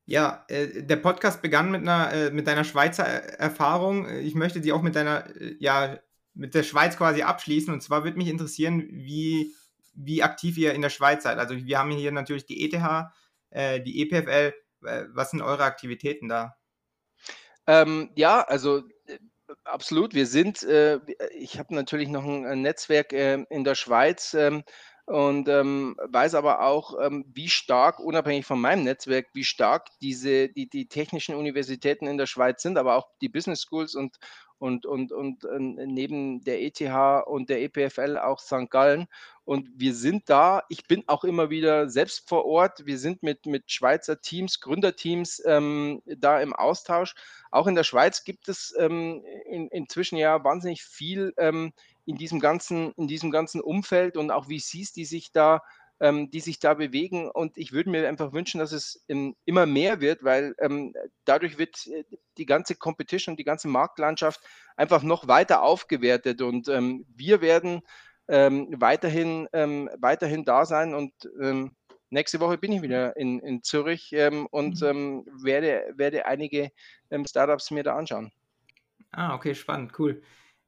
Ja, 0.06 0.44
äh, 0.48 0.82
der 0.82 0.96
Podcast 0.96 1.40
begann 1.40 1.70
mit 1.70 1.80
einer 1.80 2.12
äh, 2.12 2.30
mit 2.30 2.46
deiner 2.46 2.64
Schweizer 2.64 3.04
Erfahrung. 3.04 4.06
Ich 4.18 4.34
möchte 4.34 4.60
die 4.60 4.72
auch 4.72 4.82
mit 4.82 4.96
deiner 4.96 5.34
äh, 5.34 5.56
ja 5.60 5.98
mit 6.34 6.54
der 6.54 6.62
Schweiz 6.62 6.98
quasi 6.98 7.22
abschließen. 7.22 7.72
Und 7.72 7.80
zwar 7.80 8.04
würde 8.04 8.18
mich 8.18 8.28
interessieren, 8.28 8.86
wie 8.90 9.54
wie 9.94 10.22
aktiv 10.22 10.58
ihr 10.58 10.74
in 10.74 10.82
der 10.82 10.90
Schweiz 10.90 11.22
seid. 11.22 11.38
Also 11.38 11.56
wir 11.56 11.78
haben 11.78 11.90
hier 11.90 12.12
natürlich 12.12 12.44
die 12.44 12.64
ETH, 12.64 13.08
äh, 13.50 13.80
die 13.80 14.02
EPFL. 14.02 14.52
Äh, 14.84 15.06
was 15.10 15.30
sind 15.30 15.42
eure 15.42 15.64
Aktivitäten 15.64 16.28
da? 16.28 16.56
Ähm, 17.66 18.10
ja, 18.14 18.42
also 18.42 18.82
absolut. 19.64 20.14
Wir 20.14 20.26
sind, 20.26 20.66
ich 21.38 21.58
habe 21.58 21.74
natürlich 21.74 22.08
noch 22.08 22.24
ein, 22.24 22.62
Netzwerk 22.62 23.12
in 23.12 23.64
der 23.64 23.74
Schweiz. 23.74 24.34
Ähm, 24.34 24.64
und 25.06 25.48
ähm, 25.50 25.96
weiß 26.02 26.34
aber 26.34 26.62
auch, 26.62 26.94
ähm, 26.98 27.26
wie 27.28 27.50
stark, 27.50 27.98
unabhängig 27.98 28.46
von 28.46 28.58
meinem 28.60 28.84
Netzwerk, 28.84 29.26
wie 29.34 29.44
stark 29.44 29.88
diese, 30.00 30.48
die, 30.48 30.68
die 30.68 30.88
technischen 30.88 31.34
Universitäten 31.34 32.06
in 32.06 32.16
der 32.16 32.26
Schweiz 32.26 32.62
sind, 32.62 32.78
aber 32.78 32.96
auch 32.96 33.08
die 33.20 33.28
Business 33.28 33.60
Schools 33.60 33.94
und, 33.94 34.16
und, 34.58 34.86
und, 34.86 35.12
und 35.12 35.44
äh, 35.44 35.58
neben 35.58 36.42
der 36.44 36.62
ETH 36.62 36.80
und 37.26 37.50
der 37.50 37.62
EPFL 37.62 38.18
auch 38.18 38.38
St. 38.38 38.70
Gallen. 38.70 39.06
Und 39.44 39.68
wir 39.76 39.94
sind 39.94 40.30
da, 40.30 40.62
ich 40.68 40.86
bin 40.86 41.04
auch 41.06 41.24
immer 41.24 41.50
wieder 41.50 41.90
selbst 41.90 42.28
vor 42.28 42.46
Ort, 42.46 42.86
wir 42.86 42.98
sind 42.98 43.22
mit, 43.22 43.44
mit 43.44 43.70
Schweizer 43.70 44.20
Teams, 44.20 44.60
Gründerteams 44.60 45.42
ähm, 45.44 46.02
da 46.06 46.40
im 46.40 46.54
Austausch. 46.54 47.14
Auch 47.50 47.66
in 47.66 47.74
der 47.74 47.84
Schweiz 47.84 48.24
gibt 48.24 48.48
es 48.48 48.74
ähm, 48.78 49.22
in, 49.44 49.68
inzwischen 49.68 50.16
ja 50.16 50.42
wahnsinnig 50.42 50.82
viel 50.82 51.34
ähm, 51.36 51.72
in 52.06 52.16
diesem 52.16 52.40
ganzen, 52.40 52.92
in 52.92 53.06
diesem 53.06 53.30
ganzen 53.30 53.60
Umfeld 53.60 54.16
und 54.16 54.30
auch 54.30 54.46
VCs, 54.46 54.92
die 54.92 55.04
sich 55.04 55.32
da, 55.32 55.62
ähm, 56.04 56.30
die 56.30 56.40
sich 56.40 56.58
da 56.58 56.74
bewegen. 56.74 57.30
Und 57.30 57.56
ich 57.56 57.72
würde 57.72 57.88
mir 57.88 58.06
einfach 58.06 58.34
wünschen, 58.34 58.58
dass 58.58 58.72
es 58.72 59.02
ähm, 59.08 59.34
immer 59.46 59.64
mehr 59.64 60.02
wird, 60.02 60.22
weil 60.22 60.54
ähm, 60.60 60.94
dadurch 61.24 61.56
wird 61.56 61.86
äh, 61.86 62.04
die 62.36 62.44
ganze 62.44 62.76
Competition, 62.76 63.36
die 63.36 63.44
ganze 63.44 63.68
Marktlandschaft 63.68 64.40
einfach 64.76 65.02
noch 65.02 65.28
weiter 65.28 65.62
aufgewertet. 65.62 66.42
Und 66.42 66.68
ähm, 66.68 67.06
wir 67.16 67.40
werden 67.40 67.80
ähm, 68.28 68.68
weiterhin, 68.76 69.48
ähm, 69.54 69.88
weiterhin 69.98 70.44
da 70.44 70.66
sein 70.66 70.94
und 70.94 71.12
Nächste 72.10 72.38
Woche 72.38 72.58
bin 72.58 72.70
ich 72.70 72.80
wieder 72.80 73.16
in, 73.16 73.40
in 73.40 73.64
Zürich 73.64 74.12
ähm, 74.12 74.46
und 74.52 74.80
mhm. 74.82 74.86
ähm, 74.86 75.26
werde, 75.42 75.92
werde 75.96 76.26
einige 76.26 76.70
ähm, 77.10 77.26
Startups 77.26 77.72
mir 77.72 77.82
da 77.82 77.96
anschauen. 77.96 78.30
Ah, 79.10 79.34
okay, 79.34 79.52
spannend, 79.52 79.98
cool. 79.98 80.22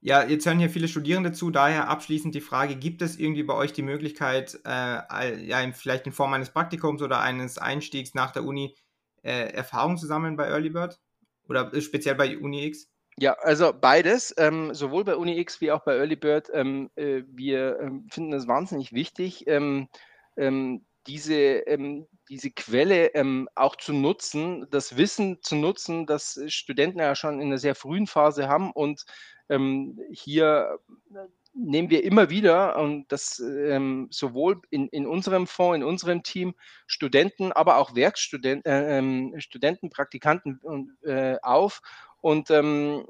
Ja, 0.06 0.22
jetzt 0.22 0.46
hören 0.46 0.60
hier 0.60 0.70
viele 0.70 0.86
Studierende 0.86 1.32
zu, 1.32 1.50
daher 1.50 1.88
abschließend 1.88 2.32
die 2.32 2.40
Frage, 2.40 2.76
gibt 2.76 3.02
es 3.02 3.18
irgendwie 3.18 3.42
bei 3.42 3.54
euch 3.54 3.72
die 3.72 3.82
Möglichkeit, 3.82 4.56
äh, 4.64 5.44
ja, 5.44 5.68
vielleicht 5.72 6.06
in 6.06 6.12
Form 6.12 6.32
eines 6.32 6.50
Praktikums 6.50 7.02
oder 7.02 7.18
eines 7.18 7.58
Einstiegs 7.58 8.14
nach 8.14 8.30
der 8.30 8.44
Uni 8.44 8.76
äh, 9.24 9.50
Erfahrung 9.52 9.96
zu 9.96 10.06
sammeln 10.06 10.36
bei 10.36 10.46
Earlybird 10.46 11.00
oder 11.48 11.74
äh, 11.74 11.80
speziell 11.80 12.14
bei 12.14 12.38
UniX? 12.38 12.86
Ja, 13.18 13.32
also 13.32 13.72
beides, 13.72 14.32
ähm, 14.38 14.72
sowohl 14.74 15.02
bei 15.02 15.16
UniX 15.16 15.60
wie 15.60 15.72
auch 15.72 15.82
bei 15.82 15.96
Earlybird. 15.96 16.50
Ähm, 16.52 16.88
äh, 16.94 17.24
wir 17.26 17.80
ähm, 17.80 18.06
finden 18.08 18.32
es 18.32 18.46
wahnsinnig 18.46 18.92
wichtig, 18.92 19.48
ähm, 19.48 19.88
ähm, 20.36 20.85
diese, 21.06 21.34
ähm, 21.34 22.06
diese 22.28 22.50
Quelle 22.50 23.14
ähm, 23.14 23.48
auch 23.54 23.76
zu 23.76 23.92
nutzen, 23.92 24.66
das 24.70 24.96
Wissen 24.96 25.42
zu 25.42 25.56
nutzen, 25.56 26.06
das 26.06 26.40
Studenten 26.48 26.98
ja 26.98 27.14
schon 27.14 27.40
in 27.40 27.48
einer 27.48 27.58
sehr 27.58 27.74
frühen 27.74 28.06
Phase 28.06 28.48
haben 28.48 28.72
und 28.72 29.04
ähm, 29.48 29.98
hier 30.10 30.78
äh, 31.14 31.18
nehmen 31.56 31.90
wir 31.90 32.04
immer 32.04 32.30
wieder, 32.30 32.78
und 32.78 33.10
das 33.10 33.38
ähm, 33.38 34.08
sowohl 34.10 34.60
in, 34.70 34.88
in 34.88 35.06
unserem 35.06 35.46
Fonds, 35.46 35.76
in 35.76 35.82
unserem 35.82 36.22
Team, 36.22 36.54
Studenten, 36.86 37.52
aber 37.52 37.78
auch 37.78 37.94
Werkstudenten, 37.94 38.70
äh, 38.70 38.98
ähm, 38.98 39.34
Studenten, 39.38 39.90
Praktikanten 39.90 40.60
äh, 41.02 41.36
auf. 41.42 41.80
Und 42.20 42.50
ähm, 42.50 43.04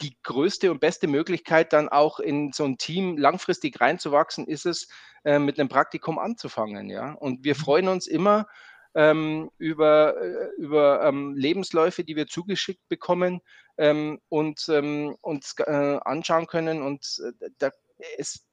die 0.00 0.16
größte 0.22 0.70
und 0.70 0.80
beste 0.80 1.06
Möglichkeit, 1.06 1.72
dann 1.72 1.88
auch 1.88 2.20
in 2.20 2.52
so 2.52 2.64
ein 2.64 2.78
Team 2.78 3.16
langfristig 3.16 3.80
reinzuwachsen, 3.80 4.46
ist 4.46 4.66
es, 4.66 4.88
äh, 5.24 5.38
mit 5.38 5.58
einem 5.58 5.68
Praktikum 5.68 6.18
anzufangen. 6.18 6.88
Ja? 6.88 7.12
Und 7.12 7.44
wir 7.44 7.54
mhm. 7.54 7.58
freuen 7.58 7.88
uns 7.88 8.06
immer, 8.06 8.46
ähm, 8.94 9.50
über, 9.58 10.16
äh, 10.20 10.48
über 10.56 11.04
ähm, 11.04 11.34
Lebensläufe, 11.36 12.02
die 12.04 12.16
wir 12.16 12.26
zugeschickt 12.26 12.88
bekommen 12.88 13.40
ähm, 13.78 14.20
und 14.28 14.68
ähm, 14.68 15.16
uns 15.20 15.54
äh, 15.58 15.98
anschauen 16.04 16.46
können. 16.46 16.82
Und 16.82 17.22
äh, 17.40 17.50
da, 17.58 17.70
es 18.18 18.46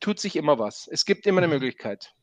tut 0.00 0.18
sich 0.18 0.36
immer 0.36 0.58
was. 0.58 0.88
Es 0.90 1.04
gibt 1.04 1.26
immer 1.26 1.38
eine 1.38 1.46
mhm. 1.46 1.54
Möglichkeit. 1.54 2.15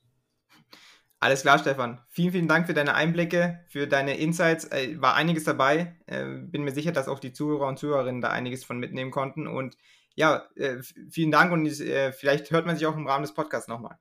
Alles 1.23 1.43
klar, 1.43 1.57
Stefan. 1.57 2.01
Vielen, 2.09 2.33
vielen 2.33 2.47
Dank 2.49 2.67
für 2.67 2.73
deine 2.73 2.95
Einblicke, 2.95 3.63
für 3.69 3.87
deine 3.87 4.17
Insights. 4.17 4.65
Äh, 4.65 5.01
war 5.01 5.15
einiges 5.15 5.45
dabei. 5.45 5.95
Äh, 6.05 6.25
bin 6.25 6.65
mir 6.65 6.73
sicher, 6.73 6.91
dass 6.91 7.07
auch 7.07 7.19
die 7.19 7.31
Zuhörer 7.31 7.67
und 7.67 7.79
Zuhörerinnen 7.79 8.19
da 8.19 8.27
einiges 8.27 8.65
von 8.65 8.77
mitnehmen 8.77 9.09
konnten. 9.09 9.47
Und 9.47 9.77
ja, 10.15 10.45
äh, 10.57 10.79
vielen 11.09 11.31
Dank 11.31 11.53
und 11.53 11.65
vielleicht 11.69 12.51
hört 12.51 12.65
man 12.65 12.75
sich 12.75 12.85
auch 12.85 12.97
im 12.97 13.07
Rahmen 13.07 13.23
des 13.23 13.33
Podcasts 13.33 13.69
nochmal. 13.69 13.97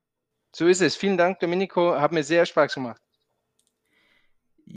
So 0.51 0.67
ist 0.67 0.83
es. 0.83 0.97
Vielen 0.97 1.17
Dank, 1.17 1.39
Domenico. 1.39 1.95
Hat 1.95 2.11
mir 2.11 2.25
sehr 2.25 2.45
Spaß 2.45 2.75
gemacht. 2.75 3.01